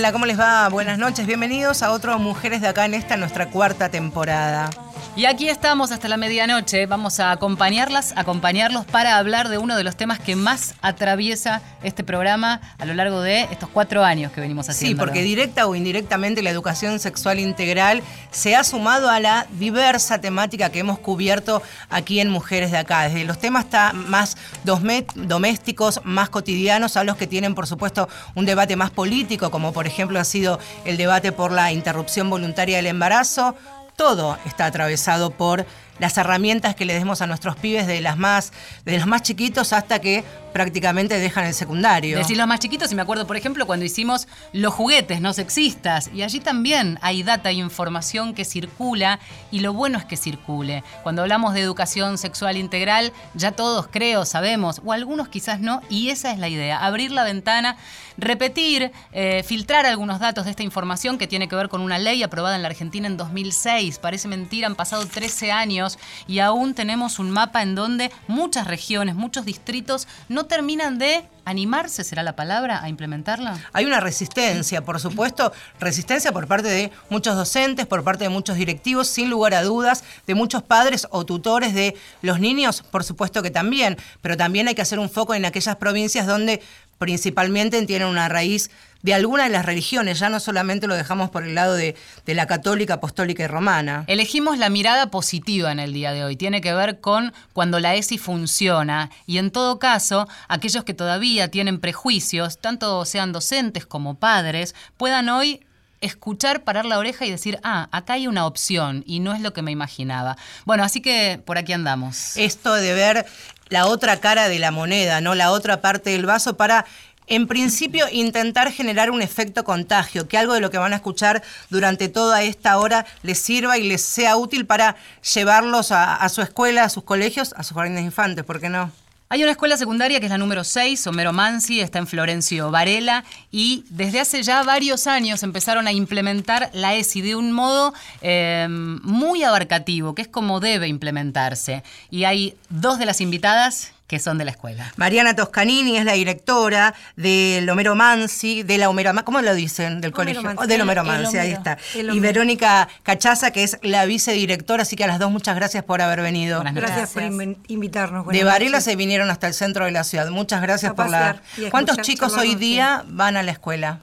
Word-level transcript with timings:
Hola, 0.00 0.12
¿cómo 0.12 0.24
les 0.24 0.40
va? 0.40 0.66
Buenas 0.70 0.96
noches, 0.96 1.26
bienvenidos 1.26 1.82
a 1.82 1.90
otro 1.92 2.18
Mujeres 2.18 2.62
de 2.62 2.68
Acá 2.68 2.86
en 2.86 2.94
esta 2.94 3.18
nuestra 3.18 3.50
cuarta 3.50 3.90
temporada. 3.90 4.70
Y 5.16 5.24
aquí 5.24 5.48
estamos 5.48 5.90
hasta 5.90 6.06
la 6.08 6.16
medianoche. 6.16 6.86
Vamos 6.86 7.18
a 7.18 7.32
acompañarlas, 7.32 8.14
acompañarlos 8.16 8.86
para 8.86 9.18
hablar 9.18 9.48
de 9.48 9.58
uno 9.58 9.76
de 9.76 9.82
los 9.82 9.96
temas 9.96 10.20
que 10.20 10.36
más 10.36 10.74
atraviesa 10.82 11.62
este 11.82 12.04
programa 12.04 12.60
a 12.78 12.84
lo 12.86 12.94
largo 12.94 13.20
de 13.20 13.42
estos 13.50 13.68
cuatro 13.68 14.04
años 14.04 14.30
que 14.30 14.40
venimos 14.40 14.68
haciendo. 14.68 14.96
Sí, 14.96 14.98
porque 14.98 15.22
directa 15.22 15.66
o 15.66 15.74
indirectamente 15.74 16.42
la 16.42 16.50
educación 16.50 17.00
sexual 17.00 17.40
integral 17.40 18.02
se 18.30 18.54
ha 18.54 18.62
sumado 18.62 19.10
a 19.10 19.18
la 19.18 19.46
diversa 19.58 20.20
temática 20.20 20.70
que 20.70 20.78
hemos 20.78 21.00
cubierto 21.00 21.60
aquí 21.90 22.20
en 22.20 22.30
Mujeres 22.30 22.70
de 22.70 22.78
Acá. 22.78 23.02
Desde 23.02 23.24
los 23.24 23.38
temas 23.38 23.66
más 23.92 24.36
domésticos, 24.64 26.00
más 26.04 26.30
cotidianos, 26.30 26.96
a 26.96 27.02
los 27.02 27.16
que 27.16 27.26
tienen, 27.26 27.56
por 27.56 27.66
supuesto, 27.66 28.08
un 28.36 28.46
debate 28.46 28.76
más 28.76 28.90
político, 28.90 29.50
como 29.50 29.72
por 29.72 29.88
ejemplo 29.88 30.20
ha 30.20 30.24
sido 30.24 30.60
el 30.84 30.96
debate 30.96 31.32
por 31.32 31.50
la 31.50 31.72
interrupción 31.72 32.30
voluntaria 32.30 32.76
del 32.76 32.86
embarazo 32.86 33.56
todo 34.00 34.38
está 34.46 34.64
atravesado 34.64 35.30
por 35.30 35.66
las 35.98 36.16
herramientas 36.16 36.74
que 36.74 36.86
le 36.86 36.94
demos 36.94 37.20
a 37.20 37.26
nuestros 37.26 37.56
pibes 37.56 37.86
de 37.86 38.00
las 38.00 38.16
más, 38.16 38.54
de 38.86 38.96
los 38.96 39.06
más 39.06 39.20
chiquitos 39.20 39.74
hasta 39.74 40.00
que 40.00 40.24
prácticamente 40.54 41.18
dejan 41.18 41.44
el 41.44 41.52
secundario. 41.52 42.16
Decir 42.16 42.38
los 42.38 42.46
más 42.46 42.60
chiquitos, 42.60 42.90
y 42.90 42.94
me 42.94 43.02
acuerdo, 43.02 43.26
por 43.26 43.36
ejemplo, 43.36 43.66
cuando 43.66 43.84
hicimos 43.84 44.26
los 44.54 44.72
juguetes 44.72 45.20
no 45.20 45.34
sexistas, 45.34 46.10
y 46.14 46.22
allí 46.22 46.40
también 46.40 46.98
hay 47.02 47.22
data 47.22 47.50
e 47.50 47.52
información 47.52 48.32
que 48.32 48.46
circula, 48.46 49.20
y 49.50 49.60
lo 49.60 49.74
bueno 49.74 49.98
es 49.98 50.06
que 50.06 50.16
circule. 50.16 50.82
Cuando 51.02 51.20
hablamos 51.20 51.52
de 51.52 51.60
educación 51.60 52.16
sexual 52.16 52.56
integral, 52.56 53.12
ya 53.34 53.52
todos 53.52 53.86
creo, 53.88 54.24
sabemos, 54.24 54.80
o 54.82 54.92
algunos 54.92 55.28
quizás 55.28 55.60
no, 55.60 55.82
y 55.90 56.08
esa 56.08 56.32
es 56.32 56.38
la 56.38 56.48
idea, 56.48 56.78
abrir 56.78 57.12
la 57.12 57.22
ventana, 57.22 57.76
repetir, 58.16 58.92
eh, 59.12 59.42
filtrar 59.44 59.86
algunos 59.86 60.20
datos 60.20 60.44
de 60.44 60.50
esta 60.50 60.62
información 60.62 61.18
que 61.18 61.26
tiene 61.26 61.48
que 61.48 61.56
ver 61.56 61.68
con 61.68 61.80
una 61.80 61.98
ley 61.98 62.22
aprobada 62.22 62.56
en 62.56 62.62
la 62.62 62.68
Argentina 62.68 63.06
en 63.06 63.16
2006. 63.16 63.98
Parece 63.98 64.28
mentira, 64.28 64.66
han 64.66 64.74
pasado 64.74 65.06
13 65.06 65.52
años 65.52 65.98
y 66.26 66.38
aún 66.40 66.74
tenemos 66.74 67.18
un 67.18 67.30
mapa 67.30 67.62
en 67.62 67.74
donde 67.74 68.10
muchas 68.28 68.66
regiones, 68.66 69.14
muchos 69.14 69.44
distritos 69.44 70.08
no 70.28 70.46
terminan 70.46 70.98
de 70.98 71.24
animarse, 71.44 72.04
será 72.04 72.22
la 72.22 72.36
palabra, 72.36 72.82
a 72.82 72.88
implementarla? 72.88 73.58
Hay 73.72 73.84
una 73.84 74.00
resistencia, 74.00 74.82
por 74.82 75.00
supuesto, 75.00 75.52
resistencia 75.78 76.32
por 76.32 76.46
parte 76.46 76.68
de 76.68 76.90
muchos 77.08 77.36
docentes, 77.36 77.86
por 77.86 78.04
parte 78.04 78.24
de 78.24 78.30
muchos 78.30 78.56
directivos, 78.56 79.08
sin 79.08 79.30
lugar 79.30 79.54
a 79.54 79.62
dudas, 79.62 80.04
de 80.26 80.34
muchos 80.34 80.62
padres 80.62 81.06
o 81.10 81.24
tutores 81.24 81.74
de 81.74 81.96
los 82.22 82.40
niños, 82.40 82.82
por 82.82 83.04
supuesto 83.04 83.42
que 83.42 83.50
también, 83.50 83.96
pero 84.22 84.36
también 84.36 84.68
hay 84.68 84.74
que 84.74 84.82
hacer 84.82 84.98
un 84.98 85.10
foco 85.10 85.34
en 85.34 85.44
aquellas 85.44 85.76
provincias 85.76 86.26
donde 86.26 86.62
principalmente 87.00 87.80
tienen 87.86 88.08
una 88.08 88.28
raíz 88.28 88.70
de 89.00 89.14
alguna 89.14 89.44
de 89.44 89.48
las 89.48 89.64
religiones, 89.64 90.18
ya 90.18 90.28
no 90.28 90.38
solamente 90.38 90.86
lo 90.86 90.94
dejamos 90.94 91.30
por 91.30 91.44
el 91.44 91.54
lado 91.54 91.74
de, 91.74 91.96
la 92.26 92.46
católica, 92.46 92.94
apostólica 92.94 93.42
y 93.42 93.46
romana. 93.46 94.04
Elegimos 94.06 94.58
la 94.58 94.68
mirada 94.68 95.10
positiva 95.10 95.72
en 95.72 95.80
el 95.80 95.94
día 95.94 96.12
de 96.12 96.24
hoy, 96.24 96.36
tiene 96.36 96.60
que 96.60 96.74
ver 96.74 97.00
con 97.00 97.32
cuando 97.54 97.80
la 97.80 97.94
ESI 97.94 98.18
funciona 98.18 99.10
y 99.26 99.38
en 99.38 99.50
todo 99.50 99.78
caso, 99.78 100.28
aquellos 100.48 100.84
que 100.84 100.92
todavía 100.92 101.50
tienen 101.50 101.80
prejuicios, 101.80 102.58
tanto 102.58 103.06
sean 103.06 103.32
docentes 103.32 103.86
como 103.86 104.16
padres, 104.16 104.74
puedan 104.98 105.30
hoy 105.30 105.64
escuchar, 106.02 106.64
parar 106.64 106.84
la 106.84 106.98
oreja 106.98 107.24
y 107.24 107.30
decir, 107.30 107.58
ah, 107.62 107.88
acá 107.92 108.14
hay 108.14 108.26
una 108.26 108.46
opción 108.46 109.04
y 109.06 109.20
no 109.20 109.32
es 109.32 109.40
lo 109.40 109.54
que 109.54 109.62
me 109.62 109.70
imaginaba. 109.70 110.36
Bueno, 110.66 110.84
así 110.84 111.00
que 111.00 111.40
por 111.44 111.56
aquí 111.56 111.72
andamos. 111.72 112.36
Esto 112.36 112.74
de 112.74 112.92
ver 112.92 113.26
la 113.70 113.86
otra 113.86 114.18
cara 114.18 114.48
de 114.48 114.58
la 114.58 114.70
moneda, 114.70 115.20
¿no? 115.20 115.34
La 115.34 115.50
otra 115.50 115.80
parte 115.80 116.10
del 116.10 116.26
vaso 116.26 116.56
para 116.56 116.84
en 117.30 117.46
principio, 117.46 118.06
intentar 118.10 118.72
generar 118.72 119.12
un 119.12 119.22
efecto 119.22 119.62
contagio, 119.62 120.26
que 120.26 120.36
algo 120.36 120.52
de 120.52 120.60
lo 120.60 120.70
que 120.72 120.78
van 120.78 120.92
a 120.92 120.96
escuchar 120.96 121.44
durante 121.70 122.08
toda 122.08 122.42
esta 122.42 122.76
hora 122.76 123.06
les 123.22 123.38
sirva 123.38 123.78
y 123.78 123.84
les 123.84 124.02
sea 124.02 124.36
útil 124.36 124.66
para 124.66 124.96
llevarlos 125.32 125.92
a, 125.92 126.28
su 126.28 126.42
escuela, 126.42 126.82
a 126.82 126.88
sus 126.88 127.04
colegios, 127.04 127.54
a 127.56 127.62
sus 127.62 127.76
jardines 127.76 128.02
infantes, 128.02 128.44
¿por 128.44 128.60
qué 128.60 128.68
no? 128.68 128.90
Hay 129.32 129.44
una 129.44 129.52
escuela 129.52 129.76
secundaria 129.76 130.18
que 130.18 130.26
es 130.26 130.32
la 130.32 130.38
número 130.38 130.64
6, 130.64 131.06
Homero 131.06 131.32
Mansi, 131.32 131.78
está 131.80 132.00
en 132.00 132.08
Florencio 132.08 132.72
Varela, 132.72 133.22
y 133.52 133.84
desde 133.88 134.18
hace 134.18 134.42
ya 134.42 134.64
varios 134.64 135.06
años 135.06 135.44
empezaron 135.44 135.86
a 135.86 135.92
implementar 135.92 136.68
la 136.72 136.96
ESI 136.96 137.20
de 137.20 137.36
un 137.36 137.52
modo 137.52 137.94
em, 138.22 139.00
muy 139.04 139.44
abarcativo, 139.44 140.16
que 140.16 140.22
es 140.22 140.28
como 140.28 140.58
debe 140.58 140.88
implementarse. 140.88 141.84
Y 142.10 142.24
hay 142.24 142.56
dos 142.70 142.98
de 142.98 143.06
las 143.06 143.20
invitadas 143.20 143.92
que 144.10 144.18
son 144.18 144.38
de 144.38 144.44
la 144.44 144.50
escuela. 144.50 144.92
Mariana 144.96 145.36
Toscanini 145.36 145.96
es 145.96 146.04
la 146.04 146.14
directora 146.14 146.94
del 147.14 147.70
Homero 147.70 147.94
Mansi, 147.94 148.64
de 148.64 148.76
la 148.76 148.90
Homero 148.90 149.12
¿cómo 149.24 149.40
lo 149.40 149.54
dicen? 149.54 150.00
Del 150.00 150.10
colegio. 150.10 150.42
Mansi, 150.42 150.66
del 150.66 150.80
Homero 150.80 151.04
Mansi, 151.04 151.38
ahí 151.38 151.52
está. 151.52 151.78
Y 151.94 152.18
Verónica 152.18 152.88
Cachaza, 153.04 153.52
que 153.52 153.62
es 153.62 153.78
la 153.82 154.06
vicedirectora, 154.06 154.82
así 154.82 154.96
que 154.96 155.04
a 155.04 155.06
las 155.06 155.20
dos 155.20 155.30
muchas 155.30 155.54
gracias 155.54 155.84
por 155.84 156.02
haber 156.02 156.22
venido. 156.22 156.60
Gracias, 156.74 157.10
por 157.10 157.22
invitarnos. 157.68 158.26
de 158.26 158.42
Varela 158.42 158.80
se 158.80 158.96
vinieron 158.96 159.30
hasta 159.30 159.46
el 159.46 159.54
centro 159.54 159.84
de 159.84 159.92
la 159.92 160.02
ciudad. 160.02 160.28
Muchas 160.30 160.60
gracias 160.60 160.92
por 160.92 161.08
la... 161.08 161.40
¿Cuántos 161.70 161.98
chicos 161.98 162.36
hoy 162.36 162.56
día 162.56 163.04
van 163.06 163.36
a 163.36 163.44
la 163.44 163.52
escuela? 163.52 164.00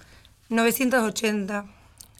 980. 0.47 1.65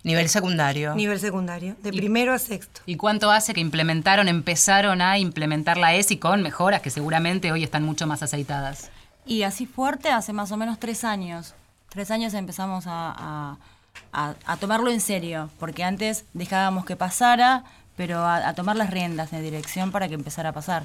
Nivel 0.04 0.30
secundario. 0.30 0.96
Nivel 0.96 1.20
secundario, 1.20 1.76
de 1.82 1.92
primero 1.92 2.34
a 2.34 2.40
sexto. 2.40 2.82
¿Y 2.86 2.96
cuánto 2.96 3.32
hace 3.32 3.54
que 3.54 3.60
implementaron, 3.60 4.28
empezaron 4.28 5.02
a 5.02 5.18
implementar 5.18 5.78
la 5.78 5.96
ESI 5.96 6.18
con 6.18 6.42
mejoras 6.42 6.82
que 6.82 6.90
seguramente 6.90 7.52
hoy 7.52 7.64
están 7.64 7.84
mucho 7.84 8.08
más 8.08 8.24
aceitadas? 8.24 8.90
Y 9.26 9.44
así 9.44 9.66
fuerte 9.66 10.10
hace 10.10 10.32
más 10.32 10.52
o 10.52 10.58
menos 10.58 10.80
tres 10.80 11.04
años. 11.04 11.54
Tres 11.90 12.12
años 12.12 12.34
empezamos 12.34 12.86
a, 12.88 13.58
tomarlo 14.60 14.90
en 14.90 15.02
serio, 15.02 15.50
porque 15.60 15.84
antes 15.84 16.26
dejábamos 16.34 16.86
que 16.86 16.96
pasara, 16.96 17.64
pero 17.96 18.26
a, 18.26 18.54
tomar 18.54 18.76
las 18.76 18.90
riendas 18.90 19.32
de 19.32 19.42
dirección 19.42 19.92
para 19.92 20.08
que 20.08 20.14
empezara 20.14 20.50
a 20.50 20.54
pasar. 20.54 20.84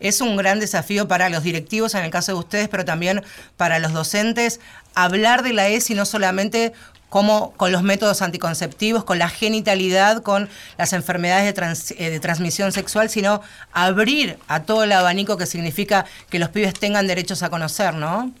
Es 0.00 0.20
un 0.20 0.36
gran 0.36 0.58
desafío 0.58 1.06
para 1.06 1.28
los 1.28 1.44
directivos, 1.44 1.94
en 1.94 2.04
el 2.04 2.10
caso 2.10 2.32
de 2.32 2.38
ustedes, 2.38 2.68
pero 2.68 2.84
también 2.84 3.22
para 3.56 3.78
los 3.78 3.92
docentes, 3.92 4.58
hablar 4.94 5.44
de 5.44 5.52
la 5.52 5.68
ESI 5.68 5.94
no 5.94 6.04
solamente 6.04 6.72
como 7.14 7.52
con 7.52 7.70
los 7.70 7.84
métodos 7.84 8.22
anticonceptivos, 8.22 9.04
con 9.04 9.20
la 9.20 9.28
genitalidad, 9.28 10.24
con 10.24 10.48
las 10.76 10.92
enfermedades 10.92 11.54
de, 11.54 12.16
eh, 12.16 12.18
transmisión 12.18 12.72
sexual, 12.72 13.08
sino 13.08 13.40
abrir 13.72 14.36
a 14.48 14.64
todo 14.64 14.82
el 14.82 14.90
abanico 14.90 15.36
que 15.36 15.46
significa 15.46 16.06
que 16.28 16.40
los 16.40 16.48
pibes 16.48 16.74
tengan 16.74 17.06
derechos 17.06 17.44
a 17.44 17.50
conocer, 17.50 17.94
¿no? 17.94 18.32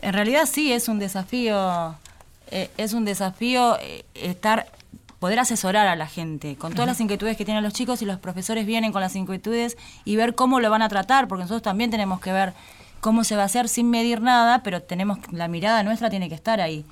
En 0.00 0.12
realidad 0.12 0.48
sí, 0.48 0.72
es 0.72 0.86
un 0.86 1.00
desafío, 1.00 1.96
eh, 2.52 2.70
es 2.76 2.92
un 2.92 3.04
desafío 3.04 3.76
eh, 3.80 4.04
estar 4.14 4.70
poder 5.18 5.40
asesorar 5.40 5.88
a 5.88 5.96
la 5.96 6.06
gente 6.06 6.54
con 6.54 6.72
todas 6.72 6.86
las 6.86 7.00
inquietudes 7.00 7.36
que 7.36 7.44
tienen 7.44 7.64
los 7.64 7.72
chicos 7.72 8.00
y 8.00 8.04
los 8.04 8.20
profesores 8.20 8.64
vienen 8.64 8.92
con 8.92 9.00
las 9.00 9.16
inquietudes 9.16 9.76
y 10.04 10.14
ver 10.14 10.36
cómo 10.36 10.60
lo 10.60 10.70
van 10.70 10.82
a 10.82 10.88
tratar, 10.88 11.26
porque 11.26 11.42
nosotros 11.42 11.62
también 11.62 11.90
tenemos 11.90 12.20
que 12.20 12.30
ver 12.30 12.54
cómo 13.00 13.24
se 13.24 13.36
va 13.36 13.42
a 13.42 13.46
hacer 13.46 13.68
sin 13.68 13.90
medir 13.90 14.20
nada, 14.20 14.62
pero 14.62 14.82
tenemos 14.82 15.18
la 15.32 15.48
mirada 15.48 15.82
nuestra 15.82 16.10
tiene 16.10 16.28
que 16.28 16.34
estar 16.34 16.60
ahí. 16.60 16.84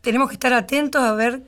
Tenemos 0.00 0.28
que 0.28 0.34
estar 0.34 0.52
atentos 0.52 1.02
a 1.02 1.12
ver 1.12 1.42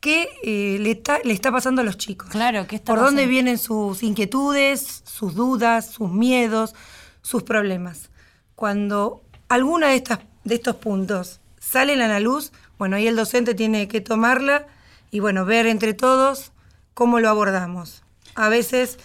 qué 0.00 0.28
eh, 0.42 0.78
le, 0.80 0.92
está, 0.92 1.18
le 1.22 1.32
está 1.32 1.52
pasando 1.52 1.82
a 1.82 1.84
los 1.84 1.96
chicos. 1.96 2.30
Claro, 2.30 2.66
¿qué 2.66 2.76
está 2.76 2.94
Por 2.94 3.04
dónde 3.04 3.26
vienen 3.26 3.58
sus 3.58 4.02
inquietudes, 4.02 5.02
sus 5.04 5.34
dudas, 5.34 5.90
sus 5.90 6.10
miedos, 6.10 6.74
sus 7.22 7.42
problemas. 7.42 8.10
Cuando 8.54 9.22
alguna 9.48 9.88
de, 9.88 9.96
estas, 9.96 10.20
de 10.44 10.54
estos 10.54 10.76
puntos 10.76 11.40
salen 11.58 12.00
a 12.00 12.08
la 12.08 12.20
luz, 12.20 12.52
bueno, 12.78 12.96
ahí 12.96 13.06
el 13.06 13.16
docente 13.16 13.54
tiene 13.54 13.88
que 13.88 14.00
tomarla 14.00 14.66
y, 15.10 15.20
bueno, 15.20 15.44
ver 15.44 15.66
entre 15.66 15.92
todos 15.92 16.52
cómo 16.94 17.20
lo 17.20 17.28
abordamos. 17.28 18.02
A 18.34 18.48
veces 18.48 18.98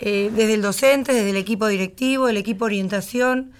eh, 0.00 0.30
desde 0.34 0.54
el 0.54 0.62
docente, 0.62 1.12
desde 1.12 1.30
el 1.30 1.36
equipo 1.36 1.66
directivo, 1.66 2.28
el 2.28 2.36
equipo 2.36 2.64
orientación, 2.64 3.52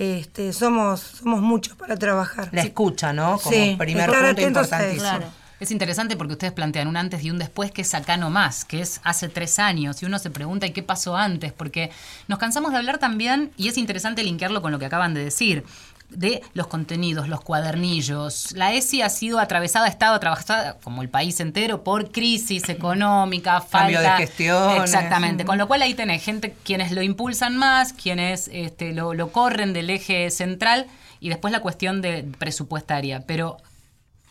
este, 0.00 0.54
somos, 0.54 1.00
somos 1.00 1.42
muchos 1.42 1.76
para 1.76 1.94
trabajar. 1.94 2.48
La 2.52 2.62
escucha, 2.62 3.12
¿no? 3.12 3.38
Como 3.38 3.54
sí, 3.54 3.76
primer 3.78 4.10
punto 4.10 4.40
importantísimo. 4.40 5.40
Es 5.60 5.70
interesante 5.70 6.16
porque 6.16 6.32
ustedes 6.32 6.54
plantean 6.54 6.88
un 6.88 6.96
antes 6.96 7.22
y 7.22 7.30
un 7.30 7.38
después 7.38 7.70
que 7.70 7.82
es 7.82 7.94
acá 7.94 8.16
nomás, 8.16 8.64
que 8.64 8.80
es 8.80 9.02
hace 9.04 9.28
tres 9.28 9.58
años, 9.58 10.02
y 10.02 10.06
uno 10.06 10.18
se 10.18 10.30
pregunta 10.30 10.66
¿y 10.66 10.70
qué 10.70 10.82
pasó 10.82 11.18
antes? 11.18 11.52
Porque 11.52 11.90
nos 12.28 12.38
cansamos 12.38 12.72
de 12.72 12.78
hablar 12.78 12.96
también, 12.96 13.52
y 13.58 13.68
es 13.68 13.76
interesante 13.76 14.22
linkearlo 14.22 14.62
con 14.62 14.72
lo 14.72 14.78
que 14.78 14.86
acaban 14.86 15.12
de 15.12 15.22
decir 15.22 15.64
de 16.10 16.42
los 16.54 16.66
contenidos, 16.66 17.28
los 17.28 17.40
cuadernillos. 17.40 18.52
La 18.52 18.72
ESI 18.72 19.02
ha 19.02 19.08
sido 19.08 19.38
atravesada, 19.38 19.86
ha 19.86 19.88
estado 19.88 20.14
atravesada, 20.14 20.78
como 20.82 21.02
el 21.02 21.08
país 21.08 21.40
entero, 21.40 21.82
por 21.82 22.10
crisis 22.10 22.68
económica, 22.68 23.60
falta... 23.60 23.78
Cambio 23.78 24.00
de 24.00 24.10
gestión. 24.16 24.82
Exactamente, 24.82 25.44
con 25.44 25.58
lo 25.58 25.66
cual 25.68 25.82
ahí 25.82 25.94
tenés 25.94 26.22
gente, 26.22 26.54
quienes 26.64 26.92
lo 26.92 27.02
impulsan 27.02 27.56
más, 27.56 27.92
quienes 27.92 28.48
este, 28.52 28.92
lo, 28.92 29.14
lo 29.14 29.32
corren 29.32 29.72
del 29.72 29.90
eje 29.90 30.30
central, 30.30 30.86
y 31.20 31.28
después 31.28 31.52
la 31.52 31.60
cuestión 31.60 32.00
de 32.00 32.24
presupuestaria. 32.38 33.24
Pero 33.26 33.58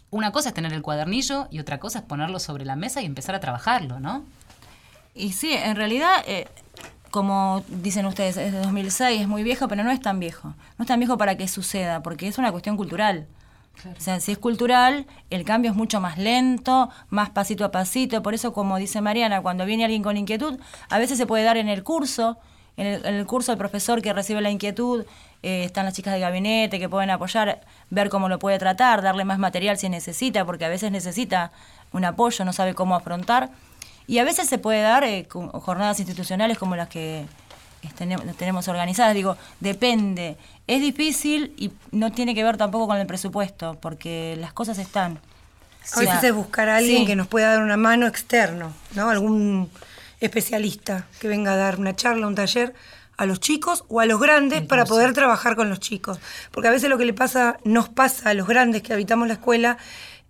una 0.09 0.31
cosa 0.31 0.49
es 0.49 0.55
tener 0.55 0.73
el 0.73 0.81
cuadernillo 0.81 1.47
y 1.51 1.59
otra 1.59 1.79
cosa 1.79 1.99
es 1.99 2.05
ponerlo 2.05 2.39
sobre 2.39 2.65
la 2.65 2.75
mesa 2.75 3.01
y 3.01 3.05
empezar 3.05 3.35
a 3.35 3.39
trabajarlo, 3.39 3.99
¿no? 3.99 4.25
Y 5.13 5.33
sí, 5.33 5.53
en 5.53 5.75
realidad... 5.75 6.23
Eh, 6.27 6.47
como 7.11 7.63
dicen 7.67 8.05
ustedes, 8.05 8.37
es 8.37 8.51
de 8.51 8.59
2006, 8.59 9.21
es 9.21 9.27
muy 9.27 9.43
viejo, 9.43 9.67
pero 9.67 9.83
no 9.83 9.91
es 9.91 10.01
tan 10.01 10.19
viejo. 10.19 10.53
No 10.77 10.83
es 10.83 10.87
tan 10.87 10.99
viejo 10.99 11.17
para 11.17 11.37
que 11.37 11.47
suceda, 11.47 12.01
porque 12.01 12.27
es 12.27 12.37
una 12.37 12.51
cuestión 12.51 12.77
cultural. 12.77 13.27
O 13.85 14.01
sea, 14.01 14.19
si 14.19 14.33
es 14.33 14.37
cultural, 14.37 15.05
el 15.29 15.45
cambio 15.45 15.71
es 15.71 15.77
mucho 15.77 16.01
más 16.01 16.17
lento, 16.17 16.89
más 17.09 17.29
pasito 17.29 17.63
a 17.63 17.71
pasito. 17.71 18.21
Por 18.21 18.33
eso, 18.33 18.51
como 18.51 18.77
dice 18.77 18.99
Mariana, 18.99 19.41
cuando 19.41 19.65
viene 19.65 19.85
alguien 19.85 20.03
con 20.03 20.17
inquietud, 20.17 20.59
a 20.89 20.97
veces 20.97 21.17
se 21.17 21.25
puede 21.25 21.43
dar 21.43 21.57
en 21.57 21.69
el 21.69 21.83
curso, 21.83 22.37
en 22.75 22.87
el, 22.87 23.05
en 23.05 23.15
el 23.15 23.25
curso 23.25 23.53
el 23.53 23.57
profesor 23.57 24.01
que 24.01 24.11
recibe 24.11 24.41
la 24.41 24.51
inquietud, 24.51 25.05
eh, 25.41 25.63
están 25.63 25.85
las 25.85 25.93
chicas 25.93 26.13
de 26.13 26.19
gabinete 26.19 26.79
que 26.79 26.89
pueden 26.89 27.09
apoyar, 27.09 27.61
ver 27.89 28.09
cómo 28.09 28.27
lo 28.27 28.39
puede 28.39 28.59
tratar, 28.59 29.01
darle 29.01 29.23
más 29.23 29.39
material 29.39 29.77
si 29.77 29.87
necesita, 29.87 30.43
porque 30.45 30.65
a 30.65 30.69
veces 30.69 30.91
necesita 30.91 31.51
un 31.93 32.03
apoyo, 32.03 32.43
no 32.43 32.51
sabe 32.51 32.73
cómo 32.73 32.95
afrontar. 32.95 33.49
Y 34.09 34.17
a 34.17 34.23
veces 34.23 34.49
se 34.49 34.57
puede 34.57 34.81
dar 34.81 35.03
eh, 35.03 35.27
jornadas 35.29 35.99
institucionales 35.99 36.57
como 36.57 36.75
las 36.75 36.89
que 36.89 37.27
tenemos, 37.95 38.25
tenemos 38.37 38.67
organizadas. 38.67 39.13
Digo, 39.13 39.37
depende. 39.59 40.35
Es 40.65 40.81
difícil 40.81 41.53
y 41.57 41.69
no 41.91 42.11
tiene 42.11 42.33
que 42.33 42.43
ver 42.43 42.57
tampoco 42.57 42.87
con 42.87 42.97
el 42.97 43.05
presupuesto, 43.05 43.77
porque 43.79 44.35
las 44.39 44.51
cosas 44.51 44.79
están. 44.79 45.19
A 45.93 45.99
veces 45.99 46.23
es 46.23 46.33
buscar 46.33 46.69
a 46.69 46.77
alguien 46.77 47.01
sí. 47.01 47.05
que 47.05 47.15
nos 47.15 47.27
pueda 47.27 47.49
dar 47.49 47.61
una 47.61 47.77
mano 47.77 48.07
externo, 48.07 48.73
¿no? 48.95 49.11
Algún 49.11 49.69
especialista 50.19 51.05
que 51.19 51.27
venga 51.27 51.53
a 51.53 51.57
dar 51.57 51.77
una 51.77 51.95
charla, 51.95 52.25
un 52.25 52.33
taller 52.33 52.73
a 53.15 53.27
los 53.27 53.39
chicos 53.39 53.83
o 53.89 53.99
a 53.99 54.07
los 54.07 54.19
grandes 54.19 54.63
para 54.63 54.85
poder 54.85 55.13
trabajar 55.13 55.55
con 55.55 55.69
los 55.69 55.79
chicos. 55.79 56.19
Porque 56.49 56.67
a 56.67 56.71
veces 56.71 56.89
lo 56.89 56.97
que 56.97 57.05
le 57.05 57.13
pasa, 57.13 57.59
nos 57.63 57.89
pasa 57.89 58.31
a 58.31 58.33
los 58.33 58.47
grandes 58.47 58.81
que 58.81 58.91
habitamos 58.91 59.27
la 59.27 59.35
escuela 59.35 59.77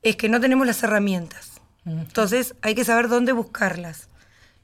es 0.02 0.18
que 0.18 0.28
no 0.28 0.42
tenemos 0.42 0.68
las 0.68 0.84
herramientas. 0.84 1.49
Entonces 1.86 2.56
hay 2.62 2.76
que 2.76 2.86
saber 2.86 3.08
dónde 3.08 3.32
buscarlas. 3.32 4.08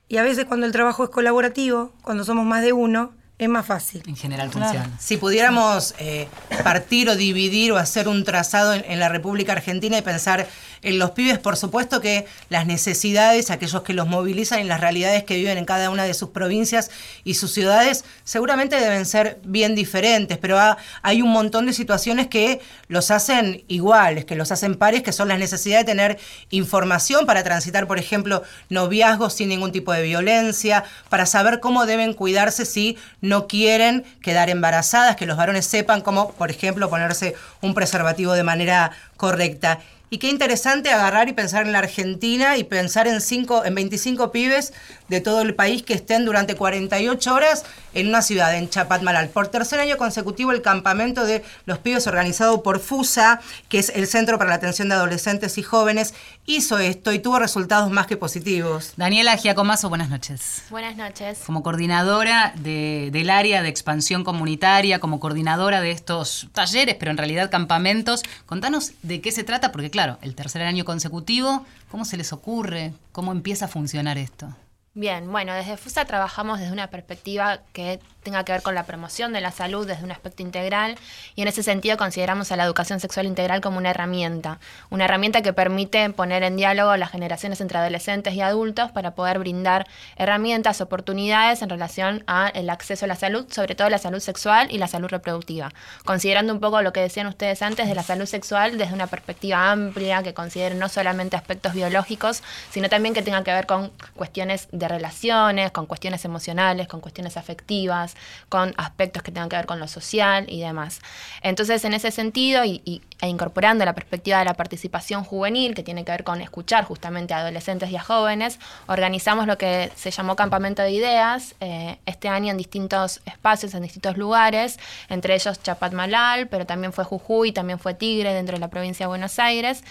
Y 0.08 0.18
a 0.18 0.24
veces 0.24 0.46
cuando 0.46 0.66
el 0.66 0.72
trabajo 0.72 1.04
es 1.04 1.10
colaborativo, 1.10 1.92
cuando 2.02 2.24
somos 2.24 2.46
más 2.46 2.62
de 2.62 2.74
uno, 2.74 3.14
es 3.38 3.50
más 3.50 3.66
fácil. 3.66 4.02
En 4.08 4.16
general 4.16 4.50
funciona. 4.50 4.90
Si 5.00 5.18
pudiéramos 5.18 5.94
eh, 6.00 6.30
partir 6.64 7.10
o 7.10 7.16
dividir 7.16 7.72
o 7.74 7.78
hacer 7.78 8.08
un 8.08 8.24
trazado 8.24 8.74
en, 8.74 8.86
en, 8.86 9.00
la 9.00 9.10
República 9.10 9.52
Argentina 9.52 9.98
y 9.98 10.02
pensar 10.02 10.48
en 10.86 11.00
los 11.00 11.12
pibes, 11.12 11.40
por 11.40 11.58
supuesto 11.58 12.00
que 12.00 12.28
las 12.50 12.68
necesidades, 12.68 13.50
aquellos 13.50 13.82
que 13.82 13.94
los 13.94 14.08
movilizan 14.08 14.60
y 14.60 14.66
las 14.66 14.80
realidades 14.80 15.24
que 15.24 15.36
viven 15.36 15.58
en 15.58 15.66
cada 15.66 15.90
una 15.90 16.04
de 16.04 16.14
sus 16.14 16.30
provincias 16.30 16.92
y 17.24 17.34
sus 17.34 17.52
ciudades, 17.52 18.06
seguramente 18.24 18.80
deben 18.80 19.08
ser 19.08 19.40
bien 19.44 19.74
diferentes, 19.74 20.38
pero 20.38 20.60
ha, 20.60 20.78
hay 21.02 21.24
un 21.24 21.32
montón 21.32 21.66
de 21.66 21.74
situaciones 21.74 22.28
que 22.28 22.62
los 22.88 23.10
hacen 23.10 23.64
iguales, 23.68 24.26
que 24.26 24.36
los 24.36 24.52
hacen 24.52 24.76
pares, 24.76 25.02
que 25.02 25.12
son 25.12 25.28
las 25.28 25.40
necesidades 25.40 25.88
de 25.88 25.92
tener 25.92 26.20
información 26.52 27.26
para 27.26 27.44
transitar, 27.44 27.88
por 27.88 27.98
ejemplo, 27.98 28.44
noviazgos 28.70 29.34
sin 29.34 29.50
ningún 29.50 29.72
tipo 29.72 29.92
de 29.92 30.04
violencia, 30.04 30.84
para 31.10 31.26
saber 31.26 31.62
cómo 31.62 31.88
deben 31.88 32.14
cuidarse 32.14 32.64
si 32.64 32.96
no 33.22 33.48
quieren 33.48 34.06
quedar 34.22 34.52
embarazadas, 34.52 35.16
que 35.16 35.26
los 35.26 35.36
varones 35.36 35.66
sepan 35.66 36.02
cómo, 36.02 36.32
por 36.34 36.52
ejemplo, 36.52 36.92
ponerse 36.92 37.34
un 37.62 37.74
preservativo 37.74 38.34
de 38.34 38.44
manera 38.44 38.92
correcta. 39.18 39.80
Y 40.10 40.20
qué 40.20 40.30
interesante 40.30 40.92
agarrar 40.92 41.30
y 41.30 41.34
pensar 41.34 41.66
en 41.66 41.72
la 41.72 41.80
Argentina 41.80 42.58
y 42.58 42.64
pensar 42.64 43.08
en, 43.08 43.22
cinco, 43.22 43.66
en 43.66 43.76
25 43.76 44.32
pibes 44.32 44.74
de 45.08 45.22
todo 45.22 45.42
el 45.42 45.56
país 45.56 45.84
que 45.84 45.94
estén 45.94 46.26
durante 46.26 46.56
48 46.56 47.34
horas 47.34 47.66
en 47.94 48.08
una 48.08 48.22
ciudad, 48.22 48.56
en 48.56 48.70
Chapatmalal. 48.70 49.30
Por 49.30 49.48
tercer 49.48 49.80
año 49.80 49.98
consecutivo, 49.98 50.52
el 50.52 50.62
campamento 50.62 51.26
de 51.26 51.44
los 51.66 51.80
pibes 51.80 52.08
organizado 52.08 52.62
por 52.62 52.80
FUSA, 52.80 53.42
que 53.70 53.80
es 53.80 53.90
el 53.90 54.08
Centro 54.08 54.38
para 54.38 54.50
la 54.50 54.56
Atención 54.56 54.90
de 54.90 54.96
Adolescentes 54.96 55.58
y 55.58 55.64
Jóvenes, 55.64 56.14
hizo 56.46 56.78
esto 56.78 57.12
y 57.12 57.20
tuvo 57.20 57.40
resultados 57.40 57.90
más 57.92 58.08
que 58.08 58.18
positivos. 58.18 58.94
Daniela 58.98 59.36
Giacomazo, 59.36 59.90
buenas 59.90 60.10
noches. 60.10 60.64
Buenas 60.70 60.96
noches. 60.96 61.40
Como 61.46 61.64
coordinadora 61.64 62.54
de, 62.58 63.10
del 63.12 63.30
área 63.30 63.64
de 63.64 63.70
expansión 63.70 64.24
comunitaria, 64.24 65.00
como 65.00 65.20
coordinadora 65.20 65.82
de 65.82 65.92
estos 65.92 66.48
talleres, 66.54 66.96
pero 67.00 67.12
en 67.12 67.18
realidad 67.18 67.50
campamentos, 67.50 68.24
contanos 68.46 68.92
de 69.02 69.22
qué 69.22 69.32
se 69.32 69.44
trata, 69.44 69.72
porque 69.72 69.90
claro, 69.90 70.05
el 70.22 70.36
tercer 70.36 70.62
año 70.64 70.86
consecutivo, 70.86 71.66
¿cómo 71.90 72.06
se 72.06 72.18
les 72.18 72.34
ocurre? 72.34 72.94
¿Cómo 73.12 73.32
empieza 73.32 73.66
a 73.66 73.68
funcionar 73.68 74.18
esto? 74.18 74.56
Bien, 74.94 75.30
bueno, 75.30 75.54
desde 75.54 75.76
FUSA 75.76 76.06
trabajamos 76.06 76.60
desde 76.60 76.72
una 76.72 76.90
perspectiva 76.90 77.60
que 77.74 78.00
tenga 78.26 78.44
que 78.44 78.52
ver 78.52 78.64
con 78.64 78.76
la 78.76 78.84
promoción 78.84 79.32
de 79.32 79.40
la 79.40 79.52
salud 79.52 79.88
desde 79.88 80.04
un 80.04 80.12
aspecto 80.12 80.44
integral 80.44 80.98
y 81.36 81.44
en 81.44 81.48
ese 81.48 81.64
sentido 81.64 81.96
consideramos 81.96 82.52
a 82.52 82.58
la 82.58 82.66
educación 82.66 83.00
sexual 83.00 83.28
integral 83.28 83.62
como 83.62 83.78
una 83.78 83.92
herramienta, 83.92 84.60
una 84.90 85.06
herramienta 85.06 85.42
que 85.42 85.54
permite 85.54 86.10
poner 86.10 86.44
en 86.44 86.58
diálogo 86.58 86.98
las 86.98 87.12
generaciones 87.12 87.62
entre 87.62 87.78
adolescentes 87.78 88.34
y 88.34 88.42
adultos 88.42 88.92
para 88.92 89.12
poder 89.12 89.40
brindar 89.40 89.88
herramientas, 90.18 90.82
oportunidades 90.82 91.62
en 91.62 91.70
relación 91.70 92.24
al 92.26 92.70
acceso 92.70 93.06
a 93.06 93.08
la 93.08 93.16
salud, 93.16 93.46
sobre 93.52 93.76
todo 93.76 93.90
la 93.90 94.00
salud 94.00 94.20
sexual 94.20 94.68
y 94.72 94.80
la 94.80 94.88
salud 94.88 95.08
reproductiva, 95.08 95.72
considerando 96.04 96.52
un 96.52 96.60
poco 96.60 96.82
lo 96.82 96.92
que 96.92 97.02
decían 97.02 97.28
ustedes 97.28 97.62
antes 97.62 97.88
de 97.88 97.94
la 97.94 98.04
salud 98.04 98.26
sexual 98.26 98.78
desde 98.80 98.96
una 98.96 99.08
perspectiva 99.08 99.72
amplia 99.72 100.24
que 100.24 100.34
considere 100.34 100.74
no 100.74 100.90
solamente 100.90 101.36
aspectos 101.36 101.74
biológicos, 101.74 102.42
sino 102.72 102.90
también 102.90 103.14
que 103.14 103.22
tenga 103.22 103.44
que 103.44 103.52
ver 103.52 103.68
con 103.68 103.92
cuestiones 104.16 104.68
de 104.72 104.88
relaciones, 104.88 105.72
con 105.72 105.86
cuestiones 105.86 106.26
emocionales, 106.26 106.88
con 106.88 107.02
cuestiones 107.02 107.38
afectivas, 107.38 108.15
con 108.50 108.74
aspectos 108.78 109.24
que 109.24 109.32
tengan 109.32 109.50
que 109.50 109.56
ver 109.56 109.66
con 109.66 109.80
lo 109.80 109.88
social 109.88 110.46
y 110.48 110.62
demás. 110.62 111.02
Entonces, 111.42 111.84
en 111.86 111.94
ese 111.94 112.12
sentido, 112.12 112.64
y, 112.66 112.82
y, 112.86 113.02
e 113.22 113.28
incorporando 113.28 113.86
la 113.86 113.94
perspectiva 113.94 114.40
de 114.40 114.46
la 114.46 114.54
participación 114.54 115.24
juvenil, 115.24 115.74
que 115.74 115.84
tiene 115.84 116.04
que 116.04 116.12
ver 116.12 116.24
con 116.24 116.42
escuchar 116.42 116.84
justamente 116.84 117.34
a 117.34 117.40
adolescentes 117.40 117.90
y 117.90 117.96
a 117.96 118.02
jóvenes, 118.02 118.60
organizamos 118.88 119.48
lo 119.48 119.58
que 119.58 119.92
se 119.96 120.12
llamó 120.12 120.36
Campamento 120.36 120.82
de 120.82 120.92
Ideas, 120.92 121.56
eh, 121.62 121.98
este 122.06 122.28
año 122.28 122.52
en 122.52 122.58
distintos 122.58 123.22
espacios, 123.26 123.74
en 123.74 123.84
distintos 123.84 124.18
lugares, 124.18 124.80
entre 125.10 125.36
ellos 125.36 125.62
Chapatmalal, 125.64 126.48
pero 126.48 126.66
también 126.66 126.92
fue 126.92 127.04
Jujuy, 127.06 127.52
también 127.52 127.80
fue 127.80 127.94
Tigre, 127.94 128.34
dentro 128.34 128.56
de 128.56 128.60
la 128.60 128.68
provincia 128.68 129.06
de 129.06 129.08
Buenos 129.08 129.40
Aires, 129.40 129.84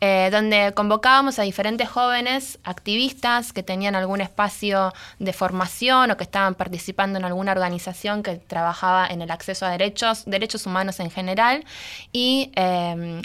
eh, 0.00 0.30
donde 0.32 0.72
convocábamos 0.74 1.38
a 1.38 1.42
diferentes 1.42 1.88
jóvenes 1.88 2.58
activistas 2.64 3.52
que 3.52 3.62
tenían 3.62 3.94
algún 3.94 4.22
espacio 4.22 4.94
de 5.18 5.32
formación 5.34 6.10
o 6.10 6.16
que 6.16 6.24
estaban 6.24 6.54
participando 6.54 7.18
en 7.18 7.24
alguna 7.26 7.52
organización 7.52 8.22
que 8.22 8.36
trabajaba 8.36 9.06
en 9.06 9.20
el 9.20 9.30
acceso 9.30 9.66
a 9.66 9.70
derechos, 9.70 10.24
derechos 10.24 10.64
humanos 10.66 10.98
en 11.00 11.10
general, 11.10 11.64
y 12.12 12.50
eh, 12.56 12.69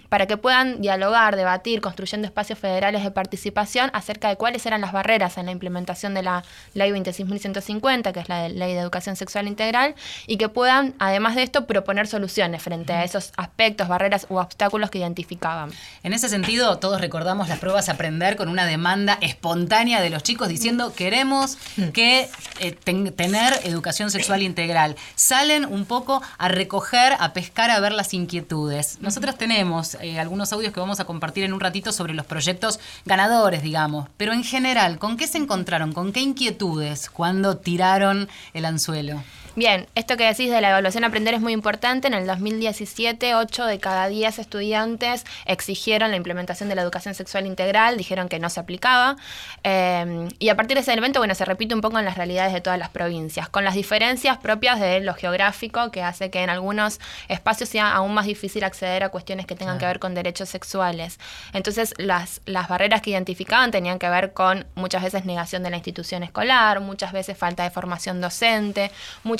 para 0.10 0.28
que 0.28 0.38
puedan 0.38 0.82
dialogar, 0.82 1.36
debatir, 1.36 1.82
construyendo 1.82 2.28
espacios 2.28 2.60
federales 2.60 3.04
de 3.04 3.12
participación 3.12 3.90
acerca 3.94 4.30
de 4.30 4.36
cuáles 4.36 4.66
eran 4.66 4.82
las 4.82 4.92
barreras 4.92 5.38
en 5.38 5.46
la 5.46 5.52
implementación 5.52 6.14
de 6.14 6.24
la 6.24 6.44
Ley 6.74 6.92
26.150, 6.92 8.12
que 8.12 8.20
es 8.20 8.30
la 8.30 8.44
de 8.44 8.50
Ley 8.50 8.74
de 8.74 8.80
Educación 8.80 9.16
Sexual 9.16 9.48
Integral, 9.48 9.96
y 10.28 10.38
que 10.38 10.50
puedan, 10.50 10.94
además 11.00 11.36
de 11.36 11.44
esto, 11.44 11.66
proponer 11.66 12.08
soluciones 12.08 12.62
frente 12.62 12.94
a 12.94 13.04
esos 13.04 13.32
aspectos, 13.38 13.88
barreras 13.88 14.28
u 14.30 14.38
obstáculos 14.38 14.90
que 14.90 15.00
identificaban. 15.00 15.72
En 16.04 16.14
ese 16.14 16.30
sentido, 16.30 16.78
todos 16.78 17.02
recordamos 17.02 17.50
las 17.50 17.60
pruebas 17.60 17.90
Aprender 17.90 18.36
con 18.36 18.50
una 18.50 18.66
demanda 18.66 19.18
espontánea 19.22 20.02
de 20.02 20.10
los 20.10 20.24
chicos 20.24 20.50
diciendo 20.50 20.94
queremos 20.94 21.58
que 21.94 22.30
eh, 22.60 22.72
ten, 22.72 23.14
tener 23.14 23.54
educación 23.64 24.12
sexual 24.12 24.42
integral. 24.42 24.96
Salen 25.16 25.66
un 25.66 25.86
poco 25.86 26.22
a 26.38 26.48
recoger, 26.48 27.14
a 27.20 27.34
pescar, 27.34 27.70
a 27.70 27.80
ver 27.80 27.92
las 27.92 28.14
inquietudes. 28.14 28.98
Nosotros 29.02 29.35
tenemos 29.36 29.96
eh, 30.01 30.20
algunos 30.20 30.51
audios 30.54 30.74
que 30.74 30.80
vamos 30.80 31.00
a 31.00 31.06
compartir 31.06 31.44
en 31.44 31.54
un 31.54 31.60
ratito 31.60 31.92
sobre 31.92 32.13
los 32.13 32.25
proyectos 32.25 32.80
ganadores, 33.06 33.62
digamos. 33.62 34.10
Pero 34.18 34.34
en 34.34 34.44
general, 34.44 35.00
¿con 35.00 35.18
qué 35.18 35.27
se 35.27 35.38
encontraron? 35.38 35.94
¿Con 35.94 36.12
qué 36.12 36.22
inquietudes 36.22 37.10
cuando 37.10 37.58
tiraron 37.58 38.27
el 38.54 38.65
anzuelo? 38.65 39.22
Bien, 39.57 39.88
esto 39.95 40.17
que 40.17 40.25
decís 40.25 40.51
de 40.51 40.59
la 40.59 40.71
evaluación 40.71 41.05
aprender 41.05 41.33
es 41.33 41.39
muy 41.39 41.53
importante. 41.53 42.07
En 42.07 42.13
el 42.13 42.27
2017, 42.27 43.35
8 43.35 43.65
de 43.65 43.79
cada 43.79 44.09
10 44.09 44.39
estudiantes 44.39 45.24
exigieron 45.45 46.12
la 46.12 46.17
implementación 46.17 46.67
de 46.67 46.75
la 46.75 46.81
educación 46.81 47.15
sexual 47.15 47.45
integral, 47.45 47.95
dijeron 47.95 48.27
que 48.27 48.38
no 48.38 48.50
se 48.50 48.59
aplicaba. 48.59 49.15
Eh, 49.63 50.27
y 50.39 50.50
a 50.50 50.57
partir 50.57 50.75
de 50.75 50.81
ese 50.81 50.91
evento, 50.91 51.21
bueno, 51.21 51.35
se 51.35 51.45
repite 51.45 51.74
un 51.74 51.79
poco 51.79 51.97
en 51.97 52.03
las 52.03 52.17
realidades 52.17 52.51
de 52.51 52.59
todas 52.59 52.77
las 52.77 52.89
provincias, 52.89 53.47
con 53.47 53.63
las 53.63 53.75
diferencias 53.75 54.38
propias 54.39 54.77
de 54.81 55.00
lo 55.00 55.13
geográfico, 55.13 55.89
que 55.89 56.03
hace 56.03 56.29
que 56.29 56.43
en 56.43 56.50
algunos 56.50 57.00
espacios 57.29 57.69
sea 57.69 57.93
aún 57.93 58.13
más 58.13 58.25
difícil 58.25 58.65
acceder 58.65 59.05
a 59.05 59.09
cuestiones 59.09 59.45
que 59.45 59.55
tengan 59.55 59.77
que 59.77 59.85
ver 59.85 60.00
con 60.00 60.15
derechos 60.15 60.50
sexuales. 60.50 61.17
Entonces, 61.53 61.93
las, 61.97 62.41
las 62.45 62.67
barreras 62.67 63.01
que 63.01 63.12
identificaban 63.12 63.71
tenían 63.71 64.00
que 64.00 64.09
ver 64.09 64.33
con 64.33 64.65
muchas 64.75 65.01
veces 65.01 65.24
negación 65.24 65.63
de 65.63 65.69
la 65.69 65.77
institución 65.77 66.24
escolar, 66.24 66.81
muchas 66.81 67.13
veces 67.13 67.38
falta 67.38 67.63
de 67.63 67.69
formación 67.69 68.19
docente, 68.19 68.91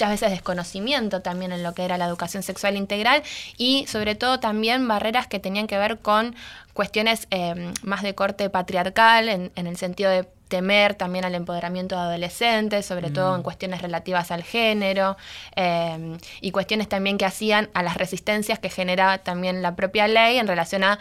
muchas 0.06 0.22
veces 0.22 0.32
desconocimiento 0.32 1.22
también 1.22 1.52
en 1.52 1.64
lo 1.64 1.74
que 1.74 1.84
era 1.84 1.98
la 1.98 2.06
educación 2.06 2.44
sexual 2.44 2.78
integral 2.78 3.24
y 3.58 3.86
sobre 3.88 4.16
todo 4.16 4.40
también 4.40 4.88
barreras 4.88 5.28
que 5.28 5.40
tenían 5.40 5.68
que 5.68 5.78
ver 5.78 6.00
con 6.00 6.36
cuestiones 6.74 7.28
eh, 7.32 7.74
más 7.84 8.04
de 8.04 8.14
corte 8.14 8.50
patriarcal 8.50 9.30
en, 9.30 9.52
en, 9.56 9.68
el 9.68 9.78
sentido 9.78 10.12
de 10.12 10.28
temer 10.48 10.94
también 10.94 11.26
al 11.26 11.34
empoderamiento 11.34 11.96
de 11.96 12.02
adolescentes, 12.02 12.86
sobre 12.86 13.10
mm. 13.10 13.14
todo 13.14 13.36
en 13.36 13.44
cuestiones 13.44 13.82
relativas 13.82 14.30
al 14.32 14.44
género 14.44 15.18
eh, 15.56 16.18
y 16.42 16.52
cuestiones 16.52 16.88
también 16.88 17.18
que 17.18 17.26
hacían 17.26 17.70
a 17.74 17.82
las 17.82 17.98
resistencias 17.98 18.60
que 18.60 18.70
genera 18.70 19.18
también 19.20 19.62
la 19.62 19.76
propia 19.76 20.08
ley 20.08 20.38
en 20.38 20.48
relación 20.48 20.84
a 20.84 21.00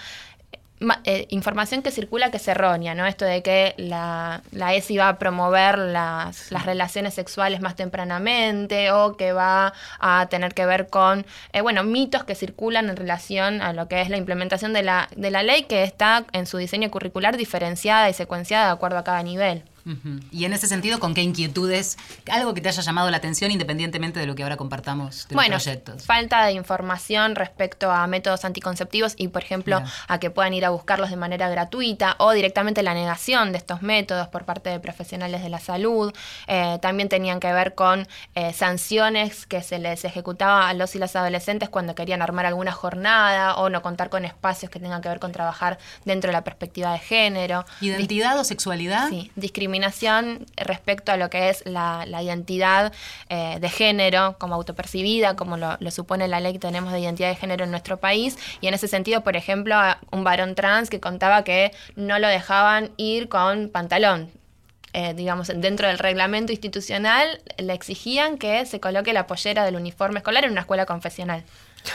eh, 1.04 1.26
información 1.30 1.82
que 1.82 1.90
circula 1.90 2.30
que 2.30 2.38
es 2.38 2.48
errónea, 2.48 2.94
¿no? 2.94 3.06
Esto 3.06 3.24
de 3.24 3.42
que 3.42 3.74
la, 3.78 4.42
la 4.50 4.74
ESI 4.74 4.96
va 4.96 5.08
a 5.08 5.18
promover 5.18 5.78
las, 5.78 6.50
las 6.50 6.66
relaciones 6.66 7.14
sexuales 7.14 7.60
más 7.60 7.76
tempranamente 7.76 8.90
o 8.90 9.16
que 9.16 9.32
va 9.32 9.72
a 10.00 10.26
tener 10.28 10.52
que 10.52 10.66
ver 10.66 10.88
con, 10.88 11.26
eh, 11.52 11.60
bueno, 11.60 11.84
mitos 11.84 12.24
que 12.24 12.34
circulan 12.34 12.90
en 12.90 12.96
relación 12.96 13.62
a 13.62 13.72
lo 13.72 13.88
que 13.88 14.00
es 14.02 14.10
la 14.10 14.16
implementación 14.16 14.72
de 14.72 14.82
la, 14.82 15.08
de 15.16 15.30
la 15.30 15.42
ley 15.42 15.62
que 15.64 15.84
está 15.84 16.24
en 16.32 16.46
su 16.46 16.58
diseño 16.58 16.90
curricular 16.90 17.36
diferenciada 17.36 18.10
y 18.10 18.14
secuenciada 18.14 18.66
de 18.66 18.72
acuerdo 18.72 18.98
a 18.98 19.04
cada 19.04 19.22
nivel. 19.22 19.64
Y 20.30 20.44
en 20.46 20.52
ese 20.54 20.66
sentido, 20.66 20.98
¿con 20.98 21.12
qué 21.14 21.22
inquietudes? 21.22 21.98
Algo 22.30 22.54
que 22.54 22.60
te 22.62 22.68
haya 22.70 22.80
llamado 22.80 23.10
la 23.10 23.18
atención 23.18 23.50
independientemente 23.50 24.18
de 24.18 24.26
lo 24.26 24.34
que 24.34 24.42
ahora 24.42 24.56
compartamos 24.56 25.28
de 25.28 25.34
Bueno, 25.34 25.56
los 25.56 25.64
proyectos. 25.64 26.04
falta 26.04 26.46
de 26.46 26.52
información 26.52 27.34
respecto 27.36 27.90
a 27.90 28.06
métodos 28.06 28.44
anticonceptivos 28.46 29.12
y, 29.18 29.28
por 29.28 29.42
ejemplo, 29.42 29.82
a 30.08 30.18
que 30.18 30.30
puedan 30.30 30.54
ir 30.54 30.64
a 30.64 30.70
buscarlos 30.70 31.10
de 31.10 31.16
manera 31.16 31.48
gratuita 31.50 32.16
o 32.18 32.32
directamente 32.32 32.82
la 32.82 32.94
negación 32.94 33.52
de 33.52 33.58
estos 33.58 33.82
métodos 33.82 34.28
por 34.28 34.44
parte 34.46 34.70
de 34.70 34.80
profesionales 34.80 35.42
de 35.42 35.50
la 35.50 35.58
salud. 35.60 36.12
Eh, 36.46 36.78
también 36.80 37.10
tenían 37.10 37.38
que 37.38 37.52
ver 37.52 37.74
con 37.74 38.08
eh, 38.34 38.52
sanciones 38.54 39.44
que 39.46 39.62
se 39.62 39.78
les 39.78 40.04
ejecutaba 40.06 40.68
a 40.68 40.72
los 40.74 40.94
y 40.94 40.98
las 40.98 41.14
adolescentes 41.14 41.68
cuando 41.68 41.94
querían 41.94 42.22
armar 42.22 42.46
alguna 42.46 42.72
jornada 42.72 43.56
o 43.56 43.68
no 43.68 43.82
contar 43.82 44.08
con 44.08 44.24
espacios 44.24 44.70
que 44.70 44.80
tengan 44.80 45.02
que 45.02 45.10
ver 45.10 45.20
con 45.20 45.32
trabajar 45.32 45.78
dentro 46.06 46.28
de 46.28 46.32
la 46.32 46.42
perspectiva 46.44 46.92
de 46.92 47.00
género. 47.00 47.66
¿Identidad 47.82 48.38
o 48.38 48.44
sexualidad? 48.44 49.10
Sí, 49.10 49.30
discriminación 49.36 49.73
respecto 50.56 51.12
a 51.12 51.16
lo 51.16 51.30
que 51.30 51.48
es 51.48 51.64
la, 51.66 52.06
identidad 52.22 52.92
eh, 53.28 53.58
de 53.60 53.68
género 53.68 54.36
como 54.38 54.54
autopercibida, 54.54 55.36
como 55.36 55.56
lo, 55.56 55.76
lo 55.80 55.90
supone 55.90 56.28
la 56.28 56.40
ley 56.40 56.52
que 56.54 56.58
tenemos 56.58 56.92
de 56.92 57.00
identidad 57.00 57.28
de 57.28 57.36
género 57.36 57.64
en 57.64 57.70
nuestro 57.70 57.98
país. 57.98 58.38
Y 58.60 58.68
en 58.68 58.74
ese 58.74 58.88
sentido, 58.88 59.22
por 59.22 59.36
ejemplo, 59.36 59.76
un 60.10 60.24
varón 60.24 60.54
trans 60.54 60.90
que 60.90 61.00
contaba 61.00 61.44
que 61.44 61.72
no 61.96 62.18
lo 62.18 62.28
dejaban 62.28 62.90
ir 62.96 63.28
con 63.28 63.68
pantalón. 63.68 64.30
Eh, 64.96 65.12
digamos, 65.12 65.48
dentro 65.48 65.88
del 65.88 65.98
reglamento 65.98 66.52
institucional 66.52 67.40
le 67.58 67.72
exigían 67.72 68.38
que 68.38 68.64
se 68.64 68.78
coloque 68.78 69.12
la 69.12 69.26
pollera 69.26 69.64
del 69.64 69.74
uniforme 69.74 70.18
escolar 70.18 70.44
en 70.44 70.52
una 70.52 70.60
escuela 70.60 70.86
confesional. 70.86 71.42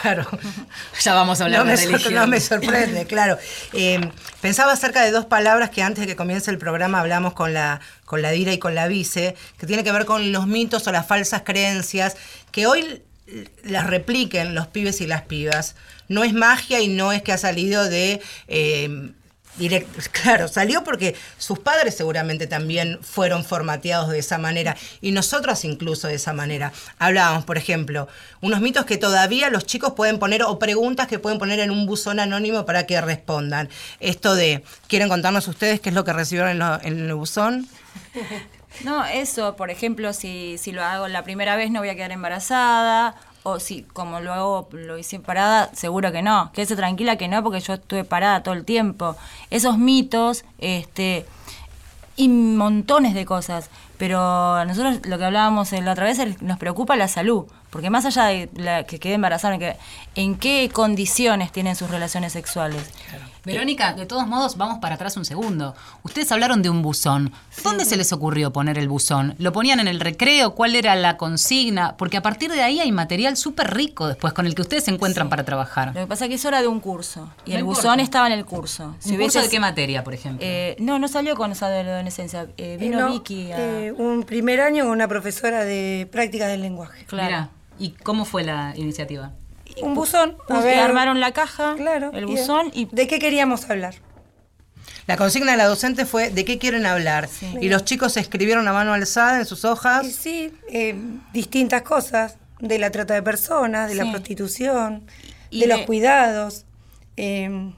Claro. 0.01 0.27
Ya 1.03 1.13
vamos 1.13 1.39
a 1.39 1.46
hablar 1.46 1.65
no 1.65 1.72
de 1.72 1.77
me, 1.77 1.86
religión. 1.86 2.13
no 2.13 2.27
me 2.27 2.39
sorprende, 2.39 3.05
claro. 3.05 3.38
Eh, 3.74 4.00
pensaba 4.41 4.74
acerca 4.74 5.01
de 5.03 5.12
dos 5.12 5.25
palabras 5.25 5.69
que 5.69 5.81
antes 5.81 6.01
de 6.01 6.08
que 6.08 6.15
comience 6.15 6.51
el 6.51 6.58
programa 6.58 7.00
hablamos 7.00 7.34
con 7.34 7.53
la, 7.53 7.79
con 8.05 8.22
la 8.22 8.31
Dira 8.31 8.51
y 8.53 8.60
con 8.60 8.75
la 8.75 8.88
Vice, 8.88 9.36
que 9.58 9.65
tiene 9.65 9.84
que 9.84 9.91
ver 9.91 10.05
con 10.05 10.31
los 10.31 10.46
mitos 10.46 10.86
o 10.88 10.91
las 10.91 11.08
falsas 11.08 11.43
creencias, 11.46 12.17
que 12.51 12.67
hoy 12.67 13.01
las 13.63 13.88
repliquen 13.88 14.55
los 14.55 14.67
pibes 14.67 15.01
y 15.01 15.08
las 15.08 15.22
pibas. 15.24 15.75
No 16.08 16.24
es 16.24 16.34
magia 16.34 16.81
y 16.81 16.88
no 16.88 17.12
es 17.13 17.22
que 17.22 17.31
ha 17.31 17.38
salido 17.38 17.86
de... 17.86 18.22
eh, 18.48 19.12
claro, 20.12 20.48
salió 20.48 20.84
porque 20.84 21.16
sus 21.38 21.60
padres 21.60 21.96
seguramente 21.96 22.48
también 22.48 23.00
fueron 23.01 23.44
formateados 23.44 24.10
de 24.10 24.20
esa 24.20 24.38
manera 24.38 24.78
y 25.01 25.12
nosotros 25.12 25.66
incluso 25.66 26.08
de 26.08 26.16
esa 26.16 26.34
manera. 26.34 26.72
Hablábamos, 26.98 27.46
por 27.46 27.58
ejemplo, 27.58 28.08
unos 28.42 28.62
mitos 28.62 28.86
que 28.86 28.98
todavía 28.98 29.50
los 29.50 29.66
chicos 29.66 29.94
pueden 29.94 30.20
poner 30.20 30.44
o 30.44 30.60
preguntas 30.60 31.08
que 31.08 31.20
pueden 31.20 31.39
poner 31.39 31.60
en 31.60 31.72
un 31.72 31.86
buzón 31.86 32.20
anónimo 32.20 32.66
para 32.66 32.86
que 32.86 33.01
respondan. 33.01 33.70
Esto 34.00 34.36
de, 34.36 34.63
¿quieren 34.88 35.10
contarnos 35.10 35.48
ustedes 35.48 35.80
qué 35.80 35.89
es 35.89 35.96
lo 35.96 36.04
que 36.06 36.13
recibieron 36.13 36.62
en, 36.62 36.62
en 36.84 37.06
el 37.08 37.13
buzón? 37.13 37.68
No, 38.84 39.04
eso, 39.06 39.56
por 39.56 39.72
ejemplo, 39.72 40.13
si, 40.13 40.58
si 40.58 40.72
lo 40.72 40.84
hago 40.84 41.08
la 41.08 41.24
primera 41.24 41.56
vez 41.56 41.72
no 41.72 41.80
voy 41.80 41.89
a 41.89 41.96
quedar 41.96 42.12
embarazada, 42.12 43.16
o 43.43 43.60
si 43.60 43.84
como 43.84 44.19
lo 44.19 44.34
hago, 44.34 44.69
lo 44.72 44.98
hice 44.98 45.19
parada, 45.19 45.69
seguro 45.74 46.12
que 46.12 46.22
no. 46.22 46.51
Quédese 46.53 46.75
tranquila 46.75 47.17
que 47.17 47.27
no, 47.27 47.43
porque 47.43 47.60
yo 47.60 47.74
estuve 47.74 48.03
parada 48.03 48.43
todo 48.43 48.53
el 48.53 48.65
tiempo. 48.65 49.15
Esos 49.50 49.77
mitos, 49.77 50.43
este, 50.60 51.25
y 52.15 52.27
montones 52.27 53.13
de 53.13 53.25
cosas. 53.25 53.69
Pero 53.98 54.63
nosotros 54.65 55.00
lo 55.05 55.17
que 55.17 55.25
hablábamos 55.25 55.72
la 55.72 55.91
otra 55.91 56.05
vez, 56.05 56.41
nos 56.41 56.58
preocupa 56.58 56.96
la 56.96 57.08
salud. 57.08 57.46
Porque 57.69 57.89
más 57.89 58.05
allá 58.05 58.25
de 58.25 58.50
la 58.55 58.84
que 58.84 59.00
quede 59.00 59.13
embarazada, 59.13 59.58
¿en 60.15 60.38
qué 60.38 60.69
condiciones 60.74 61.51
tienen 61.51 61.75
sus 61.75 61.89
relaciones 61.89 62.34
sexuales? 62.34 62.81
Verónica, 63.53 63.94
de 63.94 64.06
todos 64.06 64.27
modos, 64.27 64.58
vamos 64.58 64.79
para 64.79 64.96
atrás 64.96 65.15
un 65.18 65.25
segundo. 65.25 65.75
Ustedes 66.03 66.32
hablaron 66.32 66.62
de 66.62 66.70
un 66.70 66.82
buzón. 66.82 67.32
¿Dónde 67.63 67.86
se 67.86 67.98
les 67.98 68.12
ocurrió 68.13 68.51
poner 68.53 68.77
el 68.77 68.88
buzón? 68.88 69.36
¿Lo 69.38 69.51
ponían 69.51 69.79
en 69.79 69.88
el 69.88 70.00
recreo? 70.00 70.56
¿Cuál 70.56 70.75
era 70.75 70.96
la 70.96 71.18
consigna? 71.18 71.96
Porque 71.98 72.18
a 72.18 72.22
partir 72.22 72.51
de 72.51 72.62
ahí 72.62 72.79
hay 72.79 72.91
material 72.91 73.38
súper 73.38 73.74
rico 73.74 74.08
después 74.08 74.34
con 74.34 74.46
el 74.46 74.56
que 74.56 74.62
ustedes 74.62 74.84
se 74.86 74.91
encuentran 74.91 75.29
para 75.29 75.44
trabajar. 75.44 75.88
Lo 75.96 76.01
que 76.01 76.08
pasa 76.08 76.25
es 76.25 76.29
que 76.29 76.36
eso 76.36 76.48
era 76.48 76.62
de 76.62 76.68
un 76.68 76.79
curso. 76.79 77.29
Y 77.46 77.50
No 77.51 77.56
el 77.56 77.60
importa. 77.62 77.82
buzón 77.82 78.00
estaba 78.00 78.27
en 78.27 78.34
el 78.34 78.46
curso. 78.46 78.96
Si 79.00 79.12
¿Un 79.12 79.18
curso 79.22 79.39
hubieses- 79.39 79.44
de 79.44 79.50
qué 79.50 79.60
materia, 79.60 80.03
por 80.03 80.13
ejemplo? 80.13 80.46
Eh, 80.48 80.75
no, 80.79 81.00
no 81.00 81.08
salió 81.08 81.36
con 81.36 81.51
esa 81.51 81.68
adolescencia. 81.68 82.48
Eh, 82.58 82.77
vino 82.79 82.98
Eh, 83.00 83.01
no, 83.01 83.12
Vicky 83.13 83.51
a... 83.51 83.58
eh, 83.86 83.91
un 83.91 84.24
primer 84.24 84.62
año 84.62 84.84
con 84.84 84.91
una 84.94 85.08
profesora 85.08 85.63
de 85.65 86.08
prácticas 86.12 86.50
del 86.50 86.62
lenguaje. 86.62 87.06
claro. 87.06 87.27
Mirá, 87.27 87.50
¿y 87.79 87.91
cómo 87.91 88.25
fue 88.25 88.44
la 88.44 88.74
iniciativa? 88.75 89.32
Un 89.81 89.93
buzón. 89.95 90.38
A 90.50 90.59
ver, 90.59 90.79
armaron 90.79 91.19
la 91.19 91.31
caja, 91.31 91.75
claro, 91.77 92.12
el 92.13 92.25
buzón 92.25 92.71
y 92.74 92.86
¿De 92.91 93.07
qué 93.07 93.19
queríamos 93.19 93.69
hablar? 93.69 93.95
La 95.07 95.17
consigna 95.17 95.51
de 95.53 95.57
la 95.57 95.65
docente 95.65 96.05
fue 96.05 96.29
¿de 96.29 96.45
qué 96.45 96.59
quieren 96.59 96.86
hablar? 96.86 97.27
Y 97.59 97.69
los 97.69 97.83
chicos 97.83 98.15
escribieron 98.17 98.67
a 98.67 98.74
mano 98.74 98.93
alzada 98.93 99.39
en 99.39 99.45
sus 99.45 99.65
hojas. 99.65 100.05
Y 100.05 100.12
sí, 100.12 100.53
eh, 100.69 100.95
distintas 101.33 101.81
cosas, 101.81 102.38
de 102.59 102.77
la 102.77 102.91
trata 102.91 103.15
de 103.15 103.24
personas, 103.24 103.89
de 103.89 103.95
la 103.95 104.09
prostitución, 104.12 105.03
Y 105.50 105.62
de, 105.62 105.67
de- 105.67 105.77
los 105.77 105.86
cuidados. 105.88 106.65
eh, 107.17 107.71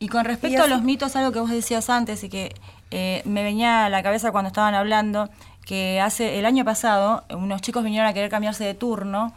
Y 0.00 0.08
con 0.08 0.22
Y 0.24 0.28
respecto 0.28 0.62
a 0.62 0.66
los 0.66 0.82
mitos, 0.82 1.14
algo 1.14 1.30
que 1.30 1.38
vos 1.40 1.50
decías 1.50 1.88
antes 1.90 2.24
y 2.24 2.28
que 2.28 2.54
eh, 2.90 3.22
me 3.26 3.44
venía 3.44 3.84
a 3.84 3.88
la 3.90 4.02
cabeza 4.02 4.32
cuando 4.32 4.48
estaban 4.48 4.74
hablando, 4.74 5.30
que 5.64 6.00
hace 6.00 6.38
el 6.40 6.46
año 6.46 6.64
pasado 6.64 7.22
unos 7.30 7.60
chicos 7.60 7.84
vinieron 7.84 8.08
a 8.08 8.12
querer 8.14 8.28
cambiarse 8.30 8.64
de 8.64 8.74
turno. 8.74 9.32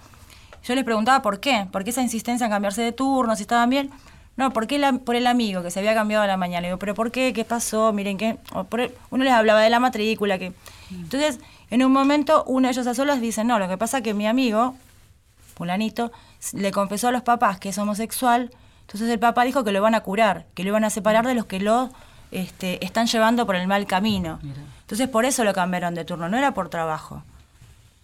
Yo 0.63 0.75
les 0.75 0.83
preguntaba 0.83 1.21
por 1.21 1.39
qué, 1.39 1.67
por 1.71 1.83
qué 1.83 1.89
esa 1.89 2.01
insistencia 2.01 2.45
en 2.45 2.51
cambiarse 2.51 2.81
de 2.81 2.91
turno, 2.91 3.35
si 3.35 3.41
estaban 3.43 3.69
bien. 3.69 3.89
No, 4.35 4.51
¿por 4.51 4.65
qué 4.65 4.79
la- 4.79 4.93
por 4.93 5.15
el 5.15 5.27
amigo 5.27 5.61
que 5.61 5.69
se 5.71 5.79
había 5.79 5.93
cambiado 5.93 6.23
a 6.23 6.27
la 6.27 6.37
mañana? 6.37 6.61
Le 6.61 6.67
digo, 6.69 6.79
¿pero 6.79 6.95
por 6.95 7.11
qué? 7.11 7.33
¿Qué 7.33 7.45
pasó? 7.45 7.93
Miren, 7.93 8.17
el- 8.19 8.91
uno 9.11 9.23
les 9.23 9.33
hablaba 9.33 9.61
de 9.61 9.69
la 9.69 9.79
matrícula. 9.79 10.39
que 10.39 10.53
Entonces, 10.91 11.39
en 11.69 11.83
un 11.83 11.91
momento, 11.91 12.43
uno 12.47 12.67
de 12.67 12.71
ellos 12.71 12.87
a 12.87 12.93
solas 12.95 13.19
dice, 13.21 13.43
no, 13.43 13.59
lo 13.59 13.67
que 13.67 13.77
pasa 13.77 13.97
es 13.97 14.03
que 14.03 14.13
mi 14.13 14.25
amigo, 14.27 14.75
fulanito, 15.55 16.11
le 16.53 16.71
confesó 16.71 17.09
a 17.09 17.11
los 17.11 17.21
papás 17.21 17.59
que 17.59 17.69
es 17.69 17.77
homosexual, 17.77 18.51
entonces 18.81 19.09
el 19.09 19.19
papá 19.19 19.43
dijo 19.43 19.63
que 19.63 19.71
lo 19.71 19.81
van 19.81 19.95
a 19.95 20.01
curar, 20.01 20.45
que 20.55 20.63
lo 20.63 20.69
iban 20.69 20.83
a 20.83 20.89
separar 20.89 21.25
de 21.25 21.33
los 21.35 21.45
que 21.45 21.59
lo 21.59 21.89
este, 22.31 22.83
están 22.83 23.05
llevando 23.07 23.45
por 23.45 23.55
el 23.55 23.67
mal 23.67 23.85
camino. 23.85 24.39
Entonces 24.81 25.07
por 25.07 25.25
eso 25.25 25.43
lo 25.43 25.53
cambiaron 25.53 25.93
de 25.95 26.03
turno, 26.05 26.27
no 26.29 26.37
era 26.37 26.53
por 26.53 26.69
trabajo. 26.69 27.23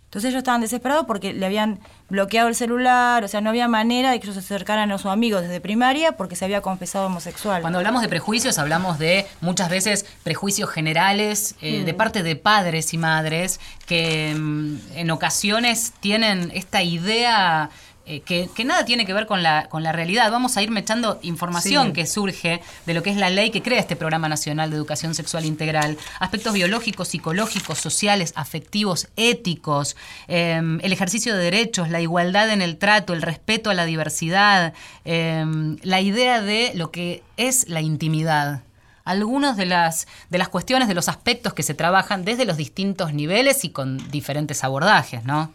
Entonces 0.10 0.30
ellos 0.30 0.40
estaban 0.40 0.62
desesperados 0.62 1.06
porque 1.06 1.34
le 1.34 1.46
habían 1.46 1.78
bloqueado 2.10 2.48
el 2.48 2.56
celular, 2.56 3.24
o 3.24 3.28
sea, 3.28 3.42
no 3.42 3.52
había 3.52 3.68
manera 3.68 4.10
de 4.10 4.20
que 4.20 4.26
ellos 4.26 4.34
se 4.34 4.40
acercaran 4.40 4.92
a 4.92 4.98
su 4.98 5.08
amigo 5.08 5.40
desde 5.40 5.62
primaria 5.62 6.14
porque 6.14 6.36
se 6.36 6.46
había 6.46 6.62
confesado 6.62 7.06
homosexual. 7.06 7.62
Cuando 7.62 7.78
hablamos 7.78 8.02
de 8.02 8.08
prejuicios, 8.08 8.58
hablamos 8.58 8.98
de 8.98 9.28
muchas 9.40 9.70
veces 9.70 10.08
prejuicios 10.24 10.68
generales 10.72 11.54
eh, 11.62 11.84
de 11.84 11.94
parte 11.94 12.24
de 12.24 12.36
padres 12.36 12.92
y 12.96 12.98
madres 12.98 13.60
que 13.86 14.34
mm, 14.36 14.78
en 14.96 15.12
ocasiones 15.12 15.94
tienen 16.00 16.50
esta 16.56 16.82
idea 16.82 17.70
eh, 18.10 18.22
que, 18.22 18.50
que 18.56 18.66
nada 18.66 18.84
tiene 18.86 19.06
que 19.06 19.14
ver 19.14 19.28
con 19.28 19.44
la, 19.44 19.70
con 19.70 19.84
la 19.84 19.92
realidad. 19.92 20.32
Vamos 20.32 20.58
a 20.58 20.62
ir 20.64 20.72
mechando 20.72 21.20
información 21.22 21.88
Sí. 21.88 21.94
que 21.94 22.06
surge 22.08 22.62
de 22.86 22.94
lo 22.94 23.04
que 23.04 23.12
es 23.12 23.18
la 23.18 23.30
ley 23.30 23.52
que 23.52 23.62
crea 23.62 23.80
este 23.80 23.96
Programa 23.96 24.28
Nacional 24.28 24.70
de 24.72 24.76
Educación 24.78 25.14
Sexual 25.16 25.46
Integral. 25.46 25.98
Aspectos 26.20 26.54
biológicos, 26.54 27.08
psicológicos, 27.10 27.78
sociales, 27.78 28.34
afectivos, 28.36 29.08
éticos, 29.16 29.96
eh, 30.28 30.60
el 30.82 30.92
ejercicio 30.92 31.36
de 31.36 31.44
derechos, 31.44 31.90
la 31.90 32.02
igualdad 32.02 32.50
en 32.50 32.62
el 32.62 32.78
trato, 32.78 33.14
el 33.14 33.22
respeto 33.22 33.70
a 33.70 33.74
la 33.76 33.86
diversidad, 33.86 34.74
eh, 35.06 35.46
la 35.84 36.02
idea 36.02 36.42
de 36.42 36.72
lo 36.74 36.90
que 36.92 37.22
es 37.38 37.70
la 37.70 37.82
intimidad. 37.82 38.64
Algunas 39.06 39.58
de 39.58 39.66
las, 39.66 40.08
de 40.30 40.38
las 40.38 40.50
cuestiones, 40.50 40.88
de 40.88 40.94
los 40.94 41.10
aspectos 41.10 41.54
que 41.54 41.64
se 41.64 41.74
trabajan 41.74 42.26
desde 42.26 42.46
los 42.46 42.58
distintos 42.58 43.12
niveles 43.14 43.64
y 43.64 43.70
con 43.70 43.98
diferentes 44.12 44.64
abordajes, 44.64 45.24
¿no? 45.24 45.52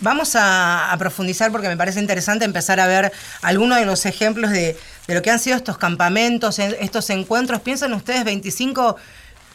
Vamos 0.00 0.36
a, 0.36 0.92
a 0.92 0.96
profundizar 0.98 1.50
porque 1.52 1.68
me 1.68 1.76
parece 1.76 2.00
interesante 2.00 2.44
empezar 2.44 2.80
a 2.80 2.86
ver 2.86 3.12
algunos 3.42 3.78
de 3.78 3.86
los 3.86 4.04
ejemplos 4.06 4.50
de, 4.50 4.76
de 5.06 5.14
lo 5.14 5.22
que 5.22 5.30
han 5.30 5.38
sido 5.38 5.56
estos 5.56 5.78
campamentos, 5.78 6.58
en- 6.58 6.76
estos 6.80 7.08
encuentros. 7.10 7.60
Piensan 7.62 7.92
ustedes 7.94 8.24
25 8.24 8.96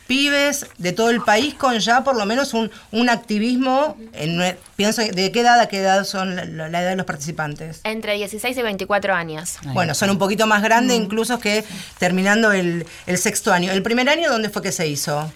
pibes 0.07 0.65
de 0.77 0.91
todo 0.91 1.09
el 1.09 1.21
país 1.21 1.53
con 1.53 1.77
ya 1.79 2.03
por 2.03 2.17
lo 2.17 2.25
menos 2.25 2.53
un, 2.53 2.69
un 2.91 3.09
activismo. 3.09 3.95
En, 4.13 4.57
pienso, 4.75 5.01
¿de 5.01 5.31
qué 5.31 5.39
edad 5.41 5.59
a 5.59 5.67
qué 5.69 5.77
edad 5.79 6.03
son 6.03 6.35
la, 6.35 6.67
edad 6.67 6.89
de 6.89 6.95
los 6.97 7.05
participantes? 7.05 7.79
Entre 7.85 8.15
16 8.15 8.57
y 8.57 8.61
24 8.61 9.13
años. 9.13 9.57
Bueno, 9.73 9.93
son 9.93 10.09
un 10.09 10.17
poquito 10.17 10.47
más 10.47 10.63
grandes 10.63 10.97
incluso 10.97 11.39
que 11.39 11.63
terminando 11.97 12.51
el, 12.51 12.85
el 13.05 13.17
sexto 13.17 13.53
año. 13.53 13.71
¿El 13.71 13.83
primer 13.83 14.09
año 14.09 14.29
dónde 14.29 14.49
fue 14.49 14.61
que 14.61 14.71
se 14.73 14.87
hizo? 14.87 15.31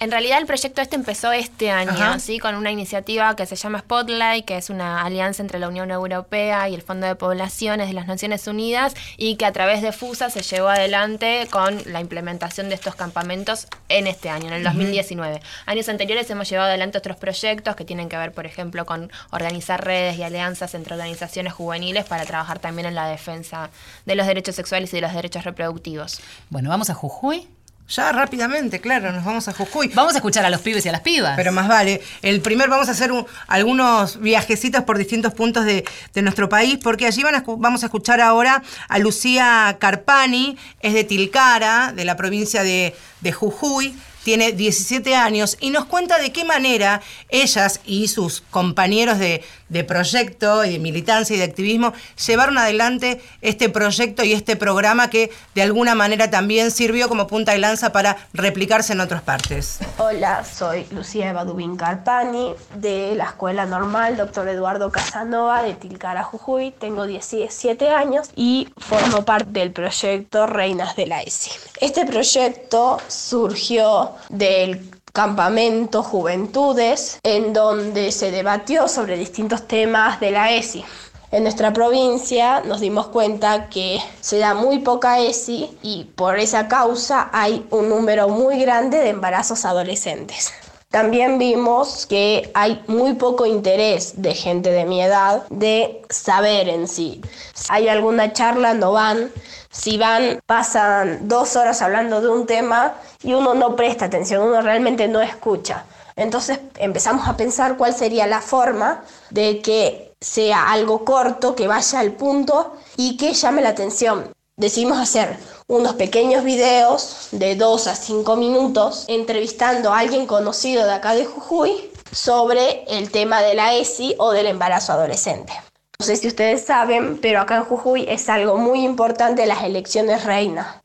En 0.00 0.12
realidad 0.12 0.38
el 0.38 0.46
proyecto 0.46 0.80
este 0.80 0.94
empezó 0.94 1.32
este 1.32 1.70
año, 1.70 1.90
Ajá. 1.90 2.20
¿sí? 2.20 2.38
con 2.38 2.54
una 2.54 2.70
iniciativa 2.70 3.34
que 3.34 3.46
se 3.46 3.56
llama 3.56 3.80
Spotlight, 3.80 4.44
que 4.44 4.56
es 4.56 4.70
una 4.70 5.02
alianza 5.02 5.42
entre 5.42 5.58
la 5.58 5.66
Unión 5.66 5.90
Europea 5.90 6.68
y 6.68 6.74
el 6.74 6.82
Fondo 6.82 7.08
de 7.08 7.16
Poblaciones 7.16 7.88
de 7.88 7.94
las 7.94 8.06
Naciones 8.06 8.46
Unidas 8.46 8.94
y 9.16 9.34
que 9.34 9.44
a 9.44 9.52
través 9.52 9.82
de 9.82 9.90
FUSA 9.90 10.30
se 10.30 10.42
llevó 10.42 10.68
adelante 10.68 11.48
con 11.50 11.82
la 11.86 12.00
implementación 12.00 12.68
de 12.68 12.76
estos 12.76 12.94
campamentos 12.94 13.66
en 13.88 14.06
este 14.06 14.30
año, 14.30 14.46
en 14.46 14.52
el 14.52 14.62
2019. 14.62 15.40
Años 15.66 15.88
anteriores 15.88 16.30
hemos 16.30 16.48
llevado 16.48 16.68
adelante 16.68 16.98
otros 16.98 17.16
proyectos 17.16 17.74
que 17.74 17.84
tienen 17.84 18.08
que 18.08 18.16
ver, 18.16 18.30
por 18.30 18.46
ejemplo, 18.46 18.86
con 18.86 19.10
organizar 19.30 19.84
redes 19.84 20.16
y 20.16 20.22
alianzas 20.22 20.74
entre 20.74 20.94
organizaciones 20.94 21.52
juveniles 21.52 22.04
para 22.04 22.24
trabajar 22.24 22.60
también 22.60 22.86
en 22.86 22.94
la 22.94 23.08
defensa 23.08 23.70
de 24.06 24.14
los 24.14 24.28
derechos 24.28 24.54
sexuales 24.54 24.92
y 24.92 24.98
de 24.98 25.02
los 25.02 25.12
derechos 25.12 25.42
reproductivos. 25.42 26.20
Bueno, 26.50 26.70
vamos 26.70 26.88
a 26.88 26.94
Jujuy. 26.94 27.48
Ya 27.88 28.12
rápidamente, 28.12 28.80
claro, 28.82 29.12
nos 29.12 29.24
vamos 29.24 29.48
a 29.48 29.54
Jujuy. 29.54 29.88
Vamos 29.94 30.12
a 30.12 30.18
escuchar 30.18 30.44
a 30.44 30.50
los 30.50 30.60
pibes 30.60 30.84
y 30.84 30.90
a 30.90 30.92
las 30.92 31.00
pibas. 31.00 31.36
Pero 31.36 31.52
más 31.52 31.68
vale. 31.68 32.02
El 32.20 32.42
primer, 32.42 32.68
vamos 32.68 32.88
a 32.88 32.90
hacer 32.90 33.10
un- 33.12 33.26
algunos 33.46 34.20
viajecitos 34.20 34.84
por 34.84 34.98
distintos 34.98 35.32
puntos 35.32 35.64
de, 35.64 35.86
de 36.12 36.22
nuestro 36.22 36.50
país, 36.50 36.78
porque 36.82 37.06
allí 37.06 37.22
van 37.22 37.34
a 37.36 37.44
vamos 37.46 37.82
a 37.84 37.86
escuchar 37.86 38.20
ahora 38.20 38.62
a 38.88 38.98
Lucía 38.98 39.78
Carpani, 39.80 40.58
es 40.80 40.92
de 40.92 41.04
Tilcara, 41.04 41.92
de 41.94 42.04
la 42.04 42.14
provincia 42.16 42.62
de, 42.62 42.94
de 43.22 43.32
Jujuy. 43.32 43.94
Tiene 44.22 44.52
17 44.52 45.14
años 45.16 45.56
y 45.58 45.70
nos 45.70 45.86
cuenta 45.86 46.18
de 46.18 46.30
qué 46.32 46.44
manera 46.44 47.00
ellas 47.30 47.80
y 47.86 48.08
sus 48.08 48.42
compañeros 48.50 49.18
de, 49.18 49.42
de 49.68 49.84
proyecto 49.84 50.64
y 50.64 50.72
de 50.72 50.78
militancia 50.78 51.34
y 51.34 51.38
de 51.38 51.44
activismo 51.44 51.92
llevaron 52.26 52.58
adelante 52.58 53.20
este 53.42 53.68
proyecto 53.68 54.24
y 54.24 54.32
este 54.32 54.56
programa 54.56 55.10
que 55.10 55.30
de 55.54 55.62
alguna 55.62 55.94
manera 55.94 56.30
también 56.30 56.70
sirvió 56.70 57.08
como 57.08 57.26
punta 57.26 57.52
de 57.52 57.58
lanza 57.58 57.92
para 57.92 58.16
replicarse 58.32 58.92
en 58.92 59.00
otras 59.00 59.22
partes. 59.22 59.78
Hola, 59.98 60.44
soy 60.44 60.86
Lucía 60.90 61.30
Eva 61.30 61.44
Dubín 61.44 61.76
Carpani 61.76 62.54
de 62.76 63.14
la 63.14 63.24
Escuela 63.24 63.66
Normal 63.66 64.16
Dr. 64.16 64.48
Eduardo 64.48 64.90
Casanova 64.90 65.62
de 65.62 65.74
Tilcara, 65.74 66.22
Jujuy. 66.22 66.72
Tengo 66.72 67.06
17 67.06 67.88
años 67.90 68.30
y 68.36 68.68
formo 68.76 69.24
parte 69.24 69.50
del 69.50 69.72
proyecto 69.72 70.46
Reinas 70.46 70.96
de 70.96 71.06
la 71.06 71.22
ESI. 71.22 71.50
Este 71.80 72.06
proyecto 72.06 72.98
surgió 73.08 74.12
del 74.28 74.97
campamento 75.12 76.02
Juventudes 76.02 77.18
en 77.22 77.52
donde 77.52 78.12
se 78.12 78.30
debatió 78.30 78.88
sobre 78.88 79.16
distintos 79.16 79.66
temas 79.66 80.20
de 80.20 80.30
la 80.30 80.52
ESI. 80.52 80.84
En 81.30 81.42
nuestra 81.42 81.72
provincia 81.74 82.60
nos 82.60 82.80
dimos 82.80 83.08
cuenta 83.08 83.68
que 83.68 83.98
se 84.20 84.38
da 84.38 84.54
muy 84.54 84.78
poca 84.78 85.20
ESI 85.20 85.76
y 85.82 86.04
por 86.04 86.38
esa 86.38 86.68
causa 86.68 87.28
hay 87.32 87.66
un 87.70 87.90
número 87.90 88.28
muy 88.28 88.58
grande 88.60 88.98
de 88.98 89.10
embarazos 89.10 89.64
adolescentes. 89.66 90.52
También 90.90 91.38
vimos 91.38 92.06
que 92.06 92.50
hay 92.54 92.82
muy 92.86 93.12
poco 93.14 93.44
interés 93.44 94.22
de 94.22 94.34
gente 94.34 94.70
de 94.70 94.86
mi 94.86 95.02
edad 95.02 95.46
de 95.50 96.00
saber 96.08 96.68
en 96.70 96.88
sí. 96.88 97.20
Hay 97.68 97.88
alguna 97.88 98.32
charla, 98.32 98.72
no 98.72 98.92
van. 98.92 99.30
Si 99.70 99.98
van, 99.98 100.40
pasan 100.46 101.28
dos 101.28 101.56
horas 101.56 101.82
hablando 101.82 102.22
de 102.22 102.28
un 102.28 102.46
tema 102.46 102.94
y 103.22 103.34
uno 103.34 103.52
no 103.52 103.76
presta 103.76 104.06
atención, 104.06 104.42
uno 104.42 104.62
realmente 104.62 105.08
no 105.08 105.20
escucha. 105.20 105.84
Entonces 106.16 106.58
empezamos 106.78 107.28
a 107.28 107.36
pensar 107.36 107.76
cuál 107.76 107.94
sería 107.94 108.26
la 108.26 108.40
forma 108.40 109.04
de 109.28 109.60
que 109.60 110.14
sea 110.20 110.72
algo 110.72 111.04
corto, 111.04 111.54
que 111.54 111.68
vaya 111.68 112.00
al 112.00 112.12
punto 112.12 112.76
y 112.96 113.18
que 113.18 113.34
llame 113.34 113.60
la 113.60 113.68
atención. 113.68 114.32
Decidimos 114.56 114.98
hacer 114.98 115.36
unos 115.68 115.94
pequeños 115.96 116.44
videos 116.44 117.28
de 117.30 117.54
2 117.54 117.86
a 117.88 117.94
5 117.94 118.36
minutos 118.36 119.04
entrevistando 119.06 119.92
a 119.92 119.98
alguien 119.98 120.26
conocido 120.26 120.86
de 120.86 120.92
acá 120.92 121.14
de 121.14 121.26
Jujuy 121.26 121.90
sobre 122.10 122.84
el 122.88 123.10
tema 123.10 123.42
de 123.42 123.54
la 123.54 123.74
ESI 123.74 124.14
o 124.18 124.32
del 124.32 124.46
embarazo 124.46 124.94
adolescente. 124.94 125.52
No 126.00 126.06
sé 126.06 126.16
si 126.16 126.26
ustedes 126.26 126.64
saben, 126.64 127.18
pero 127.20 127.40
acá 127.40 127.56
en 127.56 127.64
Jujuy 127.64 128.06
es 128.08 128.30
algo 128.30 128.56
muy 128.56 128.82
importante 128.82 129.44
las 129.44 129.62
elecciones 129.62 130.24
reina. 130.24 130.82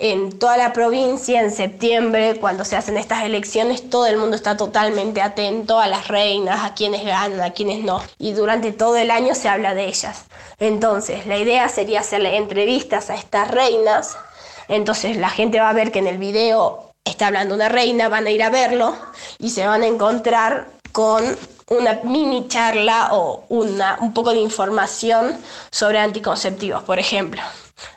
En 0.00 0.40
toda 0.40 0.56
la 0.56 0.72
provincia, 0.72 1.40
en 1.40 1.52
septiembre, 1.52 2.40
cuando 2.40 2.64
se 2.64 2.74
hacen 2.74 2.96
estas 2.96 3.22
elecciones, 3.22 3.88
todo 3.90 4.06
el 4.06 4.16
mundo 4.16 4.34
está 4.34 4.56
totalmente 4.56 5.22
atento 5.22 5.78
a 5.78 5.86
las 5.86 6.08
reinas, 6.08 6.64
a 6.64 6.74
quienes 6.74 7.04
ganan, 7.04 7.40
a 7.40 7.52
quienes 7.52 7.84
no. 7.84 8.02
Y 8.18 8.32
durante 8.32 8.72
todo 8.72 8.96
el 8.96 9.12
año 9.12 9.36
se 9.36 9.48
habla 9.48 9.72
de 9.72 9.86
ellas. 9.86 10.24
Entonces, 10.58 11.26
la 11.26 11.38
idea 11.38 11.68
sería 11.68 12.00
hacerle 12.00 12.36
entrevistas 12.36 13.08
a 13.08 13.14
estas 13.14 13.52
reinas. 13.52 14.18
Entonces, 14.66 15.16
la 15.16 15.30
gente 15.30 15.60
va 15.60 15.68
a 15.68 15.74
ver 15.74 15.92
que 15.92 16.00
en 16.00 16.08
el 16.08 16.18
video 16.18 16.92
está 17.04 17.28
hablando 17.28 17.54
una 17.54 17.68
reina, 17.68 18.08
van 18.08 18.26
a 18.26 18.30
ir 18.32 18.42
a 18.42 18.50
verlo 18.50 18.96
y 19.38 19.50
se 19.50 19.64
van 19.64 19.82
a 19.82 19.86
encontrar 19.86 20.66
con 20.90 21.24
una 21.68 22.00
mini 22.02 22.48
charla 22.48 23.10
o 23.12 23.44
una, 23.48 23.98
un 24.00 24.12
poco 24.12 24.32
de 24.32 24.40
información 24.40 25.38
sobre 25.70 26.00
anticonceptivos, 26.00 26.82
por 26.82 26.98
ejemplo. 26.98 27.42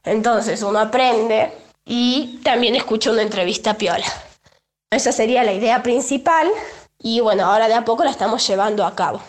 Entonces, 0.03 0.61
uno 0.61 0.77
aprende 0.77 1.66
y 1.87 2.39
también 2.43 2.75
escucho 2.75 3.11
una 3.11 3.21
entrevista 3.21 3.75
piola. 3.75 4.05
Esa 4.91 5.11
sería 5.11 5.43
la 5.43 5.53
idea 5.53 5.81
principal 5.81 6.47
y 6.99 7.21
bueno, 7.21 7.45
ahora 7.45 7.67
de 7.67 7.73
a 7.73 7.85
poco 7.85 8.03
la 8.03 8.11
estamos 8.11 8.45
llevando 8.47 8.85
a 8.85 8.95
cabo. 8.95 9.21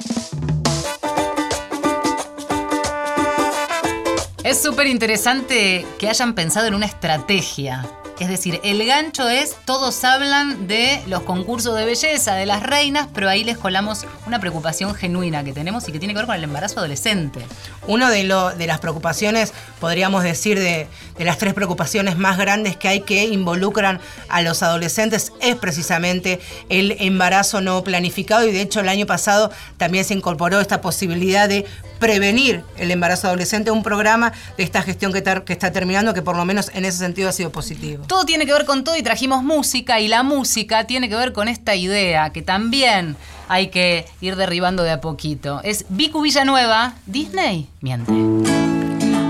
Es 4.42 4.62
súper 4.62 4.87
interesante 4.87 5.87
que 5.99 6.09
hayan 6.09 6.35
pensado 6.35 6.66
en 6.66 6.75
una 6.75 6.87
estrategia. 6.87 7.87
Es 8.19 8.29
decir, 8.29 8.61
el 8.65 8.85
gancho 8.85 9.29
es, 9.29 9.55
todos 9.65 10.03
hablan 10.03 10.67
de 10.67 11.01
los 11.07 11.23
concursos 11.23 11.77
de 11.77 11.85
belleza, 11.85 12.35
de 12.35 12.47
las 12.47 12.65
reinas, 12.65 13.09
pero 13.15 13.29
ahí 13.29 13.45
les 13.45 13.57
colamos 13.57 14.07
una 14.27 14.41
preocupación 14.41 14.93
genuina 14.97 15.45
que 15.45 15.53
tenemos 15.53 15.89
y 15.89 15.93
que 15.93 16.01
tiene 16.01 16.15
que 16.15 16.19
ver 16.19 16.27
con 16.27 16.35
el 16.35 16.43
embarazo 16.43 16.81
adolescente. 16.81 17.47
Una 17.87 18.11
de, 18.11 18.25
de 18.25 18.67
las 18.67 18.81
preocupaciones, 18.81 19.53
podríamos 19.79 20.25
decir, 20.25 20.59
de, 20.59 20.89
las 21.19 21.39
tres 21.39 21.55
preocupaciones 21.55 22.19
más 22.19 22.39
grandes 22.39 22.77
que 22.77 22.89
hay 22.89 23.01
que 23.03 23.27
involucran 23.27 24.01
a 24.29 24.43
los 24.43 24.65
adolescentes 24.65 25.33
es 25.41 25.55
precisamente 25.55 26.41
el 26.69 26.97
embarazo 26.99 27.61
no 27.61 27.85
planificado 27.85 28.47
y 28.49 28.53
de 28.53 28.63
hecho 28.63 28.81
el 28.81 28.89
año 28.89 29.07
pasado 29.07 29.53
también 29.77 30.05
se 30.05 30.15
incorporó 30.15 30.61
esta 30.61 30.81
posibilidad 30.81 31.49
de 31.49 31.67
prevenir 31.99 32.65
el 32.77 32.91
embarazo 32.91 33.27
adolescente, 33.27 33.71
un 33.71 33.83
programa 33.83 34.33
de 34.57 34.63
esta 34.63 34.83
gestión 34.83 35.13
que 35.13 35.19
está 35.53 35.73
terminando 35.73 36.15
que 36.15 36.23
por 36.23 36.37
lo 36.37 36.45
menos 36.45 36.71
en 36.75 36.85
ese 36.85 36.99
sentido 36.99 37.29
ha 37.29 37.33
sido 37.33 37.51
positivo. 37.51 38.05
Todo 38.09 38.25
tiene 38.25 38.47
que 38.47 38.55
ver 38.55 38.64
con 38.64 38.85
todo 38.85 38.97
y 38.97 39.03
trajimos 39.03 39.44
música 39.44 40.01
y 40.01 40.09
la 40.09 40.23
música 40.23 40.85
tiene 40.85 41.11
que 41.11 41.14
ver 41.14 41.35
con 41.35 41.47
esta 41.47 41.77
idea 41.77 42.31
que 42.31 42.40
también 42.40 43.16
hay 43.49 43.68
que 43.68 44.07
ir 44.23 44.35
derribando 44.37 44.83
de 44.83 44.92
a 44.92 45.03
poquito. 45.03 45.61
Es 45.62 45.85
Vicu 45.90 46.23
Villanueva, 46.23 46.94
Disney, 47.05 47.68
miente. 47.83 48.11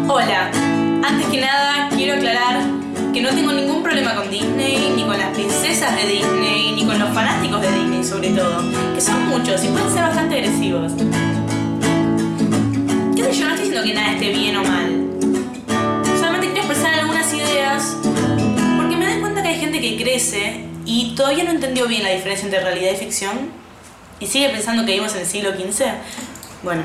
Hola, 0.08 0.52
antes 1.04 1.26
que 1.26 1.40
nada 1.40 1.88
quiero 1.88 2.14
aclarar 2.14 2.62
que 3.12 3.20
no 3.20 3.30
tengo 3.30 3.52
ningún 3.52 3.82
problema 3.82 4.14
con 4.14 4.30
Disney, 4.30 4.92
ni 4.94 5.02
con 5.02 5.18
las 5.18 5.34
princesas 5.34 5.96
de 5.96 6.06
Disney, 6.06 6.72
ni 6.76 6.86
con 6.86 7.00
los 7.00 7.12
fanáticos 7.12 7.60
de 7.60 7.72
Disney 7.72 8.04
sobre 8.04 8.30
todo, 8.30 8.62
que 8.94 9.00
son 9.00 9.26
muchos 9.26 9.64
y 9.64 9.68
pueden 9.68 9.92
ser 9.92 10.02
bastante 10.02 10.36
agresivos. 10.36 10.92
¿Qué 13.16 13.24
sé 13.24 13.32
yo? 13.32 13.48
No 13.48 13.54
estoy 13.54 13.70
diciendo 13.70 13.82
que 13.82 13.94
nada 13.94 14.12
esté 14.12 14.30
bien 14.30 14.56
o 14.56 14.62
mal. 14.62 15.07
13 20.18 20.64
y 20.84 21.14
todavía 21.14 21.44
no 21.44 21.52
entendió 21.52 21.86
bien 21.86 22.02
la 22.02 22.10
diferencia 22.10 22.44
entre 22.46 22.60
realidad 22.60 22.92
y 22.92 22.96
ficción 22.96 23.52
y 24.18 24.26
sigue 24.26 24.48
pensando 24.48 24.84
que 24.84 24.92
vivimos 24.92 25.14
en 25.14 25.20
el 25.20 25.26
siglo 25.26 25.52
XV. 25.52 25.84
Bueno. 26.62 26.82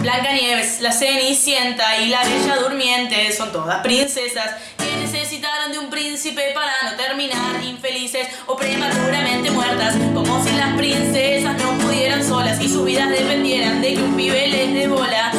Blancanieves, 0.00 0.80
la 0.80 0.92
Cenicienta 0.92 2.00
y 2.00 2.08
la 2.08 2.22
Bella 2.22 2.56
Durmiente 2.56 3.32
son 3.32 3.50
todas 3.50 3.82
princesas 3.82 4.54
que 4.78 4.96
necesitaron 5.00 5.72
de 5.72 5.78
un 5.80 5.90
príncipe 5.90 6.52
para 6.54 6.72
no 6.84 6.96
terminar 6.96 7.60
infelices 7.64 8.28
o 8.46 8.56
prematuramente 8.56 9.50
muertas, 9.50 9.96
como 10.14 10.42
si 10.44 10.52
las 10.52 10.76
princesas 10.76 11.56
no 11.60 11.72
pudieran 11.78 12.24
solas 12.24 12.60
y 12.60 12.68
sus 12.68 12.84
vidas 12.84 13.10
dependieran 13.10 13.82
de 13.82 13.94
que 13.94 14.02
un 14.02 14.14
pibe 14.14 14.46
les 14.46 14.72
dé 14.72 14.86
bola. 14.86 15.32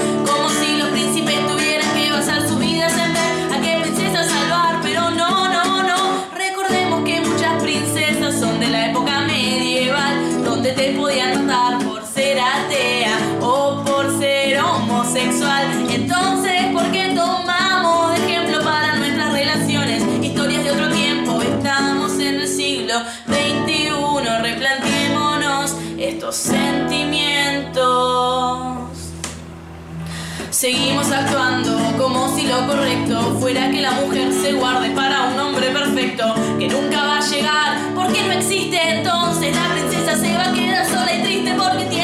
Seguimos 30.59 31.09
actuando 31.09 31.79
como 31.97 32.35
si 32.35 32.45
lo 32.45 32.67
correcto 32.67 33.37
fuera 33.39 33.71
que 33.71 33.79
la 33.79 33.91
mujer 33.91 34.33
se 34.33 34.51
guarde 34.51 34.89
para 34.89 35.29
un 35.29 35.39
hombre 35.39 35.69
perfecto. 35.69 36.35
que 36.59 36.67
nunca 36.67 37.01
va 37.01 37.19
a 37.19 37.21
llegar, 37.21 37.77
porque 37.95 38.21
no 38.23 38.33
existe 38.33 38.77
entonces 38.77 39.55
la 39.55 39.73
princesa 39.73 40.17
se 40.17 40.33
va 40.33 40.49
a 40.49 40.53
quedar 40.53 40.85
sola 40.85 41.15
y 41.15 41.23
triste 41.23 41.53
porque 41.57 41.85
tiene 41.85 41.98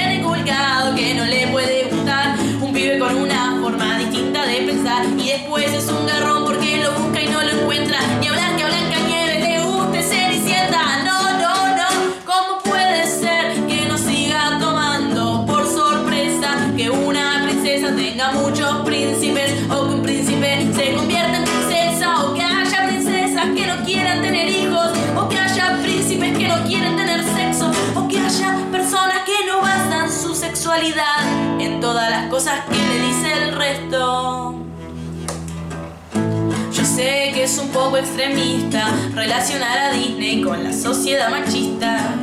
sé 36.86 37.32
que 37.34 37.44
es 37.44 37.58
un 37.58 37.70
poco 37.70 37.98
extremista 37.98 38.88
relacionar 39.14 39.78
a 39.78 39.92
Disney 39.92 40.42
con 40.42 40.64
la 40.64 40.72
sociedad 40.72 41.30
machista, 41.30 42.14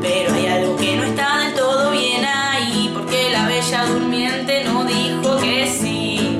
pero 0.00 0.32
hay 0.32 0.46
algo 0.46 0.76
que 0.76 0.96
no 0.96 1.02
está 1.02 1.38
del 1.38 1.54
todo 1.54 1.90
bien 1.90 2.24
ahí, 2.24 2.90
porque 2.94 3.30
la 3.32 3.46
bella 3.46 3.84
durmiente 3.86 4.64
no 4.64 4.84
dijo 4.84 5.36
que 5.38 5.66
sí. 5.66 6.38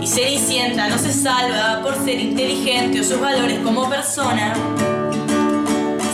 Y 0.00 0.06
Cenicienta 0.06 0.88
no 0.88 0.98
se 0.98 1.12
salva 1.12 1.80
por 1.82 1.94
ser 2.04 2.18
inteligente 2.18 3.00
o 3.00 3.04
sus 3.04 3.20
valores 3.20 3.60
como 3.60 3.88
persona. 3.88 4.54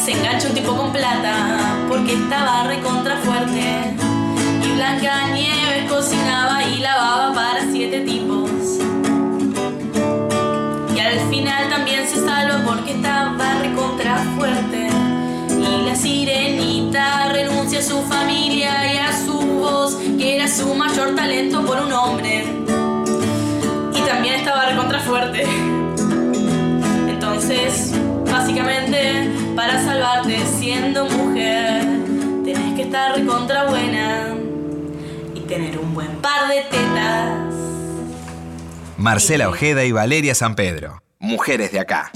Se 0.04 0.12
engancha 0.12 0.48
un 0.48 0.54
tipo 0.54 0.76
con 0.76 0.92
plata 0.92 1.76
porque 1.88 2.14
estaba 2.14 2.64
recontra 2.64 3.16
fuerte. 3.18 3.94
Y 4.62 4.72
Blanca 4.74 5.28
Nieves 5.28 5.90
cocinaba 5.90 6.62
y 6.64 6.80
lavaba 6.80 7.32
para 7.32 7.72
siete 7.72 8.00
tipos. 8.00 8.63
Al 11.14 11.30
final 11.30 11.68
también 11.68 12.08
se 12.08 12.16
salva 12.16 12.60
porque 12.66 12.94
estaba 12.94 13.60
recontra 13.62 14.18
fuerte. 14.36 14.88
Y 15.48 15.86
la 15.86 15.94
sirenita 15.94 17.28
renuncia 17.32 17.78
a 17.78 17.82
su 17.82 18.02
familia 18.02 18.92
y 18.92 18.98
a 18.98 19.12
su 19.24 19.38
voz, 19.38 19.94
que 20.18 20.34
era 20.34 20.48
su 20.48 20.74
mayor 20.74 21.14
talento 21.14 21.64
por 21.64 21.78
un 21.78 21.92
hombre. 21.92 22.44
Y 23.94 24.00
también 24.00 24.34
estaba 24.34 24.70
recontra 24.70 24.98
fuerte. 24.98 25.44
Entonces, 27.08 27.92
básicamente, 28.28 29.30
para 29.54 29.84
salvarte 29.84 30.44
siendo 30.58 31.04
mujer, 31.06 31.84
tenés 32.44 32.74
que 32.74 32.82
estar 32.82 33.16
recontra 33.16 33.66
buena 33.66 34.34
y 35.32 35.40
tener 35.42 35.78
un 35.78 35.94
buen 35.94 36.16
par 36.16 36.48
de 36.48 36.62
tetas. 36.62 37.54
Marcela 38.96 39.48
Ojeda 39.48 39.84
y 39.84 39.92
Valeria 39.92 40.34
San 40.34 40.56
Pedro. 40.56 41.03
Mujeres 41.24 41.72
de 41.72 41.78
acá. 41.78 42.12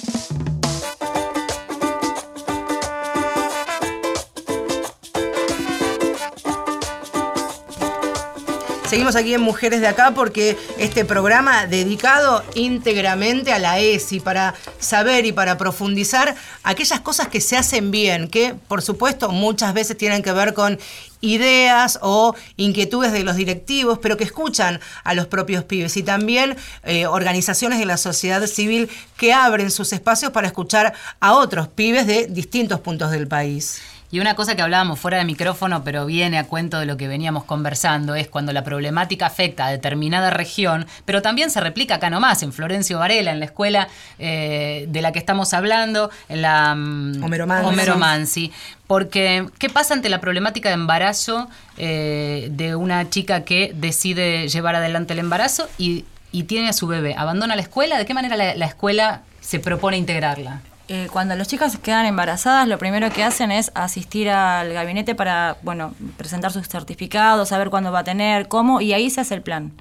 Seguimos 8.88 9.16
aquí 9.16 9.34
en 9.34 9.42
Mujeres 9.42 9.82
de 9.82 9.86
Acá 9.86 10.12
porque 10.14 10.56
este 10.78 11.04
programa 11.04 11.66
dedicado 11.66 12.42
íntegramente 12.54 13.52
a 13.52 13.58
la 13.58 13.78
ESI 13.78 14.18
para 14.20 14.54
saber 14.78 15.26
y 15.26 15.32
para 15.32 15.58
profundizar 15.58 16.34
aquellas 16.62 17.00
cosas 17.00 17.28
que 17.28 17.42
se 17.42 17.58
hacen 17.58 17.90
bien, 17.90 18.28
que 18.28 18.54
por 18.66 18.80
supuesto 18.80 19.30
muchas 19.30 19.74
veces 19.74 19.98
tienen 19.98 20.22
que 20.22 20.32
ver 20.32 20.54
con 20.54 20.78
ideas 21.20 21.98
o 22.00 22.34
inquietudes 22.56 23.12
de 23.12 23.24
los 23.24 23.36
directivos, 23.36 23.98
pero 23.98 24.16
que 24.16 24.24
escuchan 24.24 24.80
a 25.04 25.12
los 25.12 25.26
propios 25.26 25.64
pibes 25.64 25.98
y 25.98 26.02
también 26.02 26.56
eh, 26.84 27.06
organizaciones 27.06 27.78
de 27.80 27.84
la 27.84 27.98
sociedad 27.98 28.46
civil 28.46 28.88
que 29.18 29.34
abren 29.34 29.70
sus 29.70 29.92
espacios 29.92 30.32
para 30.32 30.46
escuchar 30.46 30.94
a 31.20 31.34
otros 31.34 31.68
pibes 31.68 32.06
de 32.06 32.26
distintos 32.26 32.80
puntos 32.80 33.10
del 33.10 33.28
país. 33.28 33.82
Y 34.10 34.20
una 34.20 34.34
cosa 34.34 34.56
que 34.56 34.62
hablábamos 34.62 34.98
fuera 34.98 35.18
de 35.18 35.24
micrófono, 35.24 35.84
pero 35.84 36.06
viene 36.06 36.38
a 36.38 36.44
cuento 36.44 36.78
de 36.78 36.86
lo 36.86 36.96
que 36.96 37.08
veníamos 37.08 37.44
conversando, 37.44 38.14
es 38.14 38.28
cuando 38.28 38.54
la 38.54 38.64
problemática 38.64 39.26
afecta 39.26 39.66
a 39.66 39.70
determinada 39.70 40.30
región, 40.30 40.86
pero 41.04 41.20
también 41.20 41.50
se 41.50 41.60
replica 41.60 41.96
acá 41.96 42.08
nomás, 42.08 42.42
en 42.42 42.54
Florencio 42.54 42.98
Varela, 42.98 43.32
en 43.32 43.38
la 43.38 43.44
escuela 43.44 43.88
eh, 44.18 44.86
de 44.88 45.02
la 45.02 45.12
que 45.12 45.18
estamos 45.18 45.52
hablando, 45.52 46.10
en 46.30 46.40
la 46.40 46.74
mm, 46.74 47.22
Homero 47.22 47.46
Mansi. 47.46 47.68
Homero 47.68 47.98
Mansi. 47.98 48.52
Porque, 48.86 49.46
¿qué 49.58 49.68
pasa 49.68 49.92
ante 49.92 50.08
la 50.08 50.20
problemática 50.20 50.70
de 50.70 50.76
embarazo 50.76 51.50
eh, 51.76 52.48
de 52.50 52.76
una 52.76 53.10
chica 53.10 53.44
que 53.44 53.72
decide 53.74 54.48
llevar 54.48 54.74
adelante 54.74 55.12
el 55.12 55.18
embarazo 55.18 55.68
y, 55.76 56.06
y 56.32 56.44
tiene 56.44 56.70
a 56.70 56.72
su 56.72 56.86
bebé? 56.86 57.14
¿Abandona 57.14 57.56
la 57.56 57.62
escuela? 57.62 57.98
¿De 57.98 58.06
qué 58.06 58.14
manera 58.14 58.36
la, 58.36 58.54
la 58.54 58.66
escuela 58.66 59.20
se 59.42 59.58
propone 59.58 59.98
integrarla? 59.98 60.62
Eh, 60.90 61.08
cuando 61.12 61.36
las 61.36 61.46
chicas 61.48 61.76
quedan 61.76 62.06
embarazadas, 62.06 62.66
lo 62.66 62.78
primero 62.78 63.10
que 63.10 63.22
hacen 63.22 63.50
es 63.52 63.70
asistir 63.74 64.30
al 64.30 64.72
gabinete 64.72 65.14
para, 65.14 65.58
bueno, 65.62 65.94
presentar 66.16 66.50
sus 66.50 66.66
certificados, 66.66 67.50
saber 67.50 67.68
cuándo 67.68 67.92
va 67.92 67.98
a 67.98 68.04
tener, 68.04 68.48
cómo, 68.48 68.80
y 68.80 68.94
ahí 68.94 69.10
se 69.10 69.20
hace 69.20 69.34
el 69.34 69.42
plan. 69.42 69.72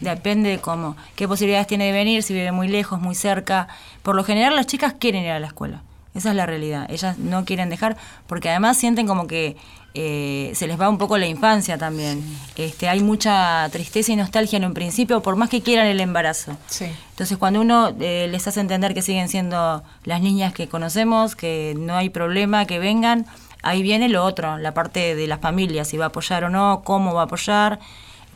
Depende 0.00 0.48
de 0.48 0.58
cómo, 0.58 0.96
qué 1.16 1.28
posibilidades 1.28 1.66
tiene 1.66 1.86
de 1.86 1.92
venir, 1.92 2.22
si 2.22 2.32
vive 2.32 2.50
muy 2.50 2.68
lejos, 2.68 2.98
muy 2.98 3.14
cerca. 3.14 3.68
Por 4.02 4.16
lo 4.16 4.24
general 4.24 4.56
las 4.56 4.66
chicas 4.66 4.94
quieren 4.98 5.24
ir 5.24 5.32
a 5.32 5.38
la 5.38 5.48
escuela. 5.48 5.82
Esa 6.14 6.30
es 6.30 6.36
la 6.36 6.46
realidad. 6.46 6.86
Ellas 6.88 7.18
no 7.18 7.44
quieren 7.44 7.68
dejar 7.68 7.98
porque 8.26 8.48
además 8.48 8.78
sienten 8.78 9.06
como 9.06 9.26
que 9.26 9.56
eh, 9.96 10.50
se 10.56 10.66
les 10.66 10.80
va 10.80 10.88
un 10.88 10.98
poco 10.98 11.18
la 11.18 11.26
infancia 11.26 11.78
también. 11.78 12.22
Este, 12.56 12.88
hay 12.88 13.00
mucha 13.00 13.68
tristeza 13.70 14.10
y 14.12 14.16
nostalgia 14.16 14.56
en 14.56 14.64
un 14.64 14.74
principio, 14.74 15.22
por 15.22 15.36
más 15.36 15.48
que 15.48 15.62
quieran 15.62 15.86
el 15.86 16.00
embarazo. 16.00 16.56
Sí. 16.66 16.86
Entonces, 17.10 17.38
cuando 17.38 17.60
uno 17.60 17.94
eh, 18.00 18.26
les 18.28 18.46
hace 18.48 18.58
entender 18.58 18.92
que 18.92 19.02
siguen 19.02 19.28
siendo 19.28 19.84
las 20.02 20.20
niñas 20.20 20.52
que 20.52 20.68
conocemos, 20.68 21.36
que 21.36 21.76
no 21.78 21.94
hay 21.96 22.10
problema, 22.10 22.66
que 22.66 22.80
vengan, 22.80 23.26
ahí 23.62 23.82
viene 23.82 24.08
lo 24.08 24.24
otro, 24.24 24.58
la 24.58 24.74
parte 24.74 25.14
de 25.14 25.26
las 25.28 25.40
familias, 25.40 25.86
si 25.88 25.96
va 25.96 26.06
a 26.06 26.08
apoyar 26.08 26.42
o 26.42 26.50
no, 26.50 26.82
cómo 26.84 27.14
va 27.14 27.22
a 27.22 27.24
apoyar. 27.24 27.78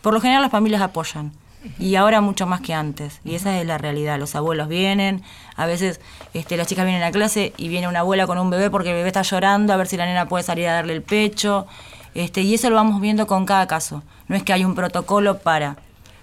Por 0.01 0.15
lo 0.15 0.21
general 0.21 0.43
las 0.43 0.53
familias 0.53 0.81
apoyan. 0.81 1.33
Y 1.79 1.97
ahora 1.97 2.21
mucho 2.21 2.47
más 2.47 2.61
que 2.61 2.75
antes. 2.75 3.21
Y 3.25 3.35
esa 3.35 3.59
es 3.61 3.67
la 3.67 3.79
realidad. 3.79 4.19
Los 4.19 4.35
abuelos 4.35 4.69
vienen, 4.69 5.23
a 5.57 5.67
veces 5.67 6.01
este, 6.35 6.57
las 6.57 6.67
chicas 6.67 6.85
vienen 6.85 7.03
a 7.03 7.11
clase 7.11 7.53
y 7.57 7.69
viene 7.69 7.89
una 7.89 8.01
abuela 8.01 8.27
con 8.27 8.39
un 8.39 8.51
bebé 8.51 8.71
porque 8.71 8.91
el 8.91 8.97
bebé 8.97 9.09
está 9.09 9.23
llorando, 9.23 9.73
a 9.73 9.77
ver 9.77 9.87
si 9.87 9.97
la 9.97 10.07
nena 10.07 10.29
puede 10.29 10.45
salir 10.45 10.69
a 10.69 10.75
darle 10.75 10.93
el 10.95 11.03
pecho. 11.03 11.67
Este, 12.15 12.43
y 12.43 12.55
eso 12.55 12.71
lo 12.71 12.77
vamos 12.77 13.01
viendo 13.01 13.27
con 13.27 13.45
cada 13.45 13.67
caso. 13.67 14.03
No 14.29 14.37
es 14.37 14.43
que 14.43 14.53
hay 14.53 14.65
un 14.65 14.75
protocolo 14.75 15.39
para. 15.39 15.77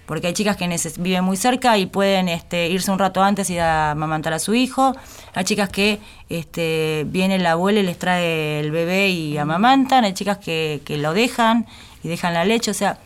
Porque 0.06 0.28
hay 0.28 0.34
chicas 0.34 0.56
que 0.56 0.68
viven 0.98 1.24
muy 1.24 1.36
cerca 1.36 1.76
y 1.78 1.86
pueden 1.86 2.28
este, 2.28 2.68
irse 2.68 2.90
un 2.92 2.98
rato 2.98 3.22
antes 3.22 3.50
y 3.50 3.58
a 3.58 3.90
amamantar 3.90 4.32
a 4.32 4.38
su 4.38 4.54
hijo. 4.54 4.94
Hay 5.34 5.44
chicas 5.44 5.68
que 5.68 5.98
este, 6.28 7.04
viene 7.08 7.38
la 7.38 7.52
abuela 7.52 7.80
y 7.80 7.82
les 7.82 7.98
trae 7.98 8.60
el 8.60 8.70
bebé 8.70 9.08
y 9.08 9.36
amamantan. 9.36 10.04
Hay 10.04 10.14
chicas 10.14 10.38
que, 10.38 10.80
que 10.84 10.96
lo 10.96 11.12
dejan 11.12 11.66
y 12.04 12.08
dejan 12.08 12.34
la 12.34 12.44
leche. 12.44 12.70
O 12.70 12.74
sea, 12.74 12.98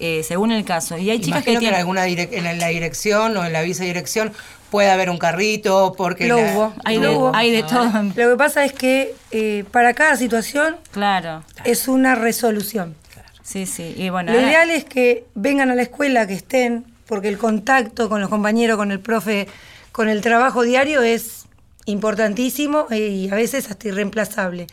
eh, 0.00 0.22
según 0.22 0.52
el 0.52 0.64
caso. 0.64 0.96
Y 0.98 1.10
hay 1.10 1.18
chicas 1.20 1.38
Imagino 1.40 1.44
que, 1.44 1.52
en, 1.54 1.58
tienen... 1.60 1.80
alguna 1.80 2.06
direc- 2.06 2.32
en 2.32 2.58
la 2.58 2.68
dirección 2.68 3.36
o 3.36 3.44
en 3.44 3.52
la 3.52 3.62
vicedirección 3.62 4.32
puede 4.70 4.90
haber 4.90 5.08
un 5.10 5.18
carrito 5.18 5.94
porque 5.96 6.26
Lo 6.28 6.36
la- 6.36 6.52
hubo. 6.52 6.74
Hay 6.84 6.98
lo 6.98 7.10
de, 7.10 7.16
hubo. 7.16 7.32
hay 7.34 7.50
de 7.50 7.62
todo. 7.62 7.90
Lo 8.02 8.14
que 8.30 8.36
pasa 8.36 8.64
es 8.64 8.72
que 8.72 9.14
eh, 9.30 9.64
para 9.70 9.94
cada 9.94 10.16
situación 10.16 10.76
Claro. 10.92 11.42
es 11.64 11.88
una 11.88 12.14
resolución. 12.14 12.94
Sí, 13.42 13.64
sí. 13.64 13.94
Y 13.96 14.10
bueno, 14.10 14.30
Lo 14.32 14.38
ahora- 14.38 14.50
ideal 14.50 14.70
es 14.70 14.84
que 14.84 15.24
vengan 15.34 15.70
a 15.70 15.74
la 15.74 15.82
escuela, 15.82 16.26
que 16.26 16.34
estén, 16.34 16.84
porque 17.06 17.28
el 17.28 17.38
contacto 17.38 18.10
con 18.10 18.20
los 18.20 18.28
compañeros, 18.28 18.76
con 18.76 18.90
el 18.92 19.00
profe, 19.00 19.48
con 19.92 20.10
el 20.10 20.20
trabajo 20.20 20.62
diario 20.62 21.00
es 21.02 21.46
importantísimo 21.86 22.86
y 22.90 23.28
a 23.30 23.34
veces 23.34 23.70
hasta 23.70 23.88
irreemplazable. 23.88 24.66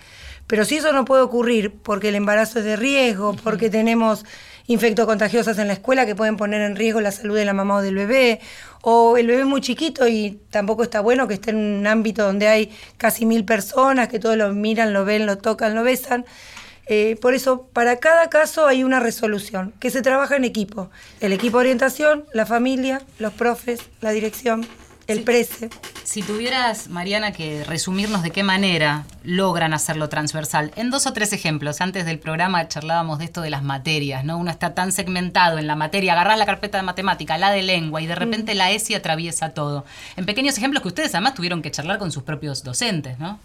Pero 0.47 0.63
si 0.65 0.75
eso 0.77 0.91
no 0.93 1.05
puede 1.05 1.23
ocurrir 1.23 1.71
porque 1.71 2.09
el 2.09 2.15
embarazo 2.15 2.59
es 2.59 2.65
de 2.65 2.75
riesgo, 2.75 3.35
porque 3.43 3.69
tenemos 3.69 4.25
infectocontagiosas 4.67 5.57
en 5.59 5.67
la 5.67 5.73
escuela 5.73 6.05
que 6.05 6.15
pueden 6.15 6.37
poner 6.37 6.61
en 6.61 6.75
riesgo 6.75 7.01
la 7.01 7.11
salud 7.11 7.35
de 7.35 7.45
la 7.45 7.53
mamá 7.53 7.77
o 7.77 7.81
del 7.81 7.95
bebé, 7.95 8.39
o 8.81 9.17
el 9.17 9.27
bebé 9.27 9.45
muy 9.45 9.61
chiquito 9.61 10.07
y 10.07 10.39
tampoco 10.49 10.83
está 10.83 11.01
bueno 11.01 11.27
que 11.27 11.35
esté 11.35 11.51
en 11.51 11.57
un 11.57 11.87
ámbito 11.87 12.23
donde 12.23 12.47
hay 12.47 12.71
casi 12.97 13.25
mil 13.25 13.45
personas, 13.45 14.07
que 14.07 14.19
todos 14.19 14.37
lo 14.37 14.51
miran, 14.53 14.93
lo 14.93 15.05
ven, 15.05 15.25
lo 15.25 15.37
tocan, 15.37 15.75
lo 15.75 15.83
besan. 15.83 16.25
Eh, 16.87 17.17
por 17.19 17.33
eso, 17.33 17.67
para 17.73 17.97
cada 17.97 18.29
caso 18.29 18.67
hay 18.67 18.83
una 18.83 18.99
resolución, 18.99 19.73
que 19.79 19.89
se 19.89 20.01
trabaja 20.01 20.35
en 20.35 20.43
equipo. 20.43 20.91
El 21.19 21.33
equipo 21.33 21.57
de 21.57 21.61
orientación, 21.61 22.25
la 22.33 22.45
familia, 22.45 23.01
los 23.17 23.33
profes, 23.33 23.81
la 24.01 24.11
dirección. 24.11 24.67
El 25.07 25.21
prece. 25.21 25.69
Si 26.03 26.21
tuvieras, 26.21 26.87
Mariana, 26.87 27.31
que 27.31 27.63
resumirnos 27.63 28.23
de 28.23 28.31
qué 28.31 28.43
manera 28.43 29.05
logran 29.23 29.73
hacerlo 29.73 30.09
transversal, 30.09 30.71
en 30.75 30.89
dos 30.89 31.05
o 31.05 31.13
tres 31.13 31.33
ejemplos, 31.33 31.81
antes 31.81 32.05
del 32.05 32.19
programa 32.19 32.67
charlábamos 32.67 33.19
de 33.19 33.25
esto 33.25 33.41
de 33.41 33.49
las 33.49 33.63
materias, 33.63 34.23
¿no? 34.23 34.37
Uno 34.37 34.51
está 34.51 34.73
tan 34.73 34.91
segmentado 34.91 35.57
en 35.57 35.67
la 35.67 35.75
materia, 35.75 36.13
agarrás 36.13 36.39
la 36.39 36.45
carpeta 36.45 36.77
de 36.77 36.83
matemática, 36.83 37.37
la 37.37 37.51
de 37.51 37.63
lengua, 37.63 38.01
y 38.01 38.07
de 38.07 38.15
repente 38.15 38.55
la 38.55 38.71
ESI 38.71 38.95
atraviesa 38.95 39.49
todo. 39.49 39.85
En 40.15 40.25
pequeños 40.25 40.57
ejemplos 40.57 40.81
que 40.81 40.89
ustedes 40.89 41.13
además 41.13 41.35
tuvieron 41.35 41.61
que 41.61 41.71
charlar 41.71 41.99
con 41.99 42.11
sus 42.11 42.23
propios 42.23 42.63
docentes, 42.63 43.19
¿no? 43.19 43.39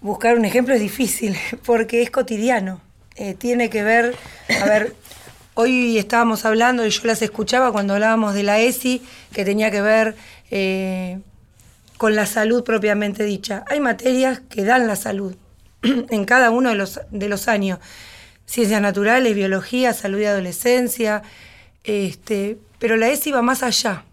Buscar 0.00 0.36
un 0.36 0.44
ejemplo 0.44 0.74
es 0.74 0.80
difícil, 0.80 1.36
porque 1.64 2.02
es 2.02 2.10
cotidiano. 2.10 2.80
Eh, 3.16 3.34
tiene 3.34 3.70
que 3.70 3.84
ver, 3.84 4.16
a 4.60 4.64
ver, 4.64 4.94
hoy 5.54 5.98
estábamos 5.98 6.44
hablando 6.44 6.84
y 6.84 6.90
yo 6.90 7.00
las 7.04 7.22
escuchaba 7.22 7.72
cuando 7.72 7.94
hablábamos 7.94 8.34
de 8.34 8.42
la 8.42 8.60
ESI, 8.60 9.02
que 9.32 9.44
tenía 9.44 9.70
que 9.70 9.80
ver 9.80 10.16
eh, 10.50 11.20
con 11.96 12.14
la 12.14 12.26
salud 12.26 12.64
propiamente 12.64 13.24
dicha. 13.24 13.64
Hay 13.68 13.80
materias 13.80 14.40
que 14.50 14.64
dan 14.64 14.86
la 14.86 14.96
salud 14.96 15.34
en 15.82 16.24
cada 16.24 16.50
uno 16.50 16.70
de 16.70 16.74
los, 16.74 17.00
de 17.10 17.28
los 17.28 17.48
años. 17.48 17.78
Ciencias 18.46 18.82
naturales, 18.82 19.34
biología, 19.34 19.94
salud 19.94 20.18
y 20.18 20.26
adolescencia, 20.26 21.22
este, 21.84 22.58
pero 22.78 22.96
la 22.96 23.08
ESI 23.08 23.32
va 23.32 23.42
más 23.42 23.62
allá. 23.62 24.04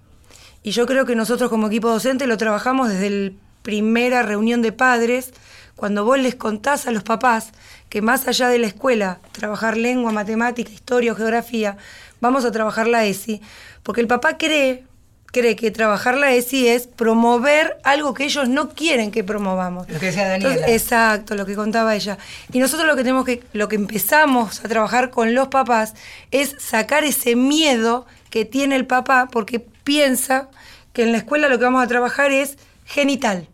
Y 0.64 0.72
yo 0.72 0.86
creo 0.86 1.06
que 1.06 1.16
nosotros 1.16 1.50
como 1.50 1.68
equipo 1.68 1.90
docente 1.90 2.28
lo 2.28 2.38
trabajamos 2.38 2.90
desde 2.90 3.10
la 3.10 3.32
primera 3.64 4.22
reunión 4.22 4.62
de 4.62 4.72
padres, 4.72 5.34
cuando 5.76 6.06
vos 6.06 6.20
les 6.20 6.36
contás 6.36 6.88
a 6.88 6.92
los 6.92 7.04
papás 7.04 7.52
que 7.92 8.02
más 8.02 8.26
allá 8.26 8.48
de 8.48 8.58
la 8.58 8.68
escuela, 8.68 9.20
trabajar 9.34 9.76
lengua, 9.76 10.14
matemática, 10.14 10.72
historia 10.72 11.12
o 11.12 11.16
geografía, 11.16 11.76
vamos 12.22 12.46
a 12.46 12.52
trabajar 12.54 12.88
la 12.88 13.04
ESI, 13.04 13.42
porque 13.84 14.00
el 14.00 14.08
papá 14.08 14.38
cree, 14.38 14.86
cree 15.26 15.58
que 15.58 15.72
trabajar 15.72 16.16
la 16.16 16.32
ESI 16.32 16.70
es 16.70 16.88
promover 16.88 17.76
algo 17.84 18.14
que 18.14 18.24
ellos 18.24 18.48
no 18.48 18.70
quieren 18.70 19.12
que 19.12 19.26
promovamos. 19.26 19.90
Lo 19.90 20.00
que 20.00 20.06
decía 20.06 20.30
Daniela. 20.30 20.54
Entonces, 20.54 20.82
exacto, 20.82 21.36
lo 21.36 21.46
que 21.46 21.54
contaba 21.54 21.94
ella. 21.94 22.18
Y 22.54 22.60
nosotros 22.60 22.88
lo 22.88 22.96
que 22.96 23.04
tenemos 23.04 23.26
que, 23.26 23.44
lo 23.52 23.68
que 23.68 23.76
empezamos 23.76 24.64
a 24.64 24.70
trabajar 24.70 25.10
con 25.10 25.36
los 25.36 25.50
papás 25.50 25.94
es 26.32 26.56
sacar 26.60 27.04
ese 27.04 27.36
miedo 27.36 28.06
que 28.30 28.46
tiene 28.46 28.78
el 28.78 28.88
papá 28.88 29.28
porque 29.30 29.60
piensa 29.60 30.48
que 30.94 31.04
en 31.04 31.12
la 31.12 31.18
escuela 31.18 31.50
lo 31.50 31.60
que 31.60 31.66
vamos 31.66 31.84
a 31.84 31.88
trabajar 31.88 32.32
es 32.32 32.58
genital. 32.86 33.50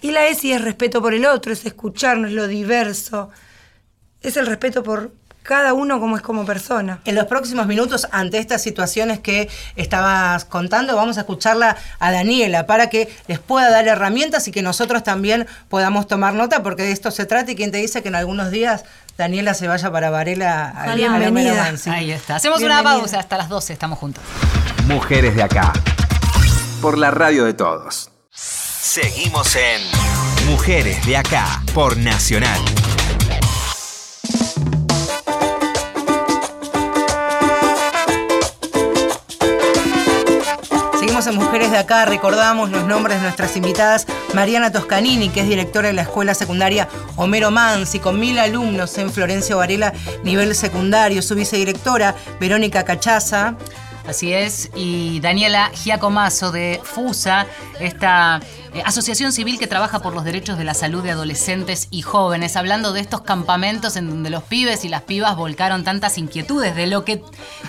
Y 0.00 0.10
la 0.10 0.26
ESI 0.26 0.54
es 0.54 0.60
respeto 0.60 1.00
por 1.00 1.14
el 1.14 1.24
otro, 1.24 1.52
es 1.52 1.64
escucharnos, 1.64 2.32
lo 2.32 2.48
diverso, 2.48 3.30
es 4.28 4.36
el 4.36 4.46
respeto 4.46 4.82
por 4.82 5.10
cada 5.46 5.72
uno 5.72 6.00
como 6.00 6.16
es 6.16 6.22
como 6.22 6.44
persona. 6.44 7.00
En 7.04 7.14
los 7.14 7.26
próximos 7.26 7.66
minutos, 7.66 8.08
ante 8.10 8.38
estas 8.38 8.62
situaciones 8.62 9.20
que 9.20 9.48
estabas 9.76 10.44
contando, 10.44 10.96
vamos 10.96 11.16
a 11.16 11.20
escucharla 11.20 11.76
a 11.98 12.12
Daniela 12.12 12.66
para 12.66 12.90
que 12.90 13.08
les 13.28 13.38
pueda 13.38 13.70
dar 13.70 13.86
herramientas 13.86 14.48
y 14.48 14.52
que 14.52 14.62
nosotros 14.62 15.02
también 15.04 15.46
podamos 15.68 16.06
tomar 16.06 16.34
nota, 16.34 16.62
porque 16.62 16.82
de 16.82 16.92
esto 16.92 17.10
se 17.10 17.26
trata 17.26 17.52
y 17.52 17.54
quien 17.54 17.70
te 17.70 17.78
dice 17.78 18.02
que 18.02 18.08
en 18.08 18.16
algunos 18.16 18.50
días 18.50 18.84
Daniela 19.16 19.54
se 19.54 19.68
vaya 19.68 19.90
para 19.90 20.10
Varela 20.10 20.64
a, 20.64 20.82
a 20.82 20.86
la 20.88 20.94
Bienvenida. 20.94 21.62
Mansi. 21.62 21.90
Ahí 21.90 22.10
está. 22.10 22.36
Hacemos 22.36 22.60
una 22.62 22.82
pausa 22.82 23.20
hasta 23.20 23.38
las 23.38 23.48
12, 23.48 23.72
estamos 23.72 23.98
juntos. 23.98 24.22
Mujeres 24.86 25.34
de 25.36 25.42
acá. 25.42 25.72
Por 26.82 26.98
la 26.98 27.10
radio 27.10 27.44
de 27.44 27.54
todos. 27.54 28.10
Seguimos 28.30 29.56
en 29.56 29.82
Mujeres 30.46 31.04
de 31.06 31.16
acá. 31.16 31.62
Por 31.74 31.96
Nacional. 31.96 32.60
En 41.16 41.34
Mujeres 41.34 41.70
de 41.70 41.78
Acá, 41.78 42.04
recordamos 42.04 42.70
los 42.70 42.84
nombres 42.84 43.16
de 43.16 43.22
nuestras 43.22 43.56
invitadas, 43.56 44.06
Mariana 44.34 44.70
Toscanini, 44.70 45.30
que 45.30 45.40
es 45.40 45.48
directora 45.48 45.88
de 45.88 45.94
la 45.94 46.02
escuela 46.02 46.34
secundaria 46.34 46.88
Homero 47.16 47.50
Mansi, 47.50 48.00
con 48.00 48.20
mil 48.20 48.38
alumnos 48.38 48.98
en 48.98 49.10
Florencio 49.10 49.56
Varela, 49.56 49.94
nivel 50.24 50.54
secundario, 50.54 51.22
su 51.22 51.34
vicedirectora, 51.34 52.14
Verónica 52.38 52.84
Cachaza, 52.84 53.54
Así 54.08 54.32
es, 54.32 54.70
y 54.76 55.18
Daniela 55.18 55.72
Giacomazo 55.74 56.52
de 56.52 56.80
FUSA, 56.84 57.46
esta 57.80 58.40
eh, 58.72 58.82
asociación 58.84 59.32
civil 59.32 59.58
que 59.58 59.66
trabaja 59.66 59.98
por 59.98 60.14
los 60.14 60.22
derechos 60.22 60.58
de 60.58 60.64
la 60.64 60.74
salud 60.74 61.02
de 61.02 61.10
adolescentes 61.10 61.88
y 61.90 62.02
jóvenes, 62.02 62.54
hablando 62.54 62.92
de 62.92 63.00
estos 63.00 63.22
campamentos 63.22 63.96
en 63.96 64.08
donde 64.08 64.30
los 64.30 64.44
pibes 64.44 64.84
y 64.84 64.88
las 64.88 65.02
pibas 65.02 65.34
volcaron 65.34 65.82
tantas 65.82 66.18
inquietudes, 66.18 66.76
de 66.76 66.86
lo 66.86 67.04
que, 67.04 67.20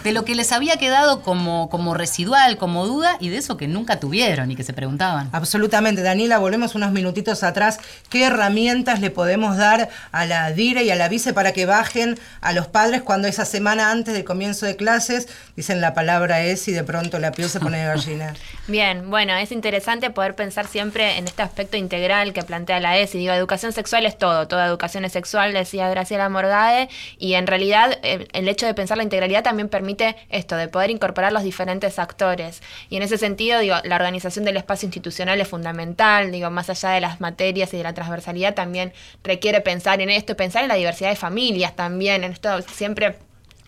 de 0.04 0.12
lo 0.12 0.26
que 0.26 0.36
les 0.36 0.52
había 0.52 0.78
quedado 0.78 1.22
como, 1.24 1.70
como 1.70 1.96
residual, 1.96 2.58
como 2.58 2.86
duda, 2.86 3.18
y 3.20 3.30
de 3.30 3.38
eso 3.38 3.58
que 3.58 3.68
nunca 3.68 4.00
tuvieron 4.00 4.52
y 4.52 4.56
que 4.56 4.64
se 4.64 4.74
preguntaban. 4.74 5.30
Absolutamente. 5.32 6.04
Daniela, 6.04 6.38
volvemos 6.38 6.76
unos 6.76 6.92
minutitos 6.92 7.42
atrás. 7.44 7.80
¿Qué 8.10 8.26
herramientas 8.26 9.00
le 9.00 9.10
podemos 9.10 9.58
dar 9.58 9.90
a 10.12 10.26
la 10.28 10.52
DIRE 10.52 10.84
y 10.84 10.92
a 10.92 10.96
la 10.96 11.10
vice 11.10 11.34
para 11.34 11.52
que 11.52 11.66
bajen 11.66 12.20
a 12.42 12.54
los 12.54 12.68
padres 12.68 13.02
cuando 13.02 13.28
esa 13.28 13.46
semana 13.46 13.90
antes 13.90 14.14
del 14.14 14.24
comienzo 14.24 14.68
de 14.68 14.76
clases 14.76 15.28
dicen 15.56 15.82
la 15.82 15.96
palabra 15.96 16.27
es 16.36 16.68
y 16.68 16.72
de 16.72 16.84
pronto 16.84 17.20
la 17.20 17.32
piel 17.32 17.50
se 17.50 17.60
pone 17.60 17.80
de 17.80 17.86
gallina? 17.86 18.34
Bien, 18.68 19.10
bueno, 19.10 19.34
es 19.36 19.52
interesante 19.52 20.10
poder 20.10 20.36
pensar 20.36 20.68
siempre 20.68 21.18
en 21.18 21.26
este 21.26 21.42
aspecto 21.42 21.78
integral 21.78 22.34
que 22.34 22.44
plantea 22.44 22.80
la 22.80 22.98
ESI. 22.98 23.18
Digo, 23.18 23.34
educación 23.34 23.72
sexual 23.74 24.06
es 24.06 24.18
todo, 24.18 24.48
toda 24.48 24.66
educación 24.66 25.06
es 25.06 25.14
sexual, 25.14 25.54
decía 25.54 25.90
Graciela 25.90 26.28
Morgade, 26.30 26.90
y 27.18 27.36
en 27.36 27.48
realidad 27.48 27.98
eh, 28.04 28.28
el 28.34 28.48
hecho 28.48 28.66
de 28.66 28.74
pensar 28.74 28.98
la 28.98 29.04
integralidad 29.04 29.44
también 29.44 29.70
permite 29.70 30.16
esto, 30.30 30.58
de 30.58 30.68
poder 30.68 30.90
incorporar 30.90 31.32
los 31.32 31.44
diferentes 31.44 32.00
actores. 32.00 32.62
Y 32.90 32.98
en 32.98 33.04
ese 33.04 33.18
sentido, 33.18 33.60
digo, 33.60 33.76
la 33.84 33.96
organización 33.96 34.44
del 34.46 34.58
espacio 34.58 34.88
institucional 34.88 35.40
es 35.40 35.48
fundamental, 35.48 36.32
digo, 36.32 36.50
más 36.50 36.70
allá 36.70 36.90
de 36.90 37.02
las 37.02 37.22
materias 37.22 37.74
y 37.74 37.78
de 37.78 37.84
la 37.84 37.94
transversalidad, 37.94 38.54
también 38.54 38.94
requiere 39.24 39.62
pensar 39.62 40.02
en 40.02 40.10
esto, 40.10 40.36
pensar 40.36 40.64
en 40.64 40.70
la 40.70 40.76
diversidad 40.76 41.10
de 41.10 41.16
familias 41.16 41.76
también, 41.76 42.24
en 42.24 42.32
esto 42.32 42.62
siempre 42.64 43.16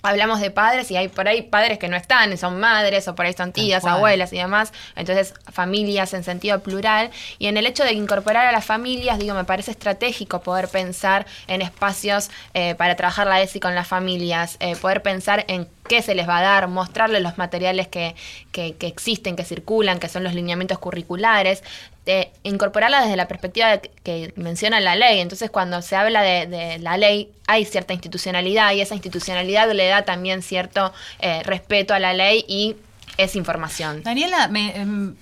hablamos 0.01 0.39
de 0.39 0.51
padres 0.51 0.91
y 0.91 0.97
hay 0.97 1.07
por 1.07 1.27
ahí 1.27 1.41
padres 1.41 1.77
que 1.77 1.87
no 1.87 1.97
están, 1.97 2.37
son 2.37 2.59
madres 2.59 3.07
o 3.07 3.15
por 3.15 3.25
ahí 3.25 3.33
son 3.33 3.51
tías, 3.51 3.85
abuelas 3.85 4.33
y 4.33 4.37
demás, 4.37 4.73
entonces 4.95 5.33
familias 5.51 6.13
en 6.13 6.23
sentido 6.23 6.59
plural. 6.59 7.11
Y 7.37 7.47
en 7.47 7.57
el 7.57 7.65
hecho 7.65 7.83
de 7.83 7.93
incorporar 7.93 8.47
a 8.47 8.51
las 8.51 8.65
familias, 8.65 9.19
digo, 9.19 9.35
me 9.35 9.43
parece 9.43 9.71
estratégico 9.71 10.41
poder 10.41 10.67
pensar 10.67 11.25
en 11.47 11.61
espacios 11.61 12.29
eh, 12.53 12.75
para 12.75 12.95
trabajar 12.95 13.27
la 13.27 13.41
ESI 13.41 13.59
con 13.59 13.75
las 13.75 13.87
familias, 13.87 14.57
eh, 14.59 14.75
poder 14.75 15.01
pensar 15.01 15.45
en 15.47 15.67
qué 15.89 16.01
se 16.01 16.15
les 16.15 16.29
va 16.29 16.37
a 16.37 16.41
dar, 16.41 16.67
mostrarles 16.69 17.21
los 17.21 17.37
materiales 17.37 17.89
que, 17.89 18.15
que, 18.53 18.75
que 18.77 18.87
existen, 18.87 19.35
que 19.35 19.43
circulan, 19.43 19.99
que 19.99 20.07
son 20.07 20.23
los 20.23 20.33
lineamientos 20.33 20.79
curriculares, 20.79 21.63
de 22.05 22.29
incorporarla 22.43 23.01
desde 23.01 23.17
la 23.17 23.27
perspectiva 23.27 23.77
de- 23.77 23.91
que 24.03 24.31
menciona 24.37 24.79
la 24.79 24.95
ley. 24.95 25.19
Entonces, 25.19 25.49
cuando 25.49 25.81
se 25.81 25.95
habla 25.97 26.21
de, 26.21 26.47
de 26.47 26.79
la 26.79 26.95
ley, 26.95 27.29
hay 27.47 27.65
cierta 27.65 27.93
institucionalidad 27.93 28.71
y 28.73 28.81
esa 28.81 28.95
institucionalidad 28.95 29.69
le 29.73 29.87
da 29.87 30.03
también 30.05 30.41
cierto 30.41 30.93
eh, 31.19 31.43
respeto 31.43 31.93
a 31.93 31.99
la 31.99 32.13
ley 32.13 32.45
y 32.47 32.75
es 33.19 33.35
información. 33.35 34.01
Daniela, 34.01 34.47
me, 34.47 34.77
em, 34.77 35.13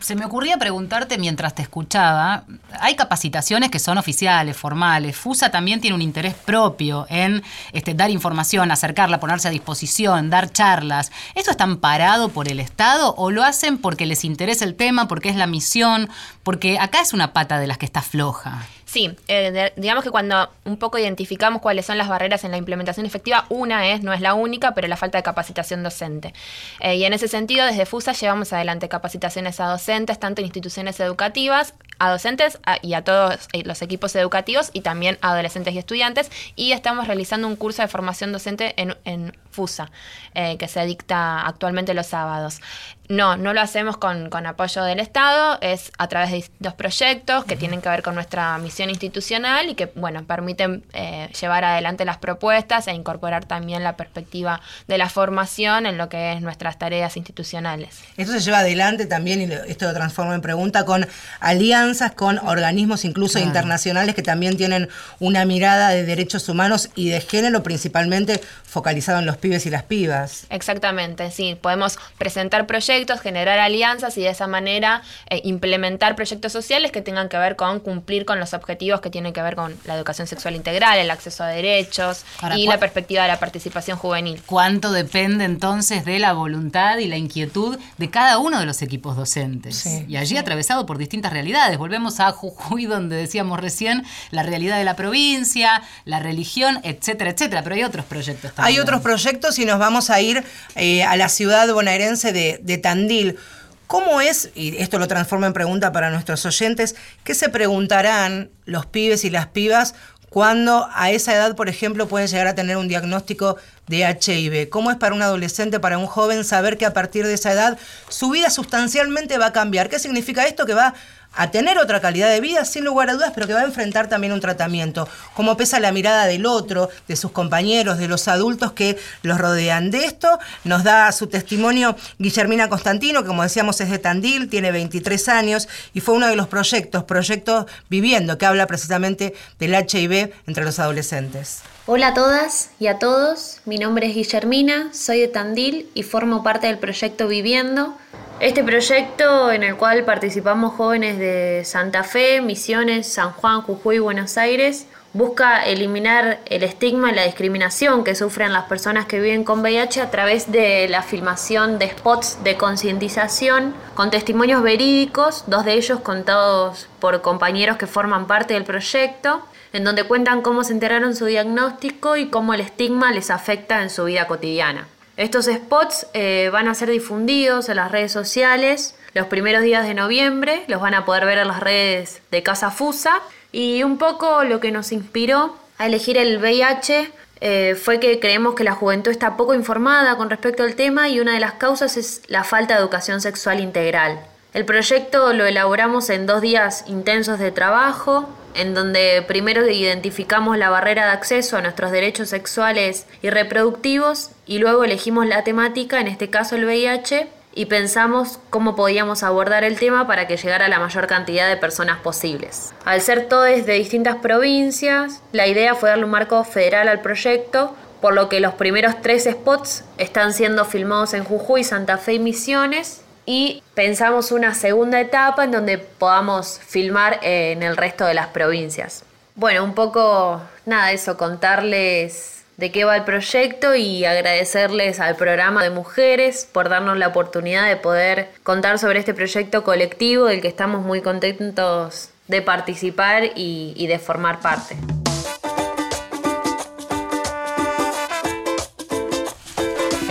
se 0.00 0.16
me 0.16 0.24
ocurría 0.24 0.58
preguntarte 0.58 1.18
mientras 1.18 1.54
te 1.54 1.62
escuchaba, 1.62 2.44
hay 2.80 2.96
capacitaciones 2.96 3.70
que 3.70 3.78
son 3.78 3.96
oficiales, 3.96 4.56
formales, 4.56 5.16
FUSA 5.16 5.50
también 5.50 5.80
tiene 5.80 5.94
un 5.94 6.02
interés 6.02 6.34
propio 6.34 7.06
en 7.08 7.44
este, 7.72 7.94
dar 7.94 8.10
información, 8.10 8.72
acercarla, 8.72 9.20
ponerse 9.20 9.46
a 9.46 9.52
disposición, 9.52 10.30
dar 10.30 10.50
charlas. 10.50 11.12
¿Esto 11.36 11.52
está 11.52 11.62
amparado 11.62 12.28
por 12.30 12.48
el 12.48 12.58
Estado 12.58 13.14
o 13.16 13.30
lo 13.30 13.44
hacen 13.44 13.78
porque 13.78 14.04
les 14.04 14.24
interesa 14.24 14.64
el 14.64 14.74
tema, 14.74 15.06
porque 15.06 15.28
es 15.28 15.36
la 15.36 15.46
misión? 15.46 16.10
Porque 16.42 16.80
acá 16.80 17.02
es 17.02 17.12
una 17.12 17.32
pata 17.32 17.60
de 17.60 17.68
las 17.68 17.78
que 17.78 17.86
está 17.86 18.02
floja. 18.02 18.66
Sí, 18.94 19.10
eh, 19.26 19.72
digamos 19.74 20.04
que 20.04 20.12
cuando 20.12 20.52
un 20.62 20.76
poco 20.76 20.98
identificamos 20.98 21.60
cuáles 21.60 21.84
son 21.84 21.98
las 21.98 22.06
barreras 22.06 22.44
en 22.44 22.52
la 22.52 22.58
implementación 22.58 23.04
efectiva, 23.06 23.44
una 23.48 23.88
es, 23.88 24.04
no 24.04 24.12
es 24.12 24.20
la 24.20 24.34
única, 24.34 24.72
pero 24.72 24.86
la 24.86 24.96
falta 24.96 25.18
de 25.18 25.24
capacitación 25.24 25.82
docente. 25.82 26.32
Eh, 26.78 26.94
y 26.94 27.04
en 27.04 27.12
ese 27.12 27.26
sentido, 27.26 27.66
desde 27.66 27.86
FUSA 27.86 28.12
llevamos 28.12 28.52
adelante 28.52 28.88
capacitaciones 28.88 29.58
a 29.58 29.66
docentes, 29.66 30.20
tanto 30.20 30.42
en 30.42 30.44
instituciones 30.44 31.00
educativas, 31.00 31.74
a 31.98 32.08
docentes 32.08 32.60
y 32.82 32.94
a 32.94 33.02
todos 33.02 33.48
eh, 33.52 33.64
los 33.64 33.82
equipos 33.82 34.14
educativos 34.14 34.70
y 34.72 34.82
también 34.82 35.18
a 35.22 35.32
adolescentes 35.32 35.74
y 35.74 35.78
estudiantes. 35.78 36.30
Y 36.54 36.70
estamos 36.70 37.08
realizando 37.08 37.48
un 37.48 37.56
curso 37.56 37.82
de 37.82 37.88
formación 37.88 38.30
docente 38.30 38.74
en, 38.76 39.36
FUSA, 39.50 39.90
que 40.34 40.66
se 40.66 40.84
dicta 40.84 41.46
actualmente 41.46 41.94
los 41.94 42.06
sábados. 42.06 42.60
No, 43.08 43.36
no 43.36 43.52
lo 43.52 43.60
hacemos 43.60 43.96
con, 43.96 44.30
con 44.30 44.46
apoyo 44.46 44.82
del 44.82 44.98
Estado, 45.00 45.58
es 45.60 45.92
a 45.98 46.08
través 46.08 46.30
de 46.30 46.36
distintos 46.36 46.74
proyectos 46.74 47.44
que 47.44 47.56
tienen 47.56 47.82
que 47.82 47.88
ver 47.88 48.02
con 48.02 48.14
nuestra 48.14 48.56
misión 48.58 48.88
institucional 48.88 49.68
y 49.68 49.74
que, 49.74 49.86
bueno, 49.94 50.24
permiten 50.24 50.84
eh, 50.92 51.28
llevar 51.38 51.64
adelante 51.64 52.04
las 52.04 52.16
propuestas 52.16 52.88
e 52.88 52.92
incorporar 52.92 53.44
también 53.44 53.84
la 53.84 53.96
perspectiva 53.96 54.60
de 54.88 54.96
la 54.96 55.10
formación 55.10 55.86
en 55.86 55.98
lo 55.98 56.08
que 56.08 56.32
es 56.32 56.40
nuestras 56.40 56.78
tareas 56.78 57.16
institucionales. 57.16 58.00
Esto 58.16 58.32
se 58.32 58.40
lleva 58.40 58.60
adelante 58.60 59.06
también, 59.06 59.42
y 59.42 59.70
esto 59.70 59.86
lo 59.86 59.92
transformo 59.92 60.32
en 60.32 60.40
pregunta, 60.40 60.84
con 60.84 61.06
alianzas 61.40 62.12
con 62.12 62.38
organismos 62.38 63.04
incluso 63.04 63.38
internacionales 63.38 64.14
que 64.14 64.22
también 64.22 64.56
tienen 64.56 64.88
una 65.20 65.44
mirada 65.44 65.90
de 65.90 66.04
derechos 66.04 66.48
humanos 66.48 66.90
y 66.94 67.10
de 67.10 67.20
género, 67.20 67.62
principalmente 67.62 68.40
focalizado 68.64 69.18
en 69.18 69.26
los 69.26 69.36
pibes 69.36 69.66
y 69.66 69.70
las 69.70 69.82
pibas. 69.82 70.46
Exactamente, 70.50 71.30
sí. 71.30 71.58
Podemos 71.60 71.98
presentar 72.18 72.66
proyectos, 72.66 72.93
generar 73.20 73.58
alianzas 73.58 74.16
y 74.18 74.22
de 74.22 74.28
esa 74.30 74.46
manera 74.46 75.02
eh, 75.28 75.40
implementar 75.44 76.14
proyectos 76.16 76.52
sociales 76.52 76.92
que 76.92 77.02
tengan 77.02 77.28
que 77.28 77.36
ver 77.36 77.56
con 77.56 77.80
cumplir 77.80 78.24
con 78.24 78.38
los 78.40 78.54
objetivos 78.54 79.00
que 79.00 79.10
tienen 79.10 79.32
que 79.32 79.42
ver 79.42 79.56
con 79.56 79.74
la 79.84 79.94
educación 79.96 80.26
sexual 80.26 80.54
integral, 80.54 80.98
el 80.98 81.10
acceso 81.10 81.42
a 81.44 81.48
derechos 81.48 82.24
Ahora, 82.40 82.56
y 82.58 82.64
¿cuál- 82.66 82.76
la 82.76 82.80
perspectiva 82.80 83.22
de 83.22 83.28
la 83.28 83.38
participación 83.40 83.98
juvenil. 83.98 84.40
¿Cuánto 84.46 84.92
depende 84.92 85.44
entonces 85.44 86.04
de 86.04 86.18
la 86.18 86.32
voluntad 86.32 86.98
y 86.98 87.06
la 87.08 87.16
inquietud 87.16 87.78
de 87.98 88.10
cada 88.10 88.38
uno 88.38 88.60
de 88.60 88.66
los 88.66 88.80
equipos 88.82 89.16
docentes? 89.16 89.76
Sí, 89.76 90.04
y 90.08 90.16
allí 90.16 90.36
atravesado 90.36 90.86
por 90.86 90.98
distintas 90.98 91.32
realidades. 91.32 91.76
Volvemos 91.78 92.20
a 92.20 92.30
Jujuy, 92.32 92.86
donde 92.86 93.16
decíamos 93.16 93.60
recién 93.60 94.04
la 94.30 94.42
realidad 94.42 94.78
de 94.78 94.84
la 94.84 94.94
provincia, 94.96 95.82
la 96.04 96.20
religión, 96.20 96.80
etcétera, 96.84 97.30
etcétera. 97.30 97.62
Pero 97.62 97.74
hay 97.76 97.82
otros 97.84 98.04
proyectos 98.04 98.52
también. 98.54 98.74
Hay 98.76 98.80
otros 98.80 99.00
proyectos 99.00 99.58
y 99.58 99.64
nos 99.64 99.78
vamos 99.78 100.10
a 100.10 100.20
ir 100.20 100.44
eh, 100.76 101.02
a 101.02 101.16
la 101.16 101.28
ciudad 101.28 101.72
bonaerense 101.72 102.32
de, 102.32 102.58
de 102.62 102.78
Tandil. 102.84 103.38
¿Cómo 103.86 104.20
es, 104.20 104.50
y 104.54 104.76
esto 104.76 104.98
lo 104.98 105.08
transformo 105.08 105.46
en 105.46 105.54
pregunta 105.54 105.90
para 105.90 106.10
nuestros 106.10 106.44
oyentes, 106.44 106.96
qué 107.22 107.34
se 107.34 107.48
preguntarán 107.48 108.50
los 108.66 108.84
pibes 108.84 109.24
y 109.24 109.30
las 109.30 109.46
pibas 109.46 109.94
cuando 110.28 110.88
a 110.92 111.10
esa 111.10 111.32
edad, 111.32 111.54
por 111.54 111.68
ejemplo, 111.68 112.08
pueden 112.08 112.28
llegar 112.28 112.46
a 112.46 112.54
tener 112.54 112.76
un 112.76 112.88
diagnóstico 112.88 113.56
de 113.86 114.00
HIV? 114.00 114.68
¿Cómo 114.68 114.90
es 114.90 114.98
para 114.98 115.14
un 115.14 115.22
adolescente, 115.22 115.80
para 115.80 115.96
un 115.96 116.06
joven, 116.06 116.44
saber 116.44 116.76
que 116.76 116.84
a 116.84 116.92
partir 116.92 117.26
de 117.26 117.34
esa 117.34 117.52
edad 117.52 117.78
su 118.08 118.30
vida 118.30 118.50
sustancialmente 118.50 119.38
va 119.38 119.46
a 119.46 119.52
cambiar? 119.52 119.88
¿Qué 119.88 119.98
significa 119.98 120.44
esto? 120.44 120.66
Que 120.66 120.74
va 120.74 120.94
a 121.36 121.50
tener 121.50 121.78
otra 121.78 122.00
calidad 122.00 122.28
de 122.28 122.40
vida, 122.40 122.64
sin 122.64 122.84
lugar 122.84 123.10
a 123.10 123.14
dudas, 123.14 123.32
pero 123.34 123.46
que 123.46 123.52
va 123.52 123.60
a 123.60 123.64
enfrentar 123.64 124.08
también 124.08 124.32
un 124.32 124.40
tratamiento. 124.40 125.08
Cómo 125.34 125.56
pesa 125.56 125.80
la 125.80 125.92
mirada 125.92 126.26
del 126.26 126.46
otro, 126.46 126.90
de 127.08 127.16
sus 127.16 127.32
compañeros, 127.32 127.98
de 127.98 128.08
los 128.08 128.28
adultos 128.28 128.72
que 128.72 128.98
los 129.22 129.38
rodean. 129.38 129.90
De 129.90 130.04
esto 130.04 130.38
nos 130.64 130.84
da 130.84 131.10
su 131.12 131.26
testimonio 131.26 131.96
Guillermina 132.18 132.68
Constantino, 132.68 133.22
que 133.22 133.28
como 133.28 133.42
decíamos 133.42 133.80
es 133.80 133.90
de 133.90 133.98
Tandil, 133.98 134.48
tiene 134.48 134.72
23 134.72 135.28
años 135.28 135.68
y 135.92 136.00
fue 136.00 136.14
uno 136.14 136.26
de 136.26 136.36
los 136.36 136.48
proyectos, 136.48 137.04
Proyectos 137.04 137.66
Viviendo, 137.90 138.38
que 138.38 138.46
habla 138.46 138.66
precisamente 138.66 139.34
del 139.58 139.74
HIV 139.74 140.32
entre 140.46 140.64
los 140.64 140.78
adolescentes. 140.78 141.62
Hola 141.86 142.08
a 142.08 142.14
todas 142.14 142.70
y 142.80 142.86
a 142.86 142.98
todos, 142.98 143.60
mi 143.66 143.76
nombre 143.76 144.06
es 144.06 144.14
Guillermina, 144.14 144.88
soy 144.94 145.20
de 145.20 145.28
Tandil 145.28 145.90
y 145.92 146.02
formo 146.02 146.42
parte 146.42 146.66
del 146.66 146.78
proyecto 146.78 147.28
Viviendo. 147.28 147.94
Este 148.40 148.64
proyecto 148.64 149.52
en 149.52 149.62
el 149.62 149.76
cual 149.76 150.04
participamos 150.04 150.74
jóvenes 150.74 151.18
de 151.18 151.62
Santa 151.64 152.02
Fe, 152.02 152.40
Misiones, 152.40 153.06
San 153.06 153.30
Juan, 153.30 153.62
Jujuy, 153.62 154.00
Buenos 154.00 154.36
Aires, 154.36 154.86
busca 155.12 155.64
eliminar 155.64 156.40
el 156.46 156.64
estigma 156.64 157.12
y 157.12 157.14
la 157.14 157.24
discriminación 157.24 158.02
que 158.02 158.16
sufren 158.16 158.52
las 158.52 158.64
personas 158.64 159.06
que 159.06 159.20
viven 159.20 159.44
con 159.44 159.60
VIH 159.60 160.00
a 160.00 160.10
través 160.10 160.50
de 160.50 160.88
la 160.88 161.02
filmación 161.02 161.78
de 161.78 161.90
spots 161.90 162.42
de 162.42 162.56
concientización 162.56 163.72
con 163.94 164.10
testimonios 164.10 164.62
verídicos, 164.62 165.44
dos 165.46 165.64
de 165.64 165.74
ellos 165.74 166.00
contados 166.00 166.88
por 166.98 167.22
compañeros 167.22 167.76
que 167.76 167.86
forman 167.86 168.26
parte 168.26 168.54
del 168.54 168.64
proyecto 168.64 169.42
en 169.72 169.84
donde 169.84 170.04
cuentan 170.04 170.42
cómo 170.42 170.64
se 170.64 170.72
enteraron 170.72 171.14
su 171.14 171.26
diagnóstico 171.26 172.16
y 172.16 172.28
cómo 172.28 172.52
el 172.52 172.60
estigma 172.60 173.12
les 173.12 173.30
afecta 173.30 173.82
en 173.82 173.90
su 173.90 174.04
vida 174.04 174.26
cotidiana. 174.26 174.88
Estos 175.16 175.46
spots 175.46 176.08
eh, 176.12 176.50
van 176.52 176.66
a 176.66 176.74
ser 176.74 176.90
difundidos 176.90 177.68
en 177.68 177.76
las 177.76 177.92
redes 177.92 178.10
sociales. 178.10 178.96
Los 179.14 179.28
primeros 179.28 179.62
días 179.62 179.86
de 179.86 179.94
noviembre, 179.94 180.64
los 180.66 180.80
van 180.80 180.94
a 180.94 181.04
poder 181.04 181.24
ver 181.24 181.38
en 181.38 181.48
las 181.48 181.60
redes 181.60 182.20
de 182.32 182.42
Casa 182.42 182.70
Fusa. 182.70 183.20
Y 183.52 183.84
un 183.84 183.98
poco 183.98 184.42
lo 184.42 184.58
que 184.58 184.72
nos 184.72 184.90
inspiró 184.90 185.56
a 185.78 185.86
elegir 185.86 186.18
el 186.18 186.38
VIH 186.38 187.12
eh, 187.40 187.76
fue 187.76 188.00
que 188.00 188.18
creemos 188.18 188.54
que 188.54 188.64
la 188.64 188.74
juventud 188.74 189.10
está 189.10 189.36
poco 189.36 189.54
informada 189.54 190.16
con 190.16 190.30
respecto 190.30 190.64
al 190.64 190.74
tema 190.74 191.08
y 191.08 191.20
una 191.20 191.34
de 191.34 191.40
las 191.40 191.52
causas 191.54 191.96
es 191.96 192.22
la 192.26 192.42
falta 192.42 192.74
de 192.74 192.80
educación 192.80 193.20
sexual 193.20 193.60
integral. 193.60 194.18
El 194.52 194.64
proyecto 194.64 195.32
lo 195.32 195.46
elaboramos 195.46 196.10
en 196.10 196.26
dos 196.26 196.40
días 196.40 196.84
intensos 196.86 197.38
de 197.38 197.50
trabajo, 197.50 198.28
en 198.54 198.74
donde 198.74 199.22
primero 199.26 199.68
identificamos 199.68 200.56
la 200.56 200.70
barrera 200.70 201.06
de 201.06 201.12
acceso 201.12 201.56
a 201.56 201.62
nuestros 201.62 201.90
derechos 201.90 202.28
sexuales 202.28 203.06
y 203.22 203.30
reproductivos 203.30 204.30
y 204.46 204.58
luego 204.58 204.84
elegimos 204.84 205.26
la 205.26 205.44
temática, 205.44 206.00
en 206.00 206.08
este 206.08 206.30
caso 206.30 206.56
el 206.56 206.64
VIH, 206.64 207.28
y 207.54 207.66
pensamos 207.66 208.40
cómo 208.50 208.74
podíamos 208.74 209.22
abordar 209.22 209.64
el 209.64 209.78
tema 209.78 210.06
para 210.06 210.26
que 210.26 210.36
llegara 210.36 210.66
a 210.66 210.68
la 210.68 210.80
mayor 210.80 211.06
cantidad 211.06 211.48
de 211.48 211.56
personas 211.56 212.00
posibles. 212.00 212.74
Al 212.84 213.00
ser 213.00 213.28
todos 213.28 213.64
de 213.64 213.74
distintas 213.74 214.16
provincias, 214.16 215.22
la 215.32 215.46
idea 215.46 215.74
fue 215.74 215.90
darle 215.90 216.04
un 216.04 216.10
marco 216.10 216.42
federal 216.44 216.88
al 216.88 217.00
proyecto, 217.00 217.74
por 218.00 218.12
lo 218.14 218.28
que 218.28 218.40
los 218.40 218.54
primeros 218.54 219.00
tres 219.00 219.24
spots 219.24 219.84
están 219.98 220.32
siendo 220.32 220.64
filmados 220.64 221.14
en 221.14 221.24
Jujuy, 221.24 221.64
Santa 221.64 221.96
Fe 221.96 222.14
y 222.14 222.18
Misiones, 222.18 223.03
y 223.26 223.62
pensamos 223.74 224.32
una 224.32 224.54
segunda 224.54 225.00
etapa 225.00 225.44
en 225.44 225.50
donde 225.50 225.78
podamos 225.78 226.60
filmar 226.66 227.20
en 227.22 227.62
el 227.62 227.76
resto 227.76 228.06
de 228.06 228.14
las 228.14 228.28
provincias. 228.28 229.04
Bueno, 229.34 229.64
un 229.64 229.74
poco 229.74 230.40
nada, 230.66 230.92
eso, 230.92 231.16
contarles 231.16 232.44
de 232.56 232.70
qué 232.70 232.84
va 232.84 232.96
el 232.96 233.04
proyecto 233.04 233.74
y 233.74 234.04
agradecerles 234.04 235.00
al 235.00 235.16
programa 235.16 235.62
de 235.62 235.70
mujeres 235.70 236.48
por 236.50 236.68
darnos 236.68 236.96
la 236.98 237.08
oportunidad 237.08 237.66
de 237.68 237.76
poder 237.76 238.30
contar 238.44 238.78
sobre 238.78 239.00
este 239.00 239.12
proyecto 239.12 239.64
colectivo 239.64 240.26
del 240.26 240.40
que 240.40 240.48
estamos 240.48 240.84
muy 240.84 241.00
contentos 241.00 242.10
de 242.28 242.42
participar 242.42 243.24
y, 243.34 243.74
y 243.76 243.86
de 243.88 243.98
formar 243.98 244.40
parte. 244.40 244.76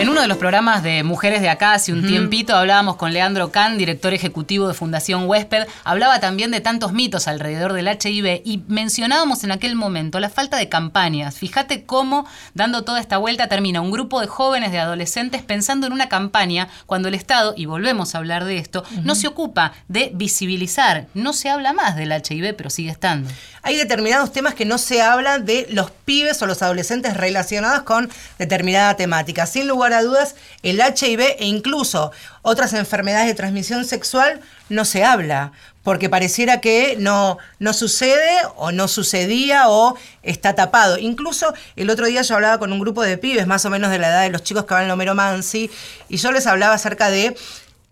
En 0.04 0.10
uno 0.10 0.20
de 0.20 0.28
los 0.28 0.38
programas 0.38 0.84
de 0.84 1.02
Mujeres 1.04 1.40
de 1.40 1.48
Acá 1.48 1.72
hace 1.72 1.94
un 1.94 2.06
tiempito 2.06 2.58
hablábamos 2.58 2.98
con 2.98 3.14
Leandro 3.14 3.52
Can, 3.52 3.78
director 3.78 4.14
ejecutivo 4.14 4.68
de 4.68 4.74
Fundación 4.74 5.30
Huésped. 5.30 5.66
Hablaba 5.86 6.20
también 6.20 6.52
de 6.52 6.60
tantos 6.60 6.92
mitos 6.92 7.30
alrededor 7.30 7.72
del 7.72 7.88
HIV 7.88 8.42
y 8.44 8.64
mencionábamos 8.68 9.46
en 9.46 9.54
aquel 9.54 9.76
momento 9.76 10.20
la 10.20 10.30
falta 10.30 10.58
de 10.58 10.68
campañas. 10.68 11.38
Fíjate 11.38 11.86
cómo, 11.86 12.28
dando 12.54 12.84
toda 12.84 13.00
esta 13.00 13.18
vuelta, 13.18 13.48
termina 13.48 13.80
un 13.80 13.92
grupo 13.92 14.20
de 14.20 14.28
jóvenes, 14.28 14.74
de 14.74 14.80
adolescentes, 14.80 15.42
pensando 15.42 15.88
en 15.88 15.94
una 15.94 16.10
campaña 16.10 16.68
cuando 16.86 17.08
el 17.08 17.14
Estado, 17.14 17.54
y 17.56 17.66
volvemos 17.66 18.14
a 18.14 18.18
hablar 18.18 18.44
de 18.44 18.58
esto, 18.58 18.84
no 19.04 19.16
se 19.16 19.28
ocupa 19.28 19.72
de 19.88 20.12
visibilizar. 20.14 21.08
No 21.14 21.32
se 21.32 21.50
habla 21.50 21.72
más 21.72 21.96
del 21.96 22.12
HIV, 22.12 22.58
pero 22.58 22.70
sigue 22.70 22.90
estando. 22.90 23.30
Hay 23.62 23.78
determinados 23.78 24.34
temas 24.34 24.54
que 24.54 24.66
no 24.66 24.78
se 24.78 25.02
hablan 25.02 25.46
de 25.46 25.66
los 25.70 25.92
pibes 25.92 26.42
o 26.42 26.46
los 26.46 26.62
adolescentes 26.62 27.16
relacionados 27.16 27.84
con 27.84 28.10
determinada 28.38 28.98
temática. 28.98 29.46
Sin 29.46 29.70
lugar 29.70 29.93
dudas, 30.02 30.36
el 30.64 30.80
HIV 30.80 31.36
e 31.40 31.46
incluso 31.46 32.12
otras 32.42 32.74
enfermedades 32.74 33.28
de 33.28 33.36
transmisión 33.36 33.86
sexual 33.86 34.42
no 34.70 34.86
se 34.86 35.04
habla, 35.04 35.52
porque 35.84 36.10
pareciera 36.10 36.62
que 36.62 36.96
no, 36.98 37.38
no 37.60 37.74
sucede 37.74 38.38
o 38.56 38.72
no 38.72 38.88
sucedía 38.88 39.70
o 39.70 39.96
está 40.24 40.56
tapado. 40.56 40.98
Incluso 40.98 41.54
el 41.76 41.90
otro 41.90 42.06
día 42.08 42.22
yo 42.22 42.36
hablaba 42.36 42.58
con 42.58 42.72
un 42.72 42.80
grupo 42.80 43.04
de 43.04 43.18
pibes, 43.18 43.46
más 43.48 43.66
o 43.66 43.70
menos 43.70 43.92
de 43.92 44.00
la 44.00 44.08
edad 44.08 44.24
de 44.24 44.30
los 44.30 44.44
chicos 44.44 44.66
que 44.66 44.74
van 44.74 44.90
Homero 44.90 45.14
Mansi, 45.14 45.70
y 46.10 46.18
yo 46.18 46.32
les 46.32 46.48
hablaba 46.48 46.74
acerca 46.74 47.10
de 47.10 47.36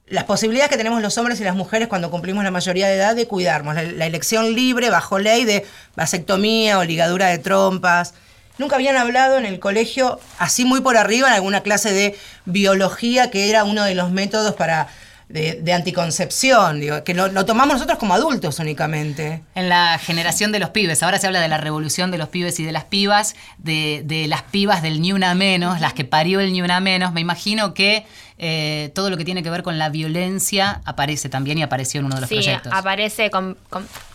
las 0.07 0.25
posibilidades 0.25 0.69
que 0.69 0.77
tenemos 0.77 1.01
los 1.01 1.17
hombres 1.17 1.39
y 1.39 1.43
las 1.43 1.55
mujeres 1.55 1.87
cuando 1.87 2.11
cumplimos 2.11 2.43
la 2.43 2.51
mayoría 2.51 2.87
de 2.87 2.95
edad 2.95 3.15
de 3.15 3.27
cuidarnos, 3.27 3.75
la 3.75 4.05
elección 4.05 4.53
libre 4.53 4.89
bajo 4.89 5.19
ley 5.19 5.45
de 5.45 5.65
vasectomía 5.95 6.79
o 6.79 6.83
ligadura 6.83 7.27
de 7.27 7.37
trompas. 7.37 8.13
Nunca 8.61 8.75
habían 8.75 8.95
hablado 8.95 9.39
en 9.39 9.47
el 9.47 9.59
colegio, 9.59 10.19
así 10.37 10.65
muy 10.65 10.81
por 10.81 10.95
arriba, 10.95 11.27
en 11.27 11.33
alguna 11.33 11.61
clase 11.61 11.91
de 11.93 12.15
biología, 12.45 13.31
que 13.31 13.49
era 13.49 13.63
uno 13.63 13.83
de 13.83 13.95
los 13.95 14.11
métodos 14.11 14.53
para 14.53 14.87
de, 15.29 15.73
anticoncepción, 15.73 16.79
digo, 16.79 17.03
que 17.03 17.15
lo, 17.15 17.29
lo 17.29 17.43
tomamos 17.47 17.75
nosotros 17.75 17.97
como 17.97 18.13
adultos 18.13 18.59
únicamente. 18.59 19.41
En 19.55 19.67
la 19.67 19.97
generación 19.97 20.51
de 20.51 20.59
los 20.59 20.69
pibes, 20.69 21.01
ahora 21.01 21.17
se 21.17 21.25
habla 21.25 21.41
de 21.41 21.47
la 21.47 21.57
revolución 21.57 22.11
de 22.11 22.19
los 22.19 22.29
pibes 22.29 22.59
y 22.59 22.63
de 22.63 22.71
las 22.71 22.83
pibas, 22.83 23.35
de, 23.57 24.03
de 24.05 24.27
las 24.27 24.43
pibas 24.43 24.83
del 24.83 25.01
ni 25.01 25.11
una 25.11 25.33
menos, 25.33 25.79
las 25.79 25.93
que 25.93 26.05
parió 26.05 26.39
el 26.39 26.53
ni 26.53 26.61
una 26.61 26.79
menos. 26.81 27.13
Me 27.13 27.21
imagino 27.21 27.73
que 27.73 28.05
eh, 28.43 28.91
todo 28.95 29.11
lo 29.11 29.17
que 29.17 29.23
tiene 29.23 29.43
que 29.43 29.51
ver 29.51 29.61
con 29.61 29.77
la 29.77 29.89
violencia 29.89 30.81
aparece 30.85 31.29
también 31.29 31.59
y 31.59 31.63
apareció 31.63 31.99
en 31.99 32.07
uno 32.07 32.15
de 32.15 32.21
los 32.21 32.27
Sí, 32.29 32.35
proyectos. 32.37 32.73
aparece 32.75 33.29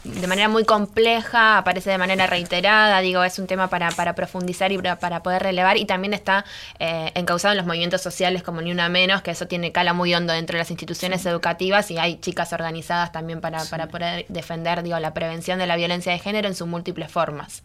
de 0.03 0.27
manera 0.27 0.49
muy 0.49 0.65
compleja, 0.65 1.59
aparece 1.59 1.91
de 1.91 1.99
manera 1.99 2.27
reiterada, 2.27 3.01
digo, 3.01 3.23
es 3.23 3.39
un 3.39 3.47
tema 3.47 3.69
para, 3.69 3.91
para 3.93 4.15
profundizar 4.17 4.73
y 4.73 4.79
para, 4.79 4.99
para 4.99 5.23
poder 5.23 5.43
relevar 5.45 5.77
y 5.77 5.85
también 5.85 6.13
está 6.13 6.45
eh, 6.81 7.13
encauzado 7.15 7.53
en 7.53 7.59
los 7.59 7.67
movimientos 7.67 8.03
sociales 8.03 8.43
como 8.43 8.61
Ni 8.63 8.73
Una 8.73 8.89
Menos, 8.89 9.23
que 9.23 9.31
eso 9.31 9.47
tiene 9.47 9.71
cala 9.71 9.93
muy 9.93 10.13
hondo 10.13 10.33
dentro 10.33 10.55
de 10.55 10.59
las 10.59 10.71
instituciones 10.73 11.25
educativas 11.25 11.91
y 11.93 11.99
hay 11.99 12.19
chicas 12.19 12.53
organizadas 12.53 13.13
también 13.13 13.41
para, 13.41 13.65
para 13.67 13.87
poder 13.87 14.27
defender, 14.29 14.83
digo, 14.83 14.99
la 14.99 15.15
prevención 15.15 15.61
de 15.61 15.67
la 15.69 15.77
violencia 15.77 16.11
de 16.11 16.19
género 16.19 16.49
en 16.49 16.57
sus 16.57 16.67
múltiples 16.67 17.11
formas. 17.13 17.63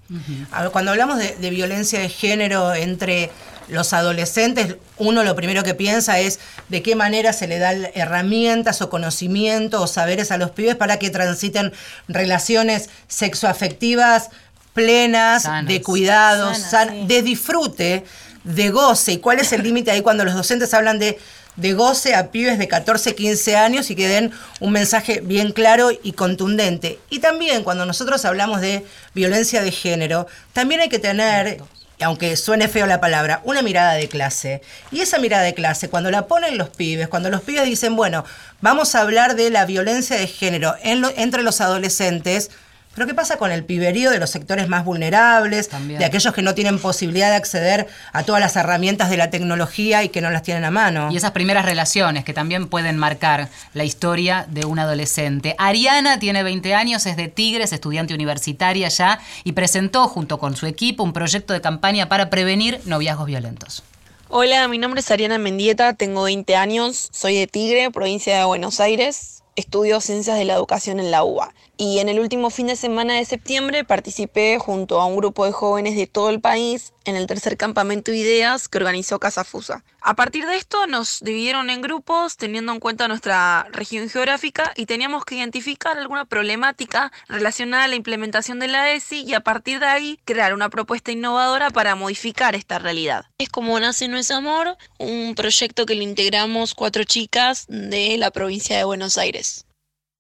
A 0.51 0.61
ver, 0.61 0.71
Cuando 0.71 0.91
hablamos 0.91 1.17
de, 1.17 1.35
de 1.37 1.49
violencia 1.49 1.99
de 1.99 2.09
género 2.09 2.73
entre 2.75 3.31
los 3.67 3.93
adolescentes, 3.93 4.75
uno 4.97 5.23
lo 5.23 5.35
primero 5.35 5.63
que 5.63 5.73
piensa 5.73 6.19
es 6.19 6.39
de 6.69 6.81
qué 6.81 6.95
manera 6.95 7.31
se 7.33 7.47
le 7.47 7.59
dan 7.59 7.87
herramientas 7.93 8.81
o 8.81 8.89
conocimiento 8.89 9.81
o 9.81 9.87
saberes 9.87 10.31
a 10.31 10.37
los 10.37 10.51
pibes 10.51 10.75
para 10.75 10.99
que 10.99 11.09
transiten 11.09 11.71
relaciones 12.07 12.89
sexoafectivas 13.07 14.29
plenas, 14.73 15.43
Sanas. 15.43 15.67
de 15.67 15.81
cuidado, 15.81 16.53
Sanas, 16.53 16.69
san- 16.71 16.89
sí. 16.89 17.05
de 17.07 17.21
disfrute 17.21 18.03
de 18.43 18.69
goce 18.71 19.13
y 19.13 19.17
cuál 19.17 19.39
es 19.39 19.51
el 19.53 19.61
límite 19.63 19.91
ahí 19.91 20.01
cuando 20.01 20.25
los 20.25 20.33
docentes 20.33 20.73
hablan 20.73 20.97
de, 20.97 21.19
de 21.57 21.73
goce 21.73 22.15
a 22.15 22.31
pibes 22.31 22.57
de 22.57 22.67
14, 22.67 23.13
15 23.13 23.55
años 23.55 23.91
y 23.91 23.95
que 23.95 24.07
den 24.07 24.31
un 24.59 24.71
mensaje 24.71 25.21
bien 25.21 25.51
claro 25.51 25.91
y 25.91 26.13
contundente. 26.13 26.97
Y 27.11 27.19
también 27.19 27.63
cuando 27.63 27.85
nosotros 27.85 28.25
hablamos 28.25 28.59
de 28.61 28.83
violencia 29.13 29.61
de 29.61 29.71
género, 29.71 30.25
también 30.53 30.81
hay 30.81 30.89
que 30.89 30.97
tener 30.99 31.61
aunque 32.03 32.35
suene 32.35 32.67
feo 32.67 32.85
la 32.85 32.99
palabra, 32.99 33.41
una 33.43 33.61
mirada 33.61 33.93
de 33.93 34.07
clase. 34.07 34.61
Y 34.91 35.01
esa 35.01 35.19
mirada 35.19 35.43
de 35.43 35.53
clase, 35.53 35.89
cuando 35.89 36.11
la 36.11 36.27
ponen 36.27 36.57
los 36.57 36.69
pibes, 36.69 37.07
cuando 37.07 37.29
los 37.29 37.41
pibes 37.41 37.65
dicen, 37.65 37.95
bueno, 37.95 38.25
vamos 38.61 38.95
a 38.95 39.01
hablar 39.01 39.35
de 39.35 39.49
la 39.49 39.65
violencia 39.65 40.17
de 40.17 40.27
género 40.27 40.75
entre 40.81 41.43
los 41.43 41.61
adolescentes, 41.61 42.51
pero 42.93 43.07
¿qué 43.07 43.13
pasa 43.13 43.37
con 43.37 43.51
el 43.51 43.63
piberío 43.63 44.11
de 44.11 44.19
los 44.19 44.29
sectores 44.29 44.67
más 44.67 44.83
vulnerables, 44.83 45.69
de 45.87 46.03
aquellos 46.03 46.33
que 46.33 46.41
no 46.41 46.53
tienen 46.53 46.77
posibilidad 46.77 47.29
de 47.29 47.37
acceder 47.37 47.87
a 48.11 48.23
todas 48.23 48.41
las 48.41 48.55
herramientas 48.57 49.09
de 49.09 49.17
la 49.17 49.29
tecnología 49.29 50.03
y 50.03 50.09
que 50.09 50.19
no 50.19 50.29
las 50.29 50.43
tienen 50.43 50.65
a 50.65 50.71
mano? 50.71 51.09
Y 51.11 51.17
esas 51.17 51.31
primeras 51.31 51.65
relaciones 51.65 52.25
que 52.25 52.33
también 52.33 52.67
pueden 52.67 52.97
marcar 52.97 53.47
la 53.73 53.85
historia 53.85 54.45
de 54.49 54.65
un 54.65 54.77
adolescente. 54.79 55.55
Ariana 55.57 56.19
tiene 56.19 56.43
20 56.43 56.75
años, 56.75 57.05
es 57.05 57.15
de 57.15 57.29
Tigres, 57.29 57.71
estudiante 57.71 58.13
universitaria 58.13 58.89
ya, 58.89 59.19
y 59.45 59.53
presentó 59.53 60.07
junto 60.09 60.37
con 60.37 60.57
su 60.57 60.65
equipo 60.65 61.03
un 61.03 61.13
proyecto 61.13 61.53
de 61.53 61.61
campaña 61.61 62.09
para 62.09 62.29
prevenir 62.29 62.81
noviazgos 62.85 63.27
violentos. 63.27 63.83
Hola, 64.27 64.67
mi 64.67 64.77
nombre 64.77 64.99
es 64.99 65.11
Ariana 65.11 65.37
Mendieta, 65.37 65.93
tengo 65.93 66.23
20 66.23 66.55
años, 66.55 67.09
soy 67.11 67.35
de 67.35 67.47
Tigre, 67.47 67.91
provincia 67.91 68.37
de 68.37 68.43
Buenos 68.43 68.79
Aires 68.79 69.41
estudio 69.55 69.99
Ciencias 70.01 70.37
de 70.37 70.45
la 70.45 70.53
Educación 70.53 70.99
en 70.99 71.11
la 71.11 71.23
UBA. 71.23 71.53
Y 71.83 71.97
en 71.97 72.09
el 72.09 72.19
último 72.19 72.51
fin 72.51 72.67
de 72.67 72.75
semana 72.75 73.15
de 73.15 73.25
septiembre 73.25 73.83
participé 73.83 74.59
junto 74.59 75.01
a 75.01 75.07
un 75.07 75.17
grupo 75.17 75.45
de 75.45 75.51
jóvenes 75.51 75.95
de 75.95 76.05
todo 76.05 76.29
el 76.29 76.39
país 76.39 76.93
en 77.05 77.15
el 77.15 77.25
tercer 77.25 77.57
campamento 77.57 78.13
Ideas 78.13 78.69
que 78.69 78.77
organizó 78.77 79.19
Casa 79.19 79.43
Fusa. 79.43 79.83
A 79.99 80.15
partir 80.15 80.45
de 80.45 80.57
esto 80.57 80.85
nos 80.85 81.21
dividieron 81.21 81.71
en 81.71 81.81
grupos 81.81 82.37
teniendo 82.37 82.71
en 82.71 82.79
cuenta 82.79 83.07
nuestra 83.07 83.65
región 83.71 84.07
geográfica 84.09 84.73
y 84.75 84.85
teníamos 84.85 85.25
que 85.25 85.33
identificar 85.33 85.97
alguna 85.97 86.25
problemática 86.25 87.11
relacionada 87.27 87.85
a 87.85 87.87
la 87.87 87.95
implementación 87.95 88.59
de 88.59 88.67
la 88.67 88.91
ESI 88.91 89.23
y 89.23 89.33
a 89.33 89.39
partir 89.39 89.79
de 89.79 89.87
ahí 89.87 90.19
crear 90.23 90.53
una 90.53 90.69
propuesta 90.69 91.11
innovadora 91.11 91.71
para 91.71 91.95
modificar 91.95 92.53
esta 92.53 92.77
realidad. 92.77 93.25
Es 93.39 93.49
como 93.49 93.79
nace 93.79 94.07
No 94.07 94.19
es 94.19 94.29
Amor, 94.29 94.77
un 94.99 95.33
proyecto 95.33 95.87
que 95.87 95.95
lo 95.95 96.03
integramos 96.03 96.75
cuatro 96.75 97.05
chicas 97.05 97.65
de 97.69 98.17
la 98.19 98.29
provincia 98.29 98.77
de 98.77 98.83
Buenos 98.83 99.17
Aires. 99.17 99.65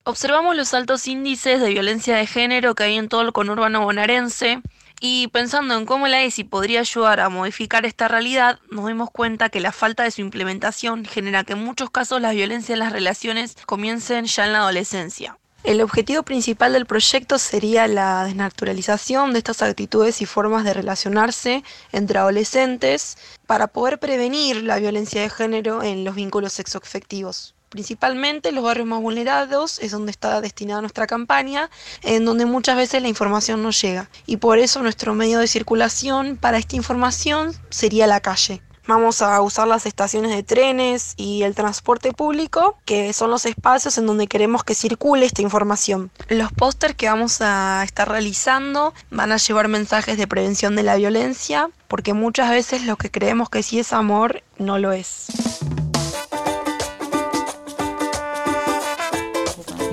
Observamos 0.03 0.55
los 0.55 0.73
altos 0.73 1.07
índices 1.07 1.61
de 1.61 1.69
violencia 1.69 2.17
de 2.17 2.25
género 2.25 2.73
que 2.73 2.83
hay 2.83 2.97
en 2.97 3.07
todo 3.07 3.21
el 3.21 3.33
conurbano 3.33 3.83
bonaerense 3.83 4.59
y 4.99 5.27
pensando 5.27 5.77
en 5.77 5.85
cómo 5.85 6.07
la 6.07 6.23
ESI 6.23 6.43
podría 6.43 6.79
ayudar 6.79 7.19
a 7.19 7.29
modificar 7.29 7.85
esta 7.85 8.07
realidad, 8.07 8.57
nos 8.71 8.87
dimos 8.87 9.11
cuenta 9.11 9.49
que 9.49 9.59
la 9.59 9.71
falta 9.71 10.01
de 10.01 10.09
su 10.09 10.21
implementación 10.21 11.05
genera 11.05 11.43
que 11.43 11.53
en 11.53 11.63
muchos 11.63 11.91
casos 11.91 12.19
las 12.19 12.33
violencias 12.33 12.71
en 12.71 12.79
las 12.79 12.91
relaciones 12.91 13.55
comiencen 13.67 14.25
ya 14.25 14.47
en 14.47 14.53
la 14.53 14.59
adolescencia. 14.61 15.37
El 15.63 15.81
objetivo 15.81 16.23
principal 16.23 16.73
del 16.73 16.87
proyecto 16.87 17.37
sería 17.37 17.85
la 17.85 18.25
desnaturalización 18.25 19.33
de 19.33 19.37
estas 19.37 19.61
actitudes 19.61 20.19
y 20.23 20.25
formas 20.25 20.63
de 20.63 20.73
relacionarse 20.73 21.63
entre 21.91 22.17
adolescentes 22.17 23.19
para 23.45 23.67
poder 23.67 23.99
prevenir 23.99 24.63
la 24.63 24.79
violencia 24.79 25.21
de 25.21 25.29
género 25.29 25.83
en 25.83 26.03
los 26.03 26.15
vínculos 26.15 26.53
sexoafectivos. 26.53 27.53
Principalmente 27.71 28.51
los 28.51 28.65
barrios 28.65 28.85
más 28.85 28.99
vulnerados 28.99 29.79
es 29.79 29.91
donde 29.91 30.11
está 30.11 30.41
destinada 30.41 30.81
nuestra 30.81 31.07
campaña, 31.07 31.69
en 32.03 32.25
donde 32.25 32.45
muchas 32.45 32.75
veces 32.75 33.01
la 33.01 33.07
información 33.07 33.63
no 33.63 33.71
llega. 33.71 34.09
Y 34.25 34.37
por 34.37 34.59
eso 34.59 34.83
nuestro 34.83 35.15
medio 35.15 35.39
de 35.39 35.47
circulación 35.47 36.35
para 36.35 36.57
esta 36.57 36.75
información 36.75 37.53
sería 37.69 38.07
la 38.07 38.19
calle. 38.19 38.61
Vamos 38.87 39.21
a 39.21 39.39
usar 39.41 39.69
las 39.69 39.85
estaciones 39.85 40.31
de 40.31 40.43
trenes 40.43 41.13
y 41.15 41.43
el 41.43 41.55
transporte 41.55 42.11
público, 42.11 42.77
que 42.83 43.13
son 43.13 43.31
los 43.31 43.45
espacios 43.45 43.97
en 43.97 44.05
donde 44.05 44.27
queremos 44.27 44.65
que 44.65 44.75
circule 44.75 45.25
esta 45.25 45.41
información. 45.41 46.11
Los 46.27 46.51
pósters 46.51 46.95
que 46.95 47.07
vamos 47.07 47.39
a 47.39 47.83
estar 47.85 48.09
realizando 48.09 48.93
van 49.11 49.31
a 49.31 49.37
llevar 49.37 49.69
mensajes 49.69 50.17
de 50.17 50.27
prevención 50.27 50.75
de 50.75 50.83
la 50.83 50.97
violencia, 50.97 51.69
porque 51.87 52.13
muchas 52.13 52.49
veces 52.49 52.83
lo 52.85 52.97
que 52.97 53.09
creemos 53.09 53.49
que 53.49 53.63
sí 53.63 53.79
es 53.79 53.93
amor 53.93 54.43
no 54.57 54.77
lo 54.77 54.91
es. 54.91 55.27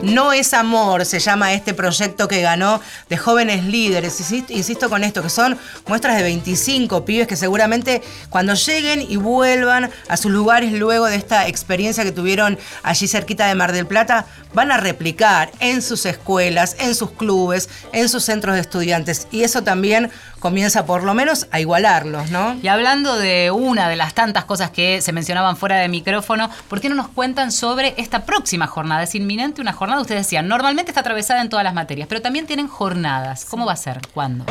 No 0.02 0.32
es 0.32 0.54
amor, 0.54 1.04
se 1.04 1.18
llama 1.18 1.52
este 1.52 1.74
proyecto 1.74 2.28
que 2.28 2.40
ganó 2.40 2.80
de 3.08 3.16
jóvenes 3.16 3.64
líderes. 3.64 4.20
Insisto, 4.48 4.88
con 4.88 5.02
esto, 5.02 5.22
que 5.22 5.28
son 5.28 5.58
muestras 5.86 6.16
de 6.16 6.22
25 6.22 7.04
pibes 7.04 7.26
que 7.26 7.34
seguramente 7.36 8.02
cuando 8.30 8.54
lleguen 8.54 9.02
y 9.02 9.16
vuelvan 9.16 9.90
a 10.08 10.16
sus 10.16 10.30
lugares 10.30 10.72
luego 10.72 11.06
de 11.06 11.16
esta 11.16 11.48
experiencia 11.48 12.04
que 12.04 12.12
tuvieron 12.12 12.58
allí 12.84 13.08
cerquita 13.08 13.48
de 13.48 13.56
Mar 13.56 13.72
del 13.72 13.86
Plata, 13.86 14.26
van 14.54 14.70
a 14.70 14.76
replicar 14.76 15.50
en 15.58 15.82
sus 15.82 16.06
escuelas, 16.06 16.76
en 16.78 16.94
sus 16.94 17.10
clubes, 17.10 17.68
en 17.92 18.08
sus 18.08 18.24
centros 18.24 18.54
de 18.54 18.60
estudiantes. 18.60 19.26
Y 19.32 19.42
eso 19.42 19.62
también 19.62 20.10
comienza 20.38 20.86
por 20.86 21.02
lo 21.02 21.14
menos 21.14 21.46
a 21.50 21.60
igualarlos, 21.60 22.30
¿no? 22.30 22.56
Y 22.62 22.68
hablando 22.68 23.16
de 23.16 23.50
una 23.50 23.88
de 23.88 23.96
las 23.96 24.14
tantas 24.14 24.44
cosas 24.44 24.70
que 24.70 25.00
se 25.00 25.12
mencionaban 25.12 25.56
fuera 25.56 25.76
de 25.76 25.88
micrófono, 25.88 26.50
¿por 26.68 26.80
qué 26.80 26.88
no 26.88 26.94
nos 26.94 27.08
cuentan 27.08 27.52
sobre 27.52 27.94
esta 27.96 28.24
próxima 28.24 28.66
jornada? 28.66 29.02
Es 29.02 29.14
inminente 29.14 29.60
una 29.60 29.72
jornada, 29.72 30.00
ustedes 30.00 30.22
decían, 30.22 30.48
normalmente 30.48 30.90
está 30.90 31.00
atravesada 31.00 31.42
en 31.42 31.48
todas 31.48 31.64
las 31.64 31.74
materias, 31.74 32.08
pero 32.08 32.22
también 32.22 32.46
tienen 32.46 32.68
jornadas. 32.68 33.44
¿Cómo 33.44 33.66
va 33.66 33.72
a 33.72 33.76
ser? 33.76 34.00
¿Cuándo? 34.14 34.44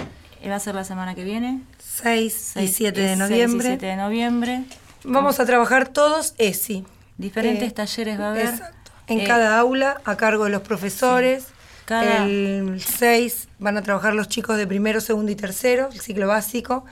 Va 0.48 0.56
a 0.56 0.60
ser 0.60 0.76
la 0.76 0.84
semana 0.84 1.14
que 1.14 1.24
viene. 1.24 1.62
6 1.80 2.54
y 2.58 2.68
7 2.68 3.02
de 3.02 3.16
noviembre. 3.18 3.64
6 3.64 3.76
y 3.76 3.80
7 3.80 3.86
de 3.86 3.96
noviembre. 3.98 4.64
Vamos 5.04 5.40
a 5.40 5.46
trabajar 5.46 5.90
todos 5.90 6.36
ESI. 6.38 6.86
Diferentes 7.18 7.70
eh, 7.70 7.72
talleres 7.72 8.20
va 8.20 8.28
a 8.28 8.32
haber. 8.32 8.46
Exacto. 8.46 8.92
En 9.08 9.22
eh, 9.22 9.24
cada 9.26 9.60
aula, 9.60 10.00
a 10.06 10.16
cargo 10.16 10.46
de 10.46 10.52
los 10.52 10.62
profesores. 10.62 11.48
El 11.90 12.82
6 12.82 13.48
van 13.60 13.78
a 13.78 13.82
trabajar 13.82 14.14
los 14.14 14.28
chicos 14.28 14.58
de 14.58 14.68
primero, 14.68 15.02
segundo 15.02 15.32
y 15.32 15.36
tercero, 15.36 15.90
el 15.92 16.00
ciclo 16.00 16.28
básico. 16.28 16.86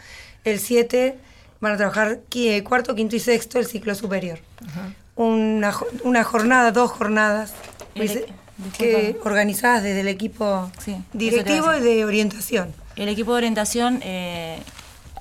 El 0.44 0.60
7 0.60 1.18
van 1.60 1.74
a 1.74 1.78
trabajar 1.78 2.20
cuarto, 2.64 2.96
quinto 2.96 3.16
y 3.16 3.20
sexto, 3.20 3.60
el 3.60 3.66
ciclo 3.66 3.96
superior. 3.96 4.40
una, 5.16 5.74
una, 6.04 6.24
jornada, 6.24 6.72
dos 6.72 6.92
jornadas 6.92 7.54
que, 8.78 9.18
organizadas 9.24 9.84
desde 9.84 10.02
el 10.02 10.08
equipo 10.08 10.70
directivo 11.14 11.74
y 11.74 11.82
de 11.82 12.06
orientación. 12.06 12.74
El 12.96 13.10
equipo 13.10 13.32
de 13.32 13.38
orientación 13.38 14.00
eh, 14.04 14.60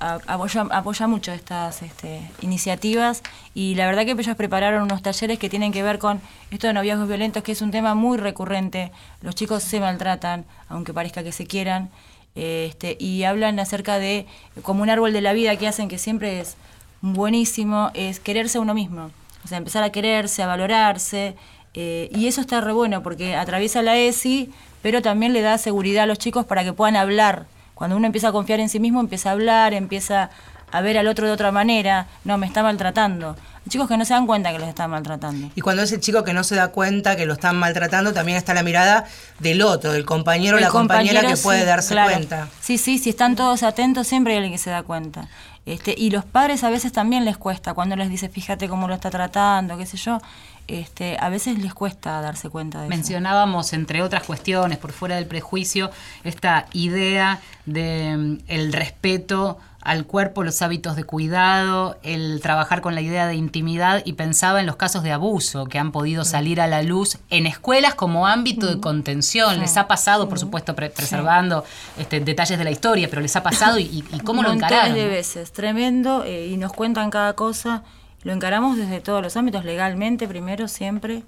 apoya, 0.01 1.07
mucho 1.07 1.33
estas 1.33 1.83
este, 1.83 2.21
iniciativas 2.41 3.23
y 3.55 3.75
la 3.75 3.87
verdad 3.87 4.05
que 4.05 4.13
ellos 4.13 4.37
prepararon 4.37 4.83
unos 4.83 5.03
talleres 5.03 5.39
que 5.39 5.49
tienen 5.49 5.73
que 5.73 5.83
ver 5.83 5.99
con 5.99 6.21
esto 6.51 6.67
de 6.67 6.73
noviazgos 6.73 7.09
violentos, 7.09 7.43
que 7.43 7.53
es 7.53 7.63
un 7.63 7.71
tema 7.71 7.95
muy 7.95 8.19
recurrente. 8.19 8.93
Los 9.23 9.35
chicos 9.35 9.63
se 9.63 9.81
maltratan, 9.81 10.45
aunque 10.69 10.93
parezca 10.93 11.23
que 11.23 11.33
se 11.33 11.47
quieran, 11.47 11.91
este, 12.35 12.97
y 12.99 13.25
hablan 13.25 13.59
acerca 13.61 13.99
de 13.99 14.27
como 14.63 14.83
un 14.83 14.91
árbol 14.91 15.13
de 15.13 15.21
la 15.21 15.33
vida 15.33 15.57
que 15.57 15.69
hacen 15.69 15.89
que 15.89 15.99
siempre 15.99 16.41
es 16.41 16.57
buenísimo, 17.01 17.91
es 17.95 18.21
quererse 18.21 18.59
a 18.59 18.61
uno 18.61 18.75
mismo. 18.75 19.11
O 19.45 19.49
sea, 19.49 19.59
empezar 19.59 19.85
a 19.85 19.91
quererse, 19.91 20.43
a 20.43 20.47
valorarse, 20.47 21.37
eh, 21.75 22.09
y 22.15 22.29
eso 22.29 22.41
está 22.41 22.61
re 22.61 22.73
bueno 22.73 23.03
porque 23.03 23.37
atraviesa 23.37 23.83
la 23.83 23.97
ESI, 23.97 24.51
pero 24.81 25.03
también 25.03 25.33
le 25.33 25.43
da 25.43 25.59
seguridad 25.59 26.05
a 26.05 26.07
los 26.07 26.19
chicos 26.19 26.45
para 26.47 26.65
que 26.65 26.73
puedan 26.73 26.97
hablar 26.97 27.47
cuando 27.75 27.97
uno 27.97 28.07
empieza 28.07 28.29
a 28.29 28.33
confiar 28.33 28.61
en 28.61 28.69
sí 28.69 28.81
mismo, 28.81 29.01
empieza 29.01 29.31
a 29.31 29.33
hablar, 29.33 29.75
empieza 29.75 30.31
a 30.71 30.81
ver 30.81 30.99
al 30.99 31.07
otro 31.07 31.27
de 31.27 31.33
otra 31.33 31.53
manera. 31.53 32.07
No, 32.25 32.37
me 32.39 32.47
está 32.47 32.63
maltratando. 32.63 33.37
Hay 33.65 33.71
chicos 33.71 33.89
que 33.89 33.97
no 33.97 34.05
se 34.05 34.13
dan 34.13 34.27
cuenta 34.27 34.53
que 34.53 34.59
los 34.59 34.69
están 34.69 34.91
maltratando. 34.91 35.51
Y 35.55 35.61
cuando 35.61 35.83
es 35.83 35.93
el 35.93 36.01
chico 36.01 36.25
que 36.25 36.33
no 36.33 36.45
se 36.45 36.57
da 36.57 36.69
cuenta 36.69 37.17
que 37.17 37.27
lo 37.27 37.35
están 37.35 37.57
maltratando, 37.57 38.13
también 38.13 38.37
está 38.37 38.55
la 38.55 38.63
mirada 38.63 39.05
del 39.39 39.63
otro, 39.63 39.93
del 39.93 40.05
compañero 40.05 40.57
o 40.57 40.61
la 40.61 40.69
compañera 40.69 41.23
que 41.23 41.37
puede 41.37 41.65
darse 41.65 41.95
cuenta. 41.95 42.49
Sí, 42.61 42.77
sí, 42.79 42.99
si 42.99 43.11
están 43.11 43.37
todos 43.37 43.63
atentos, 43.63 44.07
siempre 44.07 44.33
hay 44.33 44.39
alguien 44.39 44.53
que 44.53 44.59
se 44.59 44.71
da 44.71 44.83
cuenta. 44.83 45.29
Este, 45.67 45.95
y 45.97 46.11
los 46.11 46.27
padres 46.27 46.63
a 46.63 46.71
veces 46.71 46.93
también 46.93 47.25
les 47.25 47.39
cuesta, 47.39 47.73
cuando 47.73 47.97
les 47.97 48.11
dice, 48.11 48.29
fíjate 48.29 48.69
cómo 48.69 48.87
lo 48.87 48.95
está 48.95 49.11
tratando, 49.11 49.79
qué 49.79 49.87
sé 49.87 49.97
yo, 49.97 50.21
este, 50.69 51.17
a 51.21 51.29
veces 51.29 51.59
les 51.59 51.75
cuesta 51.75 52.21
darse 52.21 52.49
cuenta 52.49 52.83
de 52.83 52.89
Mencionábamos, 52.89 53.73
entre 53.73 54.03
otras 54.03 54.25
cuestiones, 54.25 54.79
por 54.79 54.93
fuera 54.93 55.17
del 55.17 55.27
prejuicio, 55.27 55.91
esta 56.25 56.67
idea 56.73 57.41
de 57.67 58.17
mm, 58.17 58.39
el 58.49 58.73
respeto 58.73 59.59
al 59.85 60.07
cuerpo, 60.07 60.43
los 60.43 60.63
hábitos 60.63 60.97
de 60.97 61.05
cuidado, 61.05 61.99
el 62.03 62.41
trabajar 62.41 62.81
con 62.81 62.95
la 62.95 63.03
idea 63.03 63.27
de 63.27 63.35
intimidad 63.35 64.03
y 64.07 64.15
pensaba 64.15 64.61
en 64.61 64.67
los 64.67 64.77
casos 64.77 65.03
de 65.03 65.13
abuso 65.13 65.67
que 65.67 65.79
han 65.79 65.93
podido 65.93 66.25
salir 66.25 66.61
a 66.63 66.67
la 66.67 66.83
luz 66.83 67.19
en 67.29 67.47
escuelas 67.47 67.95
como 67.95 68.27
ámbito 68.27 68.67
de 68.67 68.81
contención. 68.81 69.61
Les 69.61 69.77
ha 69.77 69.87
pasado, 69.87 70.27
por 70.29 70.39
supuesto, 70.39 70.75
preservando 70.75 71.65
este, 71.99 72.21
detalles 72.21 72.59
de 72.59 72.65
la 72.65 72.71
historia, 72.71 73.09
pero 73.11 73.21
les 73.21 73.37
ha 73.37 73.43
pasado 73.43 73.79
y, 73.79 74.03
cómo 74.25 74.43
lo 74.43 74.53
encararon. 74.53 74.95
de 74.95 75.07
veces, 75.07 75.53
tremendo, 75.53 76.25
eh, 76.25 76.49
y 76.49 76.57
nos 76.57 76.73
cuentan 76.73 77.11
cada 77.11 77.35
cosa. 77.35 77.83
Lo 78.25 78.33
encaramos 78.33 78.77
desde 78.77 79.01
todos 79.01 79.23
los 79.23 79.37
ámbitos, 79.37 79.65
legalmente 79.65 80.27
primero, 80.27 80.67
siempre, 80.67 81.23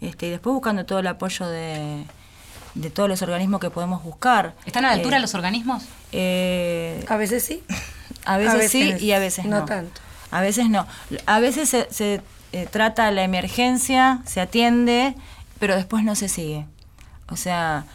este, 0.00 0.26
y 0.26 0.30
después 0.30 0.54
buscando 0.54 0.84
todo 0.86 0.98
el 0.98 1.06
apoyo 1.06 1.46
de, 1.46 2.04
de 2.74 2.90
todos 2.90 3.08
los 3.08 3.22
organismos 3.22 3.60
que 3.60 3.70
podemos 3.70 4.02
buscar. 4.02 4.54
¿Están 4.64 4.84
a 4.84 4.88
la 4.88 4.94
altura 4.94 5.18
eh, 5.18 5.20
los 5.20 5.34
organismos? 5.34 5.84
Eh, 6.12 7.04
a 7.08 7.16
veces 7.16 7.44
sí. 7.44 7.62
A 8.24 8.36
veces, 8.36 8.54
A 8.54 8.56
veces 8.56 8.98
sí 8.98 9.06
y 9.06 9.12
a 9.12 9.18
veces 9.18 9.46
no. 9.46 9.60
no 9.60 9.64
tanto. 9.64 10.02
A 10.30 10.42
veces 10.42 10.68
no. 10.68 10.86
A 11.24 11.40
veces 11.40 11.70
se, 11.70 11.88
se, 11.90 12.20
eh, 12.52 12.66
trata 12.70 13.10
la 13.10 13.22
emergencia, 13.22 14.20
se 14.26 14.42
atiende, 14.42 15.14
pero 15.58 15.76
después 15.76 16.04
no 16.04 16.14
se 16.14 16.28
sigue. 16.28 16.66
O 17.30 17.36
sea, 17.36 17.86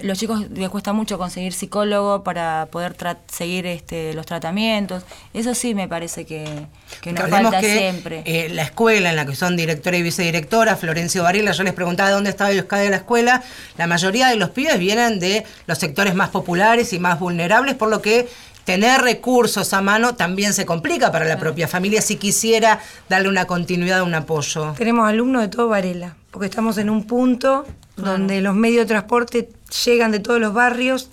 los 0.00 0.18
chicos 0.18 0.50
les 0.50 0.68
cuesta 0.68 0.92
mucho 0.92 1.18
conseguir 1.18 1.52
psicólogo 1.52 2.22
para 2.24 2.68
poder 2.70 2.96
tra- 2.96 3.18
seguir 3.26 3.66
este, 3.66 4.14
los 4.14 4.26
tratamientos. 4.26 5.04
Eso 5.32 5.54
sí 5.54 5.74
me 5.74 5.88
parece 5.88 6.24
que, 6.26 6.66
que 7.00 7.12
nos 7.12 7.28
falta 7.28 7.60
que 7.60 7.78
siempre. 7.78 8.22
eh, 8.24 8.48
la 8.50 8.62
escuela 8.62 9.10
en 9.10 9.16
la 9.16 9.26
que 9.26 9.34
son 9.34 9.56
directora 9.56 9.96
y 9.96 10.02
vicedirectora, 10.02 10.76
Florencio 10.76 11.22
Varela, 11.22 11.52
yo 11.52 11.62
les 11.62 11.72
preguntaba 11.72 12.10
dónde 12.10 12.30
estaba 12.30 12.52
Euskadi 12.52 12.84
de 12.84 12.90
la 12.90 12.96
escuela, 12.96 13.42
la 13.76 13.86
mayoría 13.86 14.28
de 14.28 14.36
los 14.36 14.50
pibes 14.50 14.78
vienen 14.78 15.18
de 15.20 15.44
los 15.66 15.78
sectores 15.78 16.14
más 16.14 16.30
populares 16.30 16.92
y 16.92 16.98
más 16.98 17.18
vulnerables, 17.18 17.74
por 17.74 17.88
lo 17.90 18.00
que 18.02 18.28
tener 18.64 19.02
recursos 19.02 19.74
a 19.74 19.82
mano 19.82 20.14
también 20.14 20.54
se 20.54 20.64
complica 20.64 21.12
para 21.12 21.26
la 21.26 21.38
propia 21.38 21.68
familia 21.68 22.00
si 22.00 22.16
quisiera 22.16 22.80
darle 23.10 23.28
una 23.28 23.46
continuidad, 23.46 24.02
un 24.02 24.14
apoyo. 24.14 24.72
Tenemos 24.78 25.06
alumnos 25.06 25.42
de 25.42 25.48
todo 25.48 25.68
Varela, 25.68 26.16
porque 26.30 26.46
estamos 26.46 26.78
en 26.78 26.88
un 26.88 27.06
punto 27.06 27.66
donde 27.96 28.40
los 28.40 28.54
medios 28.54 28.84
de 28.84 28.86
transporte 28.86 29.50
llegan 29.84 30.12
de 30.12 30.20
todos 30.20 30.40
los 30.40 30.54
barrios, 30.54 31.10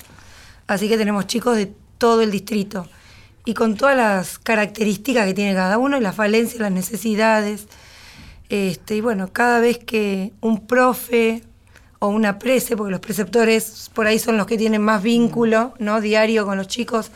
así 0.67 0.89
que 0.89 0.97
tenemos 0.97 1.27
chicos 1.27 1.55
de 1.55 1.73
todo 1.97 2.21
el 2.21 2.31
distrito. 2.31 2.87
Y 3.45 3.53
con 3.53 3.75
todas 3.75 3.97
las 3.97 4.37
características 4.37 5.25
que 5.25 5.33
tiene 5.33 5.53
cada 5.55 5.77
uno, 5.77 5.97
y 5.97 6.01
las 6.01 6.15
falencias, 6.15 6.61
las 6.61 6.71
necesidades. 6.71 7.67
Este, 8.49 8.95
y 8.95 9.01
bueno, 9.01 9.31
cada 9.33 9.59
vez 9.59 9.79
que 9.79 10.33
un 10.41 10.67
profe 10.67 11.43
o 11.99 12.07
una 12.07 12.39
prece, 12.39 12.75
porque 12.75 12.91
los 12.91 12.99
preceptores 12.99 13.89
por 13.93 14.07
ahí 14.07 14.19
son 14.19 14.37
los 14.37 14.47
que 14.47 14.57
tienen 14.57 14.81
más 14.81 15.01
vínculo, 15.01 15.73
¿no? 15.79 16.01
Diario 16.01 16.45
con 16.45 16.57
los 16.57 16.67
chicos, 16.67 17.11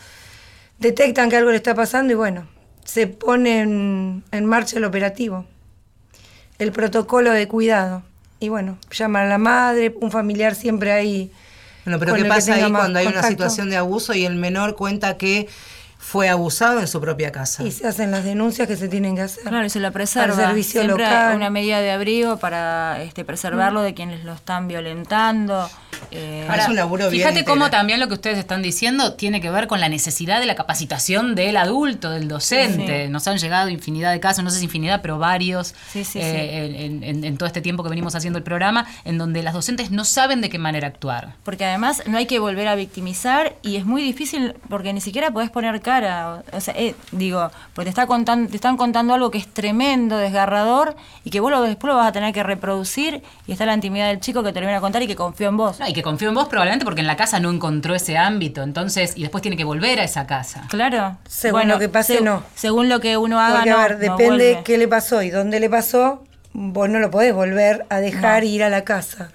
detectan 0.80 1.30
que 1.30 1.38
algo 1.38 1.52
le 1.52 1.58
está 1.58 1.76
pasando 1.76 2.14
y 2.14 2.16
bueno, 2.16 2.48
se 2.84 3.08
pone 3.08 3.62
en, 3.62 4.24
en 4.32 4.46
marcha 4.46 4.78
el 4.78 4.86
operativo 4.86 5.46
el 6.60 6.72
protocolo 6.72 7.32
de 7.32 7.48
cuidado. 7.48 8.04
Y 8.40 8.50
bueno, 8.50 8.78
llaman 8.92 9.26
a 9.26 9.30
la 9.30 9.38
madre, 9.38 9.96
un 10.02 10.12
familiar 10.12 10.56
siempre 10.56 10.92
ahí. 10.92 11.32
Bueno, 11.86 12.00
pero 12.00 12.16
¿qué 12.16 12.26
pasa 12.26 12.54
ahí 12.56 12.72
cuando 12.72 13.00
hay 13.00 13.08
una 13.08 13.24
situación 13.24 13.70
de 13.70 13.78
abuso 13.78 14.14
y 14.14 14.26
el 14.26 14.36
menor 14.36 14.76
cuenta 14.76 15.18
que 15.18 15.48
fue 15.98 16.30
abusado 16.30 16.80
en 16.80 16.88
su 16.88 17.00
propia 17.00 17.32
casa? 17.32 17.64
Y 17.64 17.72
se 17.72 17.88
hacen 17.88 18.12
las 18.12 18.24
denuncias 18.24 18.68
que 18.68 18.76
se 18.76 18.88
tienen 18.88 19.16
que 19.16 19.22
hacer. 19.22 19.44
Claro, 19.44 19.66
y 19.66 19.70
se 19.70 19.80
lo 19.80 19.92
preserva. 19.92 20.34
Al 20.36 20.48
servicio 20.48 20.82
Siempre 20.82 21.04
local. 21.06 21.36
una 21.36 21.50
medida 21.50 21.80
de 21.80 21.92
abrigo 21.92 22.38
para 22.38 23.02
este, 23.04 23.24
preservarlo 23.24 23.82
de 23.82 23.94
quienes 23.94 24.24
lo 24.24 24.34
están 24.34 24.68
violentando. 24.68 25.70
Eh, 26.12 26.46
Ahora, 26.50 26.64
es 26.64 26.70
un 26.70 26.76
laburo 26.76 27.10
bien 27.10 27.24
Fíjate 27.24 27.46
cómo 27.46 27.70
también 27.70 28.00
lo 28.00 28.08
que 28.08 28.14
ustedes 28.16 28.38
están 28.38 28.62
diciendo 28.62 29.14
tiene 29.14 29.42
que 29.42 29.50
ver 29.50 29.68
con 29.68 29.80
la 29.80 29.90
necesidad 29.90 30.40
de 30.40 30.46
la 30.46 30.56
capacitación 30.56 31.36
del 31.36 31.58
adulto, 31.58 32.10
del 32.12 32.28
docente. 32.28 33.06
Sí. 33.06 33.12
Nos 33.12 33.28
han 33.28 33.38
llegado 33.38 33.70
infinidad 33.70 34.12
de 34.12 34.20
casos, 34.20 34.44
no 34.44 34.50
sé 34.50 34.60
si 34.60 34.66
infinidad, 34.66 35.02
pero 35.02 35.18
varios 35.20 35.74
Sí, 35.92 36.04
eh, 36.16 36.76
En, 36.86 37.04
en- 37.04 37.24
en 37.24 37.38
todo 37.38 37.48
este 37.48 37.62
tiempo 37.62 37.84
que 37.84 37.90
venimos 37.90 38.16
haciendo 38.16 38.38
el 38.38 38.44
programa, 38.44 38.86
en 39.06 39.18
donde 39.18 39.42
las 39.44 39.54
docentes 39.54 39.92
no 39.92 40.06
saben 40.06 40.42
de 40.42 40.50
qué 40.50 40.58
manera 40.60 40.88
actuar. 40.88 41.34
Porque 41.44 41.66
además 41.66 42.04
no 42.08 42.18
hay 42.18 42.26
que 42.26 42.40
volver 42.40 42.68
a 42.68 42.76
victimizar 42.76 43.56
y 43.62 43.76
es 43.78 43.86
muy 43.86 44.02
difícil 44.04 44.54
porque 44.70 44.94
ni 44.94 45.02
siquiera 45.02 45.32
podés 45.32 45.50
poner 45.50 45.82
cara. 45.82 46.44
O, 46.54 46.58
o 46.58 46.62
sea, 46.62 46.74
eh, 46.78 46.96
digo, 47.12 47.52
porque 47.74 47.86
te, 47.86 47.90
está 47.90 48.08
contando, 48.08 48.50
te 48.50 48.56
están 48.56 48.78
contando 48.78 49.14
algo 49.14 49.32
que 49.32 49.38
es 49.38 49.48
tremendo, 49.48 50.18
desgarrador 50.18 50.96
y 51.24 51.30
que 51.30 51.40
vos 51.40 51.52
lo- 51.52 51.62
después 51.62 51.90
lo 51.92 51.98
vas 51.98 52.08
a 52.08 52.12
tener 52.12 52.34
que 52.34 52.44
reproducir 52.44 53.22
y 53.48 53.52
está 53.52 53.66
la 53.66 53.74
intimidad 53.74 54.08
del 54.08 54.20
chico 54.20 54.44
que 54.44 54.52
te 54.52 54.60
lo 54.60 54.66
viene 54.66 54.78
a 54.78 54.82
contar 54.82 55.02
y 55.04 55.08
que 55.08 55.16
confió 55.16 55.50
en 55.50 55.58
vos. 55.58 55.80
No, 55.80 55.85
y 55.90 55.94
que 55.94 56.02
confío 56.02 56.30
en 56.30 56.36
vos 56.36 56.48
probablemente 56.48 56.86
porque 56.86 57.02
en 57.02 57.08
la 57.08 57.16
casa 57.18 57.40
no 57.40 57.50
encontró 57.52 57.96
ese 57.96 58.18
ámbito, 58.18 58.64
entonces, 58.64 59.14
y 59.16 59.22
después 59.22 59.42
tiene 59.42 59.58
que 59.58 59.64
volver 59.64 60.00
a 60.00 60.04
esa 60.04 60.26
casa. 60.28 60.66
Claro. 60.70 61.18
Según 61.28 61.68
lo 61.68 61.80
que 61.80 61.90
pase, 61.90 62.20
seg- 62.20 62.24
no. 62.24 62.44
Según 62.56 62.90
lo 62.90 63.00
que 63.00 63.18
uno 63.18 63.40
haga, 63.40 63.56
Porque, 63.58 63.70
no, 63.70 63.78
a 63.78 63.82
ver, 63.88 63.92
no 63.94 64.00
depende 64.00 64.26
vuelve. 64.28 64.62
qué 64.64 64.78
le 64.78 64.88
pasó 64.88 65.22
y 65.22 65.30
dónde 65.30 65.60
le 65.60 65.70
pasó, 65.70 66.24
vos 66.54 66.90
no 66.90 67.00
lo 67.00 67.12
podés 67.12 67.34
volver 67.34 67.86
a 67.90 68.00
dejar 68.00 68.44
ir 68.44 68.64
a 68.64 68.70
la 68.70 68.84
casa. 68.84 69.30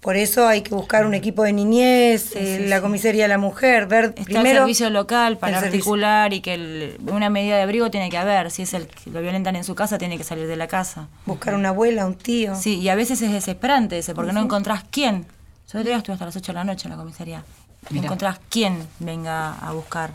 Por 0.00 0.16
eso 0.16 0.48
hay 0.48 0.62
que 0.62 0.74
buscar 0.74 1.04
un 1.04 1.12
equipo 1.12 1.42
de 1.42 1.52
niñez, 1.52 2.34
eh, 2.34 2.64
la 2.68 2.80
comisaría 2.80 3.24
de 3.24 3.28
la 3.28 3.36
mujer, 3.36 3.86
ver 3.86 4.06
Está 4.16 4.24
primero... 4.24 4.48
el 4.48 4.56
servicio 4.56 4.88
local 4.88 5.36
para 5.36 5.60
servicio- 5.60 5.66
articular 5.76 6.32
y 6.32 6.40
que 6.40 6.54
el- 6.54 6.96
una 7.12 7.28
medida 7.28 7.56
de 7.56 7.62
abrigo 7.64 7.90
tiene 7.90 8.08
que 8.08 8.16
haber. 8.16 8.50
Si 8.50 8.62
es 8.62 8.72
el 8.72 8.86
que 8.86 9.10
lo 9.10 9.20
violentan 9.20 9.56
en 9.56 9.64
su 9.64 9.74
casa, 9.74 9.98
tiene 9.98 10.16
que 10.16 10.24
salir 10.24 10.46
de 10.46 10.56
la 10.56 10.68
casa. 10.68 11.08
Buscar 11.26 11.54
una 11.54 11.68
abuela, 11.68 12.06
un 12.06 12.14
tío. 12.14 12.54
Sí, 12.54 12.78
y 12.78 12.88
a 12.88 12.94
veces 12.94 13.20
es 13.20 13.30
desesperante 13.30 13.98
ese, 13.98 14.14
porque 14.14 14.32
no 14.32 14.40
encontrás 14.40 14.84
quién. 14.90 15.26
Yo 15.72 15.78
el 15.78 15.82
otro 15.82 15.90
día 15.90 15.96
estuve 15.98 16.14
hasta 16.14 16.26
las 16.26 16.36
8 16.36 16.52
de 16.52 16.54
la 16.54 16.64
noche 16.64 16.86
en 16.86 16.90
la 16.90 16.96
comisaría. 16.96 17.44
Mirá. 17.90 18.04
encontrás 18.04 18.38
quién 18.50 18.86
venga 18.98 19.54
a 19.54 19.72
buscar. 19.72 20.10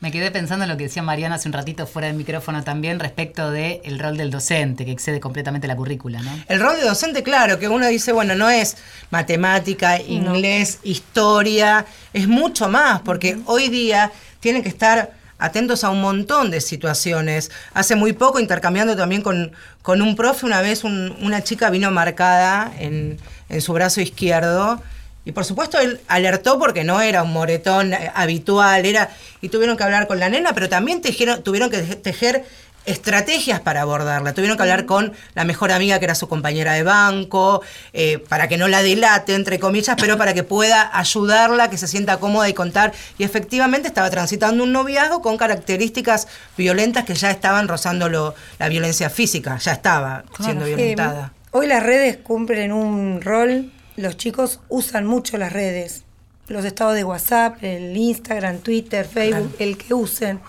Me 0.00 0.10
quedé 0.10 0.30
pensando 0.30 0.64
en 0.64 0.70
lo 0.70 0.76
que 0.76 0.84
decía 0.84 1.02
Mariana 1.02 1.36
hace 1.36 1.48
un 1.48 1.52
ratito 1.54 1.86
fuera 1.86 2.08
del 2.08 2.16
micrófono 2.16 2.62
también 2.62 3.00
respecto 3.00 3.50
del 3.50 3.80
el 3.84 3.98
rol 3.98 4.16
del 4.16 4.30
docente, 4.30 4.84
que 4.84 4.90
excede 4.92 5.18
completamente 5.20 5.66
la 5.66 5.76
currícula, 5.76 6.20
¿no? 6.20 6.30
El 6.48 6.60
rol 6.60 6.76
de 6.76 6.84
docente, 6.84 7.22
claro, 7.22 7.58
que 7.58 7.68
uno 7.68 7.86
dice, 7.86 8.12
bueno, 8.12 8.34
no 8.34 8.48
es 8.50 8.76
matemática, 9.10 10.00
inglés, 10.00 10.80
historia, 10.82 11.86
es 12.12 12.28
mucho 12.28 12.68
más, 12.68 13.00
porque 13.00 13.38
hoy 13.46 13.68
día 13.68 14.10
tienen 14.40 14.62
que 14.62 14.68
estar 14.68 15.12
atentos 15.38 15.84
a 15.84 15.90
un 15.90 16.00
montón 16.00 16.50
de 16.50 16.60
situaciones. 16.60 17.50
Hace 17.72 17.96
muy 17.96 18.12
poco, 18.12 18.40
intercambiando 18.40 18.96
también 18.96 19.22
con, 19.22 19.52
con 19.82 20.02
un 20.02 20.16
profe, 20.16 20.44
una 20.46 20.60
vez 20.60 20.84
un- 20.84 21.16
una 21.22 21.42
chica 21.42 21.70
vino 21.70 21.90
marcada 21.90 22.72
en, 22.78 23.18
en 23.48 23.60
su 23.60 23.72
brazo 23.72 24.00
izquierdo. 24.00 24.82
Y 25.26 25.32
por 25.32 25.44
supuesto 25.46 25.78
él 25.78 26.00
alertó 26.06 26.58
porque 26.58 26.84
no 26.84 27.00
era 27.00 27.22
un 27.22 27.32
moretón 27.32 27.94
eh, 27.94 28.10
habitual, 28.14 28.84
era 28.84 29.08
y 29.40 29.48
tuvieron 29.48 29.76
que 29.76 29.82
hablar 29.84 30.06
con 30.06 30.20
la 30.20 30.28
nena, 30.28 30.52
pero 30.52 30.68
también 30.68 31.00
tejieron- 31.00 31.42
tuvieron 31.42 31.70
que 31.70 31.78
tejer 31.82 32.44
estrategias 32.86 33.60
para 33.60 33.80
abordarla. 33.80 34.34
Tuvieron 34.34 34.58
que 34.58 34.62
hablar 34.62 34.84
con 34.84 35.14
la 35.34 35.44
mejor 35.44 35.72
amiga 35.72 35.98
que 35.98 36.04
era 36.04 36.14
su 36.14 36.28
compañera 36.28 36.74
de 36.74 36.82
banco, 36.82 37.62
eh, 37.94 38.18
para 38.28 38.46
que 38.46 38.58
no 38.58 38.68
la 38.68 38.82
delate, 38.82 39.34
entre 39.34 39.58
comillas, 39.58 39.96
pero 39.98 40.18
para 40.18 40.34
que 40.34 40.42
pueda 40.42 40.90
ayudarla, 40.92 41.70
que 41.70 41.78
se 41.78 41.88
sienta 41.88 42.18
cómoda 42.18 42.46
y 42.50 42.52
contar. 42.52 42.92
Y 43.16 43.24
efectivamente 43.24 43.88
estaba 43.88 44.10
transitando 44.10 44.62
un 44.64 44.72
noviazgo 44.72 45.22
con 45.22 45.38
características 45.38 46.28
violentas 46.58 47.04
que 47.04 47.14
ya 47.14 47.30
estaban 47.30 47.68
rozando 47.68 48.10
lo- 48.10 48.34
la 48.58 48.68
violencia 48.68 49.08
física, 49.08 49.56
ya 49.56 49.72
estaba 49.72 50.24
siendo 50.44 50.66
violentada. 50.76 51.32
Hoy 51.54 51.66
las 51.68 51.82
redes 51.82 52.16
cumplen 52.16 52.72
un 52.72 53.20
rol, 53.22 53.70
los 53.96 54.16
chicos 54.16 54.60
usan 54.68 55.06
mucho 55.06 55.38
las 55.38 55.52
redes, 55.52 56.02
los 56.48 56.64
estados 56.64 56.94
de 56.94 57.04
WhatsApp, 57.04 57.62
el 57.62 57.96
Instagram, 57.96 58.58
Twitter, 58.58 59.06
Facebook, 59.06 59.54
el 59.60 59.78
que 59.78 59.94
usen. 59.94 60.40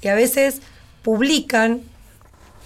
Y 0.00 0.08
a 0.08 0.14
veces 0.14 0.60
publican 1.02 1.80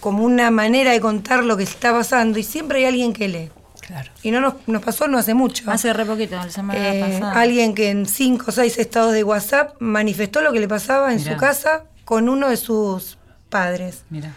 como 0.00 0.24
una 0.24 0.50
manera 0.50 0.92
de 0.92 1.00
contar 1.00 1.42
lo 1.44 1.56
que 1.56 1.62
está 1.62 1.92
pasando 1.92 2.38
y 2.38 2.42
siempre 2.42 2.78
hay 2.80 2.84
alguien 2.84 3.12
que 3.12 3.28
lee. 3.28 3.50
Claro. 3.80 4.10
Y 4.22 4.30
no 4.30 4.40
nos, 4.40 4.54
nos 4.68 4.82
pasó 4.84 5.08
no 5.08 5.18
hace 5.18 5.32
mucho. 5.34 5.70
Hace 5.70 5.92
re 5.92 6.04
poquito, 6.04 6.36
la 6.36 6.50
semana 6.50 6.78
Eh, 6.94 7.00
pasada. 7.00 7.40
alguien 7.40 7.74
que 7.74 7.88
en 7.90 8.06
cinco 8.06 8.46
o 8.48 8.52
seis 8.52 8.78
estados 8.78 9.12
de 9.14 9.24
WhatsApp 9.24 9.74
manifestó 9.80 10.42
lo 10.42 10.52
que 10.52 10.60
le 10.60 10.68
pasaba 10.68 11.12
en 11.12 11.18
Mirá. 11.18 11.32
su 11.32 11.38
casa 11.38 11.84
con 12.04 12.28
uno 12.28 12.50
de 12.50 12.56
sus 12.56 13.18
padres. 13.48 14.04
Mira. 14.10 14.32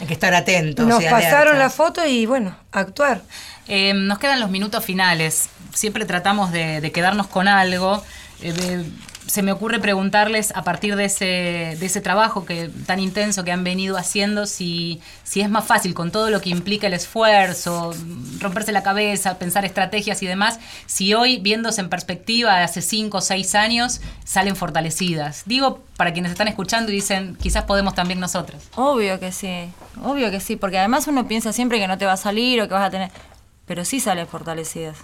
Hay 0.00 0.06
que 0.06 0.14
estar 0.14 0.34
atentos. 0.34 0.86
Nos 0.86 1.02
y 1.02 1.06
pasaron 1.06 1.58
la 1.58 1.70
foto 1.70 2.06
y 2.06 2.26
bueno, 2.26 2.56
actuar. 2.72 3.22
Eh, 3.66 3.92
nos 3.94 4.18
quedan 4.18 4.40
los 4.40 4.50
minutos 4.50 4.84
finales. 4.84 5.48
Siempre 5.74 6.04
tratamos 6.04 6.52
de, 6.52 6.80
de 6.80 6.92
quedarnos 6.92 7.26
con 7.26 7.48
algo. 7.48 8.02
Eh, 8.40 8.52
de- 8.52 8.84
se 9.28 9.42
me 9.42 9.52
ocurre 9.52 9.78
preguntarles 9.78 10.52
a 10.56 10.64
partir 10.64 10.96
de 10.96 11.04
ese, 11.04 11.24
de 11.78 11.86
ese 11.86 12.00
trabajo 12.00 12.46
que, 12.46 12.70
tan 12.86 12.98
intenso 12.98 13.44
que 13.44 13.52
han 13.52 13.62
venido 13.62 13.98
haciendo, 13.98 14.46
si, 14.46 15.00
si 15.22 15.42
es 15.42 15.50
más 15.50 15.66
fácil 15.66 15.92
con 15.92 16.10
todo 16.10 16.30
lo 16.30 16.40
que 16.40 16.48
implica 16.48 16.86
el 16.86 16.94
esfuerzo, 16.94 17.94
romperse 18.40 18.72
la 18.72 18.82
cabeza, 18.82 19.38
pensar 19.38 19.66
estrategias 19.66 20.22
y 20.22 20.26
demás, 20.26 20.58
si 20.86 21.12
hoy, 21.12 21.36
viéndose 21.38 21.82
en 21.82 21.90
perspectiva 21.90 22.56
de 22.56 22.64
hace 22.64 22.80
cinco 22.80 23.18
o 23.18 23.20
seis 23.20 23.54
años, 23.54 24.00
salen 24.24 24.56
fortalecidas. 24.56 25.42
Digo, 25.44 25.84
para 25.98 26.14
quienes 26.14 26.32
están 26.32 26.48
escuchando 26.48 26.90
y 26.90 26.94
dicen, 26.94 27.36
quizás 27.36 27.64
podemos 27.64 27.94
también 27.94 28.20
nosotros. 28.20 28.62
Obvio 28.76 29.20
que 29.20 29.30
sí, 29.30 29.70
obvio 30.02 30.30
que 30.30 30.40
sí, 30.40 30.56
porque 30.56 30.78
además 30.78 31.06
uno 31.06 31.28
piensa 31.28 31.52
siempre 31.52 31.78
que 31.78 31.86
no 31.86 31.98
te 31.98 32.06
va 32.06 32.14
a 32.14 32.16
salir 32.16 32.60
o 32.62 32.66
que 32.66 32.74
vas 32.74 32.86
a 32.86 32.90
tener... 32.90 33.10
Pero 33.66 33.84
sí 33.84 34.00
salen 34.00 34.26
fortalecidas. 34.26 34.96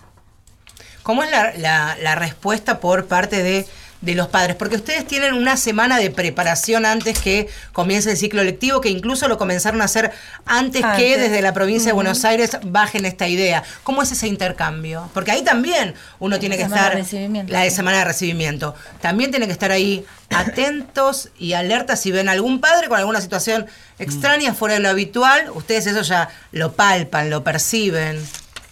¿Cómo 1.02 1.22
es 1.22 1.30
la, 1.30 1.52
la- 1.58 1.96
la 2.00 2.14
respuesta 2.14 2.80
por 2.80 3.06
parte 3.06 3.42
de, 3.42 3.66
de 4.04 4.14
los 4.14 4.28
padres? 4.28 4.56
Porque 4.56 4.76
ustedes 4.76 5.06
tienen 5.06 5.34
una 5.34 5.56
semana 5.56 5.98
de 5.98 6.10
preparación 6.10 6.86
antes 6.86 7.18
que 7.18 7.48
comience 7.72 8.10
el 8.10 8.16
ciclo 8.16 8.44
lectivo, 8.44 8.80
que 8.80 8.90
incluso 8.90 9.28
lo 9.28 9.38
comenzaron 9.38 9.82
a 9.82 9.84
hacer 9.84 10.12
antes, 10.44 10.84
que 10.96 11.18
desde 11.18 11.40
la 11.42 11.52
provincia 11.52 11.88
de 11.88 11.94
Buenos 11.94 12.24
Aires 12.24 12.58
bajen 12.62 13.04
esta 13.04 13.26
idea. 13.28 13.62
¿Cómo 13.82 14.02
es 14.02 14.12
ese 14.12 14.28
intercambio? 14.28 15.08
Porque 15.14 15.30
ahí 15.30 15.42
también 15.42 15.94
uno 16.18 16.38
tiene 16.38 16.56
que 16.56 16.64
estar... 16.64 16.92
de 16.92 17.02
recibimiento. 17.02 17.52
La 17.52 17.60
de 17.60 17.70
semana 17.70 17.98
de 17.98 18.04
recibimiento. 18.04 18.74
También 19.00 19.30
tienen 19.30 19.48
que 19.48 19.52
estar 19.52 19.70
ahí 19.70 20.04
atentos 20.30 21.30
y 21.38 21.52
alertas 21.54 22.00
si 22.00 22.12
ven 22.12 22.28
algún 22.28 22.60
padre 22.60 22.88
con 22.88 22.98
alguna 22.98 23.20
situación 23.20 23.66
extraña 23.98 24.54
fuera 24.54 24.74
de 24.74 24.80
lo 24.80 24.88
habitual. 24.88 25.50
Ustedes 25.54 25.86
eso 25.86 26.02
ya 26.02 26.28
lo 26.52 26.72
palpan, 26.72 27.30
lo 27.30 27.44
perciben. 27.44 28.18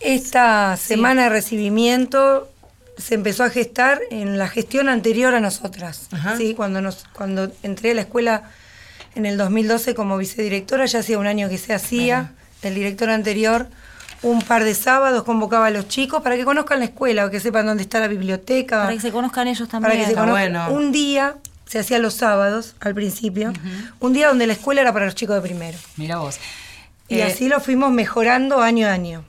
Esta 0.00 0.76
semana 0.76 1.24
de 1.24 1.28
recibimiento 1.28 2.51
se 3.02 3.14
empezó 3.14 3.44
a 3.44 3.50
gestar 3.50 4.00
en 4.10 4.38
la 4.38 4.48
gestión 4.48 4.88
anterior 4.88 5.34
a 5.34 5.40
nosotras. 5.40 6.08
Ajá. 6.12 6.36
¿sí? 6.36 6.54
Cuando, 6.54 6.80
nos, 6.80 7.04
cuando 7.12 7.50
entré 7.62 7.90
a 7.90 7.94
la 7.94 8.02
escuela 8.02 8.44
en 9.14 9.26
el 9.26 9.36
2012 9.36 9.94
como 9.94 10.16
vicedirectora, 10.16 10.86
ya 10.86 11.00
hacía 11.00 11.18
un 11.18 11.26
año 11.26 11.48
que 11.48 11.58
se 11.58 11.74
hacía. 11.74 12.32
El 12.62 12.74
director 12.76 13.10
anterior, 13.10 13.66
un 14.22 14.40
par 14.42 14.62
de 14.64 14.74
sábados, 14.74 15.24
convocaba 15.24 15.66
a 15.66 15.70
los 15.70 15.88
chicos 15.88 16.22
para 16.22 16.36
que 16.36 16.44
conozcan 16.44 16.78
la 16.78 16.84
escuela 16.84 17.26
o 17.26 17.30
que 17.30 17.40
sepan 17.40 17.66
dónde 17.66 17.82
está 17.82 17.98
la 17.98 18.08
biblioteca. 18.08 18.82
Para 18.82 18.92
que 18.92 19.00
se 19.00 19.10
conozcan 19.10 19.48
ellos 19.48 19.68
también. 19.68 19.92
Para 19.92 20.00
que 20.04 20.08
se 20.08 20.14
conozcan. 20.14 20.52
bueno. 20.52 20.70
Un 20.72 20.92
día, 20.92 21.34
se 21.66 21.80
hacía 21.80 21.98
los 21.98 22.14
sábados 22.14 22.76
al 22.80 22.94
principio, 22.94 23.52
un 23.98 24.12
día 24.12 24.28
donde 24.28 24.46
la 24.46 24.52
escuela 24.52 24.80
era 24.80 24.92
para 24.92 25.06
los 25.06 25.14
chicos 25.16 25.34
de 25.34 25.42
primero. 25.42 25.76
Mira 25.96 26.18
vos. 26.18 26.38
Y 27.08 27.16
Eh, 27.18 27.24
así 27.24 27.48
lo 27.48 27.60
fuimos 27.60 27.90
mejorando 27.90 28.60
año 28.60 28.86
a 28.86 28.92
año. 28.92 29.24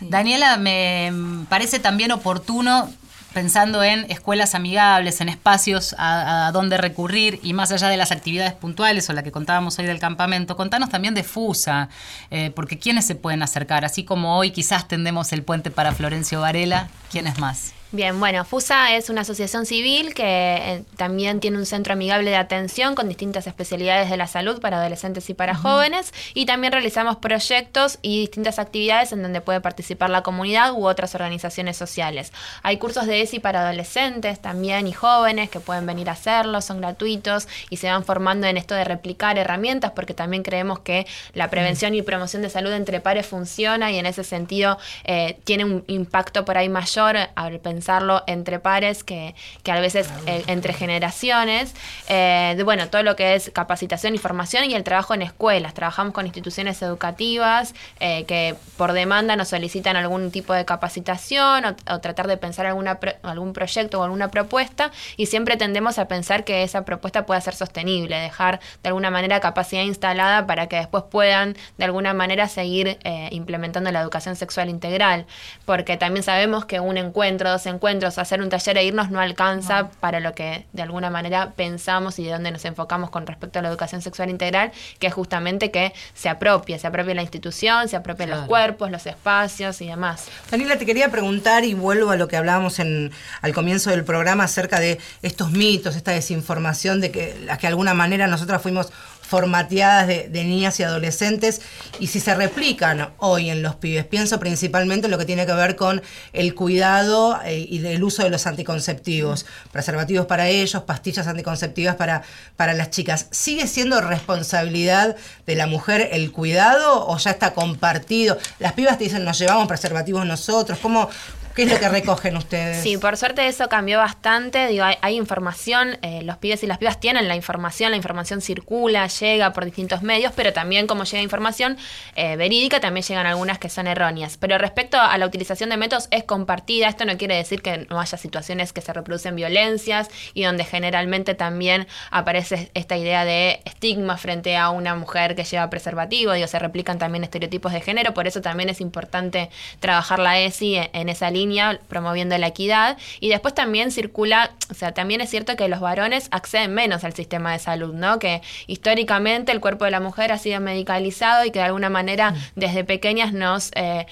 Daniela, 0.00 0.56
me 0.56 1.12
parece 1.48 1.78
también 1.78 2.12
oportuno 2.12 2.88
pensando 3.32 3.82
en 3.82 4.10
escuelas 4.10 4.54
amigables, 4.54 5.20
en 5.20 5.28
espacios 5.28 5.94
a, 5.98 6.46
a 6.46 6.52
donde 6.52 6.78
recurrir 6.78 7.38
y 7.42 7.52
más 7.52 7.70
allá 7.70 7.88
de 7.88 7.96
las 7.96 8.10
actividades 8.10 8.54
puntuales 8.54 9.08
o 9.10 9.12
la 9.12 9.22
que 9.22 9.30
contábamos 9.30 9.78
hoy 9.78 9.86
del 9.86 9.98
campamento, 9.98 10.56
contanos 10.56 10.88
también 10.88 11.14
de 11.14 11.22
FUSA, 11.22 11.88
eh, 12.30 12.50
porque 12.54 12.78
¿quiénes 12.78 13.06
se 13.06 13.14
pueden 13.14 13.42
acercar? 13.42 13.84
Así 13.84 14.04
como 14.04 14.36
hoy 14.38 14.50
quizás 14.50 14.88
tendemos 14.88 15.32
el 15.32 15.42
puente 15.42 15.70
para 15.70 15.92
Florencio 15.92 16.40
Varela, 16.40 16.88
¿quiénes 17.10 17.38
más? 17.38 17.74
Bien, 17.90 18.20
bueno, 18.20 18.44
FUSA 18.44 18.96
es 18.96 19.08
una 19.08 19.22
asociación 19.22 19.64
civil 19.64 20.12
que 20.12 20.22
eh, 20.22 20.84
también 20.98 21.40
tiene 21.40 21.56
un 21.56 21.64
centro 21.64 21.94
amigable 21.94 22.28
de 22.28 22.36
atención 22.36 22.94
con 22.94 23.08
distintas 23.08 23.46
especialidades 23.46 24.10
de 24.10 24.18
la 24.18 24.26
salud 24.26 24.60
para 24.60 24.76
adolescentes 24.76 25.30
y 25.30 25.34
para 25.34 25.54
jóvenes 25.54 26.12
y 26.34 26.44
también 26.44 26.74
realizamos 26.74 27.16
proyectos 27.16 27.98
y 28.02 28.20
distintas 28.20 28.58
actividades 28.58 29.12
en 29.12 29.22
donde 29.22 29.40
puede 29.40 29.62
participar 29.62 30.10
la 30.10 30.22
comunidad 30.22 30.74
u 30.74 30.86
otras 30.86 31.14
organizaciones 31.14 31.78
sociales. 31.78 32.30
Hay 32.62 32.76
cursos 32.76 33.06
de 33.06 33.22
ESI 33.22 33.40
para 33.40 33.62
adolescentes 33.62 34.38
también 34.38 34.86
y 34.86 34.92
jóvenes 34.92 35.48
que 35.48 35.58
pueden 35.58 35.86
venir 35.86 36.10
a 36.10 36.12
hacerlo, 36.12 36.60
son 36.60 36.82
gratuitos 36.82 37.48
y 37.70 37.78
se 37.78 37.88
van 37.88 38.04
formando 38.04 38.46
en 38.46 38.58
esto 38.58 38.74
de 38.74 38.84
replicar 38.84 39.38
herramientas 39.38 39.92
porque 39.92 40.12
también 40.12 40.42
creemos 40.42 40.80
que 40.80 41.06
la 41.32 41.48
prevención 41.48 41.94
y 41.94 42.02
promoción 42.02 42.42
de 42.42 42.50
salud 42.50 42.72
entre 42.72 43.00
pares 43.00 43.26
funciona 43.26 43.90
y 43.92 43.98
en 43.98 44.04
ese 44.04 44.24
sentido 44.24 44.76
eh, 45.04 45.38
tiene 45.44 45.64
un 45.64 45.84
impacto 45.86 46.44
por 46.44 46.58
ahí 46.58 46.68
mayor 46.68 47.16
al 47.34 47.60
pensarlo 47.78 48.24
entre 48.26 48.58
pares 48.58 49.04
que, 49.04 49.36
que 49.62 49.70
a 49.70 49.78
veces 49.80 50.10
eh, 50.26 50.42
entre 50.48 50.72
generaciones. 50.72 51.74
Eh, 52.08 52.54
de, 52.56 52.62
bueno, 52.64 52.88
todo 52.88 53.04
lo 53.04 53.14
que 53.14 53.36
es 53.36 53.50
capacitación 53.54 54.14
y 54.16 54.18
formación 54.18 54.64
y 54.64 54.74
el 54.74 54.82
trabajo 54.82 55.14
en 55.14 55.22
escuelas. 55.22 55.74
Trabajamos 55.74 56.12
con 56.12 56.26
instituciones 56.26 56.82
educativas 56.82 57.74
eh, 58.00 58.24
que 58.24 58.56
por 58.76 58.92
demanda 58.92 59.36
nos 59.36 59.48
solicitan 59.48 59.96
algún 59.96 60.32
tipo 60.32 60.54
de 60.54 60.64
capacitación 60.64 61.64
o, 61.64 61.76
o 61.94 62.00
tratar 62.00 62.26
de 62.26 62.36
pensar 62.36 62.66
alguna 62.66 62.98
pro- 62.98 63.14
algún 63.22 63.52
proyecto 63.52 64.00
o 64.00 64.02
alguna 64.02 64.28
propuesta 64.28 64.90
y 65.16 65.26
siempre 65.26 65.56
tendemos 65.56 65.98
a 65.98 66.08
pensar 66.08 66.42
que 66.42 66.64
esa 66.64 66.84
propuesta 66.84 67.26
pueda 67.26 67.40
ser 67.40 67.54
sostenible, 67.54 68.16
dejar 68.16 68.58
de 68.82 68.88
alguna 68.88 69.10
manera 69.10 69.38
capacidad 69.38 69.82
instalada 69.84 70.46
para 70.46 70.66
que 70.66 70.76
después 70.76 71.04
puedan 71.10 71.56
de 71.76 71.84
alguna 71.84 72.12
manera 72.12 72.48
seguir 72.48 72.98
eh, 73.04 73.28
implementando 73.30 73.92
la 73.92 74.00
educación 74.00 74.34
sexual 74.34 74.68
integral, 74.68 75.26
porque 75.64 75.96
también 75.96 76.24
sabemos 76.24 76.64
que 76.64 76.80
un 76.80 76.96
encuentro, 76.96 77.50
dos 77.50 77.66
encuentros, 77.68 78.18
hacer 78.18 78.42
un 78.42 78.48
taller 78.48 78.76
e 78.78 78.84
irnos 78.84 79.10
no 79.10 79.20
alcanza 79.20 79.90
para 80.00 80.20
lo 80.20 80.34
que 80.34 80.66
de 80.72 80.82
alguna 80.82 81.10
manera 81.10 81.52
pensamos 81.56 82.18
y 82.18 82.24
de 82.24 82.32
dónde 82.32 82.50
nos 82.50 82.64
enfocamos 82.64 83.10
con 83.10 83.26
respecto 83.26 83.58
a 83.58 83.62
la 83.62 83.68
educación 83.68 84.02
sexual 84.02 84.30
integral, 84.30 84.72
que 84.98 85.06
es 85.06 85.14
justamente 85.14 85.70
que 85.70 85.92
se 86.14 86.28
apropie, 86.28 86.78
se 86.78 86.86
apropie 86.86 87.14
la 87.14 87.22
institución, 87.22 87.88
se 87.88 87.96
apropien 87.96 88.30
los 88.30 88.46
cuerpos, 88.46 88.90
los 88.90 89.06
espacios 89.06 89.80
y 89.80 89.86
demás. 89.86 90.26
Daniela, 90.50 90.76
te 90.78 90.86
quería 90.86 91.10
preguntar 91.10 91.64
y 91.64 91.74
vuelvo 91.74 92.10
a 92.10 92.16
lo 92.16 92.28
que 92.28 92.36
hablábamos 92.36 92.78
en, 92.78 93.12
al 93.40 93.52
comienzo 93.52 93.90
del 93.90 94.04
programa 94.04 94.44
acerca 94.44 94.80
de 94.80 94.98
estos 95.22 95.52
mitos, 95.52 95.96
esta 95.96 96.12
desinformación 96.12 97.00
de 97.00 97.10
que 97.10 97.38
las 97.44 97.58
que 97.58 97.62
de 97.62 97.68
alguna 97.68 97.94
manera 97.94 98.26
nosotras 98.26 98.62
fuimos 98.62 98.92
formateadas 99.28 100.06
de, 100.06 100.44
niñas 100.44 100.80
y 100.80 100.84
adolescentes 100.84 101.60
y 102.00 102.06
si 102.06 102.18
se 102.18 102.34
replican 102.34 103.10
hoy 103.18 103.50
en 103.50 103.62
los 103.62 103.76
pibes. 103.76 104.06
Pienso 104.06 104.40
principalmente 104.40 105.06
en 105.06 105.10
lo 105.10 105.18
que 105.18 105.26
tiene 105.26 105.44
que 105.44 105.52
ver 105.52 105.76
con 105.76 106.00
el 106.32 106.54
cuidado 106.54 107.38
eh, 107.44 107.66
y 107.68 107.80
del 107.80 108.02
uso 108.02 108.22
de 108.22 108.30
los 108.30 108.46
anticonceptivos, 108.46 109.44
preservativos 109.70 110.24
para 110.24 110.48
ellos, 110.48 110.82
pastillas 110.84 111.26
anticonceptivas 111.26 111.96
para, 111.96 112.22
para 112.56 112.72
las 112.72 112.90
chicas. 112.90 113.26
¿Sigue 113.30 113.66
siendo 113.66 114.00
responsabilidad 114.00 115.14
de 115.46 115.54
la 115.56 115.66
mujer 115.66 116.08
el 116.12 116.32
cuidado 116.32 117.06
o 117.06 117.18
ya 117.18 117.32
está 117.32 117.52
compartido? 117.52 118.38
Las 118.58 118.72
pibas 118.72 118.96
te 118.96 119.04
dicen, 119.04 119.24
nos 119.24 119.38
llevamos 119.38 119.68
preservativos 119.68 120.24
nosotros. 120.24 120.78
¿Cómo, 120.80 121.10
¿Qué 121.58 121.64
es 121.64 121.72
lo 121.72 121.80
que 121.80 121.88
recogen 121.88 122.36
ustedes? 122.36 122.84
Sí, 122.84 122.98
por 122.98 123.16
suerte 123.16 123.48
eso 123.48 123.68
cambió 123.68 123.98
bastante. 123.98 124.68
Digo, 124.68 124.84
hay, 124.84 125.16
información, 125.16 125.98
eh, 126.02 126.22
los 126.22 126.36
pibes 126.36 126.62
y 126.62 126.68
las 126.68 126.78
pibas 126.78 127.00
tienen 127.00 127.26
la 127.26 127.34
información, 127.34 127.90
la 127.90 127.96
información 127.96 128.40
circula, 128.40 129.08
llega 129.08 129.52
por 129.52 129.64
distintos 129.64 130.02
medios, 130.02 130.32
pero 130.36 130.52
también 130.52 130.86
como 130.86 131.02
llega 131.02 131.20
información 131.20 131.76
eh, 132.14 132.36
verídica, 132.36 132.78
también 132.78 133.04
llegan 133.04 133.26
algunas 133.26 133.58
que 133.58 133.70
son 133.70 133.88
erróneas. 133.88 134.36
Pero 134.36 134.56
respecto 134.56 135.00
a 135.00 135.18
la 135.18 135.26
utilización 135.26 135.70
de 135.70 135.78
métodos, 135.78 136.06
es 136.12 136.22
compartida. 136.22 136.86
Esto 136.86 137.04
no 137.04 137.18
quiere 137.18 137.34
decir 137.34 137.60
que 137.60 137.88
no 137.90 137.98
haya 137.98 138.16
situaciones 138.16 138.72
que 138.72 138.80
se 138.80 138.92
reproducen 138.92 139.34
violencias 139.34 140.10
y 140.34 140.44
donde 140.44 140.62
generalmente 140.62 141.34
también 141.34 141.88
aparece 142.12 142.70
esta 142.74 142.96
idea 142.96 143.24
de 143.24 143.62
estigma 143.64 144.16
frente 144.16 144.56
a 144.56 144.70
una 144.70 144.94
mujer 144.94 145.34
que 145.34 145.42
lleva 145.42 145.68
preservativo. 145.70 146.34
Digo, 146.34 146.46
se 146.46 146.60
replican 146.60 147.00
también 147.00 147.24
estereotipos 147.24 147.72
de 147.72 147.80
género, 147.80 148.14
por 148.14 148.28
eso 148.28 148.40
también 148.42 148.68
es 148.68 148.80
importante 148.80 149.50
trabajar 149.80 150.20
la 150.20 150.38
ESI 150.38 150.76
en 150.92 151.08
esa 151.08 151.32
línea 151.32 151.47
promoviendo 151.88 152.36
la 152.38 152.48
equidad. 152.48 152.98
Y 153.20 153.28
después 153.28 153.54
también 153.54 153.90
circula, 153.90 154.52
o 154.70 154.74
sea, 154.74 154.92
también 154.92 155.20
es 155.20 155.30
cierto 155.30 155.56
que 155.56 155.68
los 155.68 155.80
varones 155.80 156.28
acceden 156.30 156.74
menos 156.74 157.04
al 157.04 157.14
sistema 157.14 157.52
de 157.52 157.58
salud, 157.58 157.94
¿no? 157.94 158.18
Que 158.18 158.42
históricamente 158.66 159.52
el 159.52 159.60
cuerpo 159.60 159.84
de 159.84 159.90
la 159.90 160.00
mujer 160.00 160.32
ha 160.32 160.38
sido 160.38 160.60
medicalizado 160.60 161.44
y 161.44 161.50
que 161.50 161.58
de 161.58 161.66
alguna 161.66 161.90
manera 161.90 162.34
desde 162.56 162.84
pequeñas 162.84 163.32
nos... 163.32 163.70
eh, 163.74 164.06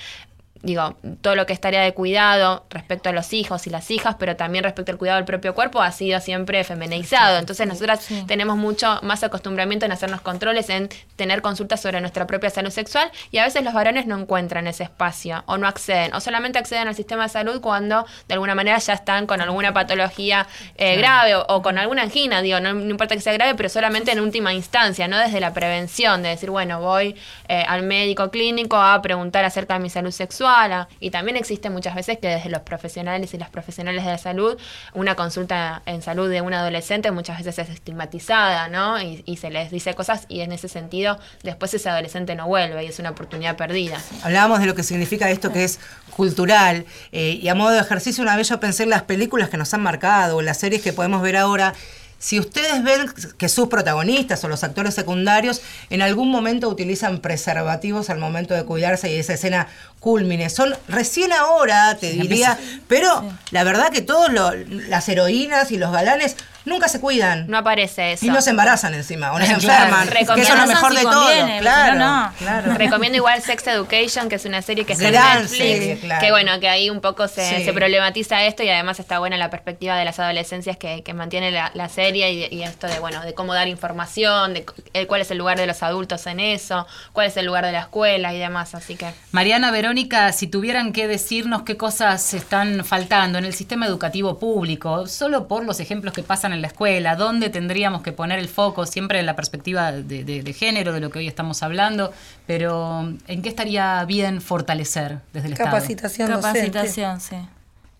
digo, 0.66 0.96
todo 1.20 1.36
lo 1.36 1.46
que 1.46 1.52
es 1.52 1.60
tarea 1.60 1.82
de 1.82 1.94
cuidado 1.94 2.66
respecto 2.70 3.08
a 3.08 3.12
los 3.12 3.32
hijos 3.32 3.68
y 3.68 3.70
las 3.70 3.88
hijas, 3.92 4.16
pero 4.18 4.34
también 4.34 4.64
respecto 4.64 4.90
al 4.90 4.98
cuidado 4.98 5.16
del 5.18 5.24
propio 5.24 5.54
cuerpo, 5.54 5.80
ha 5.80 5.92
sido 5.92 6.18
siempre 6.20 6.64
feminizado. 6.64 7.38
Entonces 7.38 7.68
nosotras 7.68 8.06
tenemos 8.26 8.56
mucho 8.56 8.98
más 9.02 9.22
acostumbramiento 9.22 9.86
en 9.86 9.92
hacernos 9.92 10.20
controles, 10.22 10.68
en 10.68 10.88
tener 11.14 11.40
consultas 11.40 11.80
sobre 11.80 12.00
nuestra 12.00 12.26
propia 12.26 12.50
salud 12.50 12.70
sexual 12.70 13.10
y 13.30 13.38
a 13.38 13.44
veces 13.44 13.62
los 13.62 13.74
varones 13.74 14.06
no 14.06 14.18
encuentran 14.18 14.66
ese 14.66 14.82
espacio 14.82 15.44
o 15.46 15.56
no 15.56 15.68
acceden 15.68 16.12
o 16.14 16.20
solamente 16.20 16.58
acceden 16.58 16.88
al 16.88 16.96
sistema 16.96 17.22
de 17.22 17.28
salud 17.28 17.60
cuando 17.60 18.04
de 18.26 18.34
alguna 18.34 18.56
manera 18.56 18.78
ya 18.78 18.94
están 18.94 19.26
con 19.26 19.40
alguna 19.40 19.72
patología 19.72 20.48
eh, 20.76 20.96
grave 20.96 21.36
o, 21.36 21.46
o 21.48 21.62
con 21.62 21.78
alguna 21.78 22.02
angina, 22.02 22.42
digo, 22.42 22.58
no, 22.58 22.74
no 22.74 22.90
importa 22.90 23.14
que 23.14 23.20
sea 23.20 23.32
grave, 23.34 23.54
pero 23.54 23.68
solamente 23.68 24.10
en 24.10 24.18
última 24.18 24.52
instancia, 24.52 25.06
no 25.06 25.16
desde 25.16 25.38
la 25.38 25.54
prevención, 25.54 26.24
de 26.24 26.30
decir, 26.30 26.50
bueno, 26.50 26.80
voy 26.80 27.14
eh, 27.48 27.64
al 27.68 27.84
médico 27.84 28.30
clínico 28.30 28.76
a 28.76 29.00
preguntar 29.00 29.44
acerca 29.44 29.74
de 29.74 29.80
mi 29.80 29.90
salud 29.90 30.10
sexual 30.10 30.55
y 31.00 31.10
también 31.10 31.36
existe 31.36 31.68
muchas 31.68 31.94
veces 31.94 32.18
que 32.18 32.28
desde 32.28 32.48
los 32.48 32.62
profesionales 32.62 33.34
y 33.34 33.38
las 33.38 33.50
profesionales 33.50 34.04
de 34.04 34.10
la 34.10 34.18
salud, 34.18 34.56
una 34.94 35.14
consulta 35.14 35.82
en 35.84 36.00
salud 36.02 36.30
de 36.30 36.40
un 36.40 36.54
adolescente 36.54 37.10
muchas 37.10 37.38
veces 37.38 37.58
es 37.58 37.74
estigmatizada, 37.74 38.68
¿no? 38.68 39.00
Y, 39.00 39.22
y 39.26 39.36
se 39.36 39.50
les 39.50 39.70
dice 39.70 39.94
cosas 39.94 40.24
y 40.28 40.40
en 40.40 40.52
ese 40.52 40.68
sentido 40.68 41.18
después 41.42 41.74
ese 41.74 41.88
adolescente 41.90 42.34
no 42.34 42.46
vuelve 42.46 42.84
y 42.84 42.86
es 42.86 42.98
una 42.98 43.10
oportunidad 43.10 43.56
perdida. 43.56 43.98
Hablábamos 44.22 44.60
de 44.60 44.66
lo 44.66 44.74
que 44.74 44.82
significa 44.82 45.30
esto 45.30 45.52
que 45.52 45.64
es 45.64 45.78
cultural 46.16 46.86
eh, 47.12 47.38
y 47.40 47.48
a 47.48 47.54
modo 47.54 47.70
de 47.70 47.80
ejercicio 47.80 48.22
una 48.22 48.36
vez 48.36 48.48
yo 48.48 48.58
pensé 48.58 48.84
en 48.84 48.90
las 48.90 49.02
películas 49.02 49.50
que 49.50 49.58
nos 49.58 49.74
han 49.74 49.82
marcado, 49.82 50.40
las 50.40 50.58
series 50.58 50.82
que 50.82 50.92
podemos 50.92 51.20
ver 51.22 51.36
ahora. 51.36 51.74
Si 52.18 52.40
ustedes 52.40 52.82
ven 52.82 53.06
que 53.36 53.48
sus 53.48 53.68
protagonistas 53.68 54.42
o 54.42 54.48
los 54.48 54.64
actores 54.64 54.94
secundarios 54.94 55.60
en 55.90 56.00
algún 56.02 56.30
momento 56.30 56.68
utilizan 56.68 57.20
preservativos 57.20 58.08
al 58.10 58.18
momento 58.18 58.54
de 58.54 58.64
cuidarse 58.64 59.12
y 59.14 59.18
esa 59.18 59.34
escena 59.34 59.68
cúlmine, 60.00 60.48
son 60.50 60.74
recién 60.88 61.32
ahora, 61.32 61.96
te 61.98 62.10
diría, 62.12 62.58
pero 62.88 63.28
la 63.50 63.64
verdad 63.64 63.90
que 63.90 64.00
todos 64.02 64.32
lo- 64.32 64.52
las 64.88 65.08
heroínas 65.08 65.70
y 65.72 65.76
los 65.78 65.92
galanes 65.92 66.36
nunca 66.66 66.88
se 66.88 67.00
cuidan. 67.00 67.46
No 67.48 67.56
aparece 67.58 68.12
eso. 68.12 68.26
Y 68.26 68.28
no 68.28 68.42
se 68.42 68.50
embarazan 68.50 68.92
encima, 68.92 69.32
o 69.32 69.38
no 69.38 69.46
se 69.46 69.54
Claro. 69.54 69.84
enferman, 69.96 70.08
que 70.36 70.42
eso 70.42 70.52
es 70.52 70.60
lo 70.60 70.66
mejor 70.66 70.90
si 70.92 70.96
de 70.98 71.02
todo. 71.02 71.30
Claro, 71.60 71.92
si 71.92 71.98
no, 71.98 72.22
no. 72.26 72.32
claro. 72.38 72.74
Recomiendo 72.74 73.16
igual 73.16 73.40
Sex 73.40 73.66
Education, 73.66 74.28
que 74.28 74.34
es 74.34 74.44
una 74.44 74.60
serie 74.60 74.84
que 74.84 74.92
está 74.92 75.06
en 75.08 75.12
Netflix. 75.14 75.50
serie, 75.56 75.98
claro. 75.98 76.20
Que 76.24 76.30
bueno, 76.30 76.60
que 76.60 76.68
ahí 76.68 76.90
un 76.90 77.00
poco 77.00 77.26
se, 77.28 77.58
Sí. 77.58 77.64
se 77.64 77.72
problematiza 77.72 78.44
esto 78.44 78.62
y 78.62 78.68
además 78.68 79.00
está 79.00 79.18
buena 79.18 79.36
la 79.38 79.48
perspectiva 79.50 79.96
de 79.96 80.04
las 80.04 80.18
adolescencias 80.18 80.76
que, 80.76 81.02
que 81.02 81.14
mantiene 81.14 81.50
la, 81.52 81.70
la 81.74 81.88
serie 81.88 82.32
y, 82.32 82.54
y 82.54 82.62
esto 82.62 82.86
de 82.88 82.98
bueno, 82.98 83.22
de 83.22 83.32
cómo 83.32 83.54
dar 83.54 83.68
información, 83.68 84.52
de 84.54 84.66
el- 84.92 85.06
cuál 85.06 85.20
es 85.20 85.30
el 85.30 85.38
lugar 85.38 85.56
de 85.58 85.66
los 85.66 85.82
adultos 85.82 86.26
en 86.26 86.40
eso, 86.40 86.86
cuál 87.12 87.28
es 87.28 87.36
el 87.36 87.46
lugar 87.46 87.64
de 87.64 87.72
la 87.72 87.80
escuela 87.80 88.34
y 88.34 88.38
demás. 88.38 88.74
Así 88.74 88.96
que 88.96 89.06
Mariana, 89.32 89.70
Verónica, 89.70 90.32
si 90.32 90.46
tuvieran 90.48 90.92
que 90.92 91.06
decirnos 91.06 91.62
qué 91.62 91.76
cosas 91.76 92.34
están 92.34 92.84
faltando 92.84 93.38
en 93.38 93.44
el 93.44 93.54
sistema 93.54 93.86
educativo 93.86 94.38
público, 94.38 95.06
solo 95.06 95.46
por 95.48 95.64
los 95.64 95.78
ejemplos 95.80 96.12
que 96.12 96.22
pasan 96.22 96.52
en 96.52 96.55
la 96.60 96.68
escuela, 96.68 97.16
¿dónde 97.16 97.50
tendríamos 97.50 98.02
que 98.02 98.12
poner 98.12 98.38
el 98.38 98.48
foco? 98.48 98.86
Siempre 98.86 99.18
en 99.20 99.26
la 99.26 99.36
perspectiva 99.36 99.92
de, 99.92 100.24
de- 100.24 100.42
de 100.42 100.52
género, 100.52 100.92
de 100.92 101.00
lo 101.00 101.10
que 101.10 101.18
hoy 101.20 101.28
estamos 101.28 101.62
hablando, 101.62 102.12
pero 102.46 103.12
¿en 103.28 103.42
qué 103.42 103.48
estaría 103.48 104.04
bien 104.04 104.40
fortalecer 104.40 105.18
desde 105.32 105.48
el 105.48 105.52
Estado? 105.54 105.70
Capacitación 105.70 106.28
docente. 106.30 106.58
Capacitación, 106.70 107.20
sí. 107.20 107.36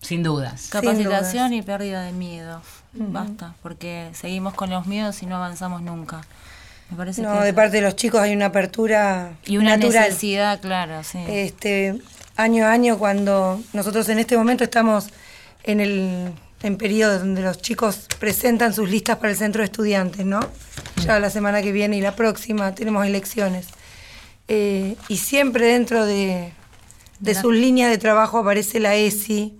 Sin 0.01 0.23
dudas. 0.23 0.67
Capacitación 0.71 1.53
y 1.53 1.61
pérdida 1.61 2.01
de 2.03 2.11
miedo. 2.13 2.61
Basta, 2.93 3.53
porque 3.61 4.09
seguimos 4.13 4.53
con 4.53 4.69
los 4.69 4.85
miedos 4.87 5.21
y 5.23 5.25
no 5.25 5.35
avanzamos 5.35 5.81
nunca. 5.81 6.21
Me 6.89 6.97
parece 6.97 7.21
No, 7.21 7.33
que 7.33 7.39
de 7.39 7.47
eso- 7.49 7.55
parte 7.55 7.77
de 7.77 7.81
los 7.83 7.95
chicos 7.95 8.21
hay 8.21 8.33
una 8.33 8.45
apertura 8.47 9.31
y 9.45 9.57
una 9.57 9.75
natural. 9.77 10.05
necesidad, 10.07 10.59
claro, 10.61 11.03
sí. 11.03 11.19
Este, 11.27 11.99
año 12.37 12.65
a 12.65 12.71
año, 12.71 12.97
cuando 12.97 13.59
nosotros 13.73 14.07
en 14.09 14.19
este 14.19 14.37
momento 14.37 14.63
estamos 14.63 15.09
en 15.63 15.81
el 15.81 16.31
en 16.63 16.77
periodo 16.77 17.19
donde 17.19 17.41
los 17.41 17.61
chicos 17.61 18.07
presentan 18.19 18.73
sus 18.73 18.89
listas 18.89 19.17
para 19.17 19.31
el 19.31 19.37
centro 19.37 19.61
de 19.61 19.65
estudiantes, 19.65 20.25
¿no? 20.25 20.39
Ya 21.05 21.19
la 21.19 21.29
semana 21.29 21.61
que 21.61 21.71
viene 21.71 21.97
y 21.97 22.01
la 22.01 22.15
próxima 22.15 22.73
tenemos 22.73 23.05
elecciones. 23.05 23.67
Eh, 24.47 24.95
y 25.07 25.17
siempre 25.17 25.67
dentro 25.67 26.05
de, 26.05 26.53
de 27.19 27.35
sus 27.35 27.53
líneas 27.53 27.89
de 27.91 27.97
trabajo 27.97 28.39
aparece 28.39 28.79
la 28.79 28.95
ESI, 28.95 29.53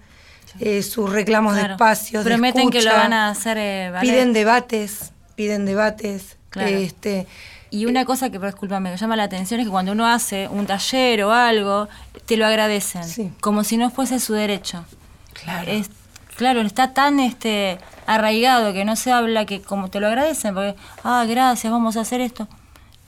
eh, 0.60 0.82
sus 0.82 1.12
reclamos 1.12 1.56
de 1.56 1.62
espacios, 1.62 2.24
de 2.24 2.32
Prometen 2.32 2.70
que 2.70 2.82
lo 2.82 2.92
van 2.92 3.14
a 3.14 3.30
hacer 3.30 3.58
eh. 3.60 3.92
Piden 4.02 4.34
debates, 4.34 5.12
piden 5.36 5.66
debates. 5.66 6.38
Claro. 6.50 6.70
Este, 6.70 7.28
Y 7.70 7.86
una 7.86 8.06
cosa 8.06 8.30
que, 8.32 8.40
discúlpame, 8.40 8.90
que 8.92 8.98
llama 8.98 9.16
la 9.18 9.24
atención 9.24 9.60
es 9.60 9.66
que 9.68 9.72
cuando 9.72 9.92
uno 9.92 10.08
hace 10.08 10.48
un 10.48 10.66
taller 10.66 11.24
o 11.26 11.32
algo, 11.32 11.88
te 12.26 12.38
lo 12.38 12.46
agradecen, 12.48 13.04
Sí. 13.04 13.32
como 13.42 13.64
si 13.64 13.78
no 13.78 13.92
fuese 13.92 14.20
su 14.20 14.34
derecho. 14.34 14.86
Claro. 15.34 15.70
Es, 15.70 15.90
claro, 16.38 16.62
está 16.62 16.94
tan 16.94 17.20
este 17.20 17.78
arraigado 18.06 18.72
que 18.72 18.86
no 18.86 18.96
se 18.96 19.12
habla 19.12 19.46
que 19.46 19.62
como 19.62 19.90
te 19.90 20.00
lo 20.00 20.08
agradecen, 20.08 20.54
porque, 20.54 20.76
ah, 21.04 21.26
gracias, 21.28 21.72
vamos 21.72 21.98
a 21.98 22.02
hacer 22.02 22.22
esto. 22.22 22.48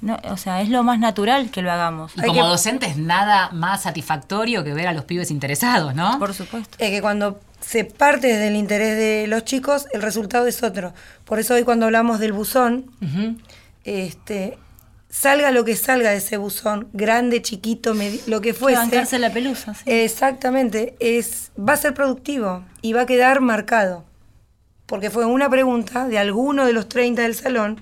No, 0.02 0.18
o 0.30 0.38
sea, 0.38 0.62
es 0.62 0.70
lo 0.70 0.82
más 0.84 0.98
natural 1.00 1.52
que 1.52 1.62
lo 1.62 1.72
hagamos. 1.72 2.14
Y 2.16 2.22
como 2.22 2.34
que- 2.34 2.40
docentes, 2.40 2.96
nada 2.98 3.50
más 3.52 3.82
satisfactorio 3.84 4.64
que 4.64 4.74
ver 4.74 4.88
a 4.88 4.94
los 4.94 5.04
pibes 5.06 5.30
interesados, 5.32 5.94
¿no? 5.96 6.18
Por 6.20 6.34
supuesto. 6.34 6.76
es 6.80 6.90
que 6.90 7.02
cuando 7.02 7.40
se 7.60 7.84
parte 7.84 8.28
del 8.38 8.56
interés 8.56 8.96
de 8.98 9.26
los 9.28 9.44
chicos, 9.44 9.88
el 9.92 10.02
resultado 10.02 10.48
es 10.48 10.64
otro. 10.64 10.94
Por 11.26 11.40
eso 11.40 11.54
hoy 11.56 11.64
cuando 11.64 11.86
hablamos 11.86 12.20
del 12.20 12.32
buzón, 12.32 12.86
este, 13.84 14.58
salga 15.10 15.52
lo 15.52 15.66
que 15.66 15.76
salga 15.76 16.12
de 16.12 16.18
ese 16.18 16.38
buzón, 16.38 16.88
grande, 16.94 17.42
chiquito, 17.42 17.94
lo 18.28 18.42
que 18.42 18.54
fuese. 18.54 18.80
que 18.80 18.86
bancarse 18.86 19.20
la 19.20 19.34
pelusa. 19.34 19.74
sí. 19.74 19.84
Exactamente, 19.86 20.96
es, 21.00 21.52
va 21.58 21.74
a 21.74 21.78
ser 21.78 21.94
productivo 21.94 22.64
y 22.82 22.94
va 22.94 23.02
a 23.02 23.06
quedar 23.06 23.42
marcado. 23.42 24.06
Porque 24.86 25.10
fue 25.10 25.26
una 25.26 25.50
pregunta 25.50 26.08
de 26.08 26.18
alguno 26.18 26.66
de 26.66 26.74
los 26.74 26.90
30 26.90 27.22
del 27.22 27.36
salón 27.36 27.82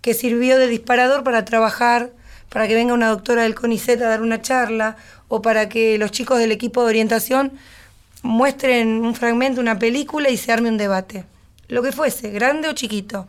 que 0.00 0.14
sirvió 0.14 0.58
de 0.58 0.66
disparador 0.66 1.24
para 1.24 1.44
trabajar, 1.44 2.10
para 2.48 2.68
que 2.68 2.74
venga 2.74 2.94
una 2.94 3.08
doctora 3.08 3.42
del 3.42 3.54
CONICET 3.54 4.00
a 4.02 4.08
dar 4.08 4.22
una 4.22 4.40
charla 4.40 4.96
o 5.28 5.42
para 5.42 5.68
que 5.68 5.98
los 5.98 6.12
chicos 6.12 6.38
del 6.38 6.52
equipo 6.52 6.82
de 6.82 6.88
orientación 6.88 7.52
muestren 8.22 9.04
un 9.04 9.14
fragmento, 9.14 9.60
una 9.60 9.78
película 9.78 10.30
y 10.30 10.36
se 10.36 10.52
arme 10.52 10.68
un 10.68 10.78
debate. 10.78 11.24
Lo 11.68 11.82
que 11.82 11.92
fuese, 11.92 12.30
grande 12.30 12.68
o 12.68 12.72
chiquito, 12.72 13.26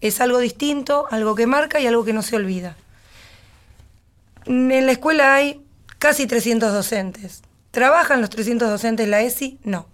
es 0.00 0.20
algo 0.20 0.38
distinto, 0.38 1.06
algo 1.10 1.34
que 1.34 1.46
marca 1.46 1.80
y 1.80 1.86
algo 1.86 2.04
que 2.04 2.12
no 2.12 2.22
se 2.22 2.36
olvida. 2.36 2.76
En 4.46 4.86
la 4.86 4.92
escuela 4.92 5.34
hay 5.34 5.60
casi 5.98 6.26
300 6.26 6.72
docentes. 6.72 7.42
¿Trabajan 7.70 8.20
los 8.20 8.30
300 8.30 8.68
docentes 8.68 9.08
la 9.08 9.20
ESI? 9.20 9.58
No. 9.62 9.86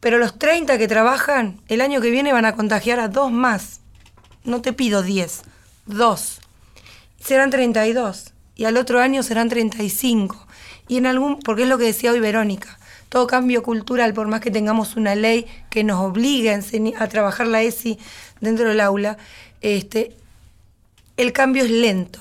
Pero 0.00 0.18
los 0.18 0.38
30 0.38 0.78
que 0.78 0.88
trabajan, 0.88 1.60
el 1.68 1.80
año 1.80 2.00
que 2.00 2.10
viene 2.10 2.32
van 2.32 2.44
a 2.44 2.54
contagiar 2.54 3.00
a 3.00 3.08
dos 3.08 3.30
más. 3.30 3.80
No 4.44 4.60
te 4.60 4.72
pido 4.72 5.02
10, 5.02 5.42
dos. 5.86 6.40
Serán 7.20 7.50
32. 7.50 8.32
Y 8.54 8.64
al 8.64 8.76
otro 8.76 9.00
año 9.00 9.22
serán 9.22 9.48
35. 9.48 10.46
Y 10.88 10.98
en 10.98 11.06
algún, 11.06 11.38
porque 11.38 11.62
es 11.62 11.68
lo 11.68 11.78
que 11.78 11.84
decía 11.84 12.12
hoy 12.12 12.20
Verónica, 12.20 12.78
todo 13.12 13.26
cambio 13.26 13.62
cultural, 13.62 14.14
por 14.14 14.26
más 14.26 14.40
que 14.40 14.50
tengamos 14.50 14.96
una 14.96 15.14
ley 15.14 15.46
que 15.68 15.84
nos 15.84 16.00
obligue 16.00 16.50
a, 16.54 16.60
a 16.98 17.08
trabajar 17.08 17.46
la 17.46 17.60
ESI 17.60 17.98
dentro 18.40 18.70
del 18.70 18.80
aula, 18.80 19.18
este, 19.60 20.16
el 21.18 21.34
cambio 21.34 21.62
es 21.64 21.70
lento. 21.70 22.20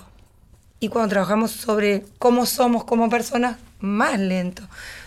Y 0.81 0.89
cuando 0.89 1.07
trabajamos 1.11 1.51
sobre 1.51 2.03
cómo 2.19 2.45
somos 2.45 2.83
como 2.83 3.09
personas, 3.09 3.55
más 3.79 4.19
lento. 4.19 4.63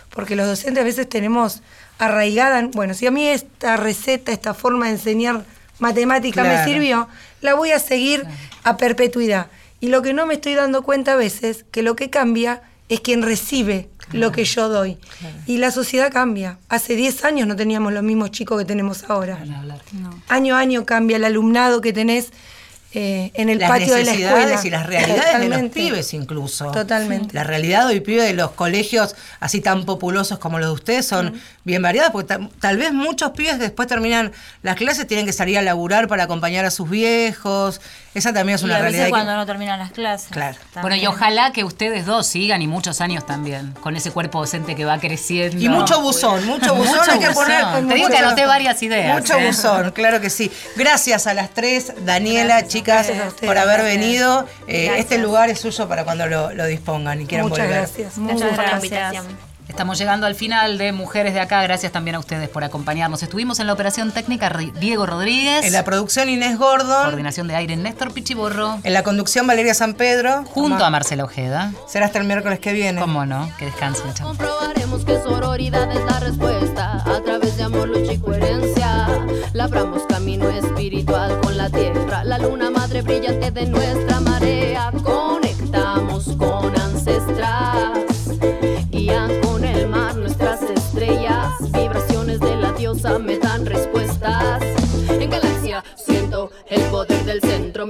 Porque 0.08 0.36
los 0.36 0.46
docentes 0.46 0.80
a 0.80 0.84
veces 0.84 1.06
tenemos 1.06 1.60
arraigada, 1.98 2.60
en- 2.60 2.70
bueno, 2.70 2.94
si 2.94 3.06
a 3.06 3.10
mí 3.10 3.26
esta 3.28 3.76
receta, 3.76 4.32
esta 4.32 4.54
forma 4.54 4.86
de 4.86 4.92
enseñar 4.92 5.44
matemática 5.80 6.44
me 6.44 6.64
sirvió, 6.64 7.08
la 7.42 7.52
voy 7.56 7.72
a 7.72 7.78
seguir 7.78 8.24
a 8.62 8.78
perpetuidad. 8.78 9.48
Y 9.80 9.88
lo 9.88 10.00
que 10.00 10.14
no 10.14 10.24
me 10.24 10.32
estoy 10.34 10.54
dando 10.54 10.82
cuenta 10.82 11.12
a 11.12 11.16
veces, 11.16 11.66
que 11.70 11.82
lo 11.82 11.94
que 11.94 12.08
cambia 12.08 12.62
es 12.88 13.00
quien 13.00 13.22
recibe 13.22 13.90
lo 14.12 14.32
que 14.32 14.44
yo 14.44 14.68
doy. 14.68 14.98
Y 15.46 15.58
la 15.58 15.70
sociedad 15.70 16.12
cambia. 16.12 16.58
Hace 16.68 16.96
10 16.96 17.24
años 17.24 17.46
no 17.48 17.56
teníamos 17.56 17.92
los 17.92 18.02
mismos 18.02 18.30
chicos 18.30 18.58
que 18.58 18.64
tenemos 18.64 19.04
ahora. 19.08 19.38
Año 20.28 20.56
a 20.56 20.58
año 20.60 20.84
cambia 20.84 21.16
el 21.16 21.24
alumnado 21.24 21.80
que 21.80 21.92
tenés 21.92 22.30
eh, 22.96 23.32
en 23.34 23.48
el 23.48 23.58
las 23.58 23.70
patio 23.70 23.92
de 23.96 24.04
la 24.04 24.12
escuela. 24.12 24.34
necesidades 24.46 24.64
y 24.66 24.70
las 24.70 24.86
realidades 24.86 25.40
de 25.40 25.48
los 25.48 25.70
pibes 25.72 26.14
incluso. 26.14 26.70
Totalmente. 26.70 27.34
La 27.34 27.42
realidad 27.42 27.86
hoy 27.88 27.98
pibe 27.98 28.22
de 28.22 28.34
los 28.34 28.52
colegios 28.52 29.16
así 29.40 29.60
tan 29.60 29.84
populosos 29.84 30.38
como 30.38 30.60
los 30.60 30.68
de 30.68 30.74
ustedes 30.74 31.04
son 31.06 31.34
bien 31.64 31.82
variadas, 31.82 32.12
porque 32.12 32.28
ta- 32.28 32.48
tal 32.60 32.76
vez 32.76 32.92
muchos 32.92 33.32
pibes 33.32 33.58
después 33.58 33.88
terminan 33.88 34.30
las 34.62 34.76
clases, 34.76 35.08
tienen 35.08 35.26
que 35.26 35.32
salir 35.32 35.58
a 35.58 35.62
laburar 35.62 36.06
para 36.06 36.22
acompañar 36.24 36.64
a 36.66 36.70
sus 36.70 36.88
viejos. 36.88 37.80
Esa 38.14 38.32
también 38.32 38.54
es 38.56 38.62
Y 38.62 38.66
una 38.66 38.76
a 38.76 38.78
veces 38.78 38.92
realidad. 38.92 39.04
que- 39.06 39.10
cuando 39.10 39.34
no 39.36 39.44
terminan 39.44 39.78
las 39.78 39.90
clases. 39.90 40.28
Claro. 40.30 40.56
Bueno, 40.80 40.96
y 40.96 41.06
ojalá 41.06 41.52
que 41.52 41.64
ustedes 41.64 42.06
dos 42.06 42.26
sigan 42.26 42.62
y 42.62 42.66
muchos 42.68 43.00
años 43.00 43.26
también, 43.26 43.72
con 43.82 43.96
ese 43.96 44.10
cuerpo 44.12 44.38
docente 44.40 44.74
que 44.76 44.84
va 44.84 44.98
creciendo. 44.98 45.60
Y 45.60 45.68
mucho 45.68 46.00
buzón, 46.00 46.46
mucho 46.46 46.74
buzón 46.74 46.96
Mucho 46.96 47.10
hay 47.10 47.18
que 47.18 47.28
buzón. 47.28 47.44
poner. 47.44 47.64
Te 47.88 47.94
digo 47.94 48.08
mucho- 48.08 48.08
que 48.18 48.24
anoté 48.24 48.46
varias 48.46 48.82
ideas, 48.82 49.20
Mucho 49.20 49.36
¿eh? 49.38 49.46
buzón, 49.48 49.90
claro 49.90 50.20
que 50.20 50.30
sí. 50.30 50.50
Gracias 50.76 51.26
a 51.26 51.34
las 51.34 51.50
tres, 51.50 51.92
Daniela, 52.04 52.66
chicas, 52.68 53.06
Gracias 53.06 53.24
a 53.24 53.28
ustedes, 53.28 53.46
por 53.48 53.58
haber 53.58 53.80
gracias. 53.80 54.00
venido. 54.00 54.46
Eh, 54.68 54.92
este 54.98 55.18
lugar 55.18 55.50
es 55.50 55.60
suyo 55.60 55.88
para 55.88 56.04
cuando 56.04 56.26
lo, 56.26 56.52
lo 56.54 56.66
dispongan 56.66 57.20
y 57.20 57.26
quieran 57.26 57.48
Muchas 57.48 57.66
volver. 57.66 57.80
gracias. 57.80 58.16
Muchas 58.18 58.38
Gracias 58.40 58.56
por 58.56 58.92
la 58.92 59.10
gracias. 59.10 59.43
Estamos 59.68 59.98
llegando 59.98 60.26
al 60.26 60.34
final 60.34 60.78
de 60.78 60.92
Mujeres 60.92 61.34
de 61.34 61.40
Acá. 61.40 61.62
Gracias 61.62 61.90
también 61.90 62.14
a 62.16 62.18
ustedes 62.18 62.48
por 62.48 62.64
acompañarnos. 62.64 63.22
Estuvimos 63.22 63.58
en 63.60 63.66
la 63.66 63.72
operación 63.72 64.12
técnica 64.12 64.50
Diego 64.78 65.06
Rodríguez. 65.06 65.64
En 65.64 65.72
la 65.72 65.84
producción 65.84 66.28
Inés 66.28 66.58
Gordon, 66.58 67.04
coordinación 67.04 67.48
de 67.48 67.56
aire 67.56 67.76
Néstor 67.76 68.12
Pichiborro. 68.12 68.78
en 68.82 68.92
la 68.92 69.02
conducción 69.02 69.46
Valeria 69.46 69.74
San 69.74 69.94
Pedro. 69.94 70.44
Junto 70.44 70.84
a 70.84 70.90
Marcela 70.90 71.24
Ojeda. 71.24 71.72
Será 71.88 72.06
hasta 72.06 72.18
el 72.18 72.26
miércoles 72.26 72.58
que 72.60 72.72
viene. 72.72 73.00
¿Cómo 73.00 73.26
no? 73.26 73.50
Que 73.58 73.66
descansen, 73.66 74.12
chao. 74.14 74.28
Comprobaremos 74.28 75.04
que 75.04 75.20
sororidad 75.22 75.90
es 75.90 76.04
la 76.04 76.20
respuesta 76.20 77.02
a 77.04 77.20
través 77.22 77.56
de 77.56 77.62
amor, 77.64 77.88
lucha 77.88 78.12
y 78.12 78.18
coherencia. 78.18 79.08
Labramos 79.52 80.02
camino 80.08 80.48
espiritual 80.50 81.40
con 81.40 81.56
la 81.56 81.70
tierra, 81.70 82.22
la 82.24 82.38
luna 82.38 82.70
madre 82.70 83.02
brillante 83.02 83.50
de 83.50 83.66
nuestra 83.66 84.20
marea. 84.20 84.90
Conectamos 85.02 86.24
con 86.36 86.78
ancestras, 86.80 88.13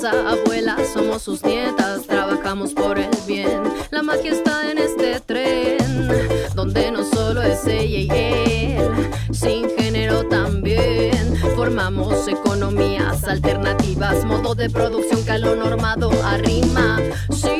enseñanza, 0.00 0.30
abuela, 0.30 0.76
somos 0.92 1.22
sus 1.22 1.44
nietas, 1.44 2.06
trabajamos 2.06 2.72
por 2.72 2.98
el 2.98 3.10
bien. 3.26 3.62
La 3.90 4.02
magia 4.02 4.32
está 4.32 4.70
en 4.70 4.78
este 4.78 5.20
tren, 5.20 6.08
donde 6.54 6.90
no 6.90 7.04
solo 7.04 7.42
es 7.42 7.66
ella 7.66 7.98
y 7.98 8.08
él, 8.10 9.10
sin 9.32 9.68
género 9.76 10.26
también. 10.28 11.36
Formamos 11.54 12.28
economías 12.28 13.24
alternativas, 13.24 14.24
modo 14.24 14.54
de 14.54 14.70
producción 14.70 15.22
que 15.24 15.32
a 15.32 15.38
lo 15.38 15.54
normado 15.54 16.10
arrima. 16.24 16.98
Si 17.30 17.59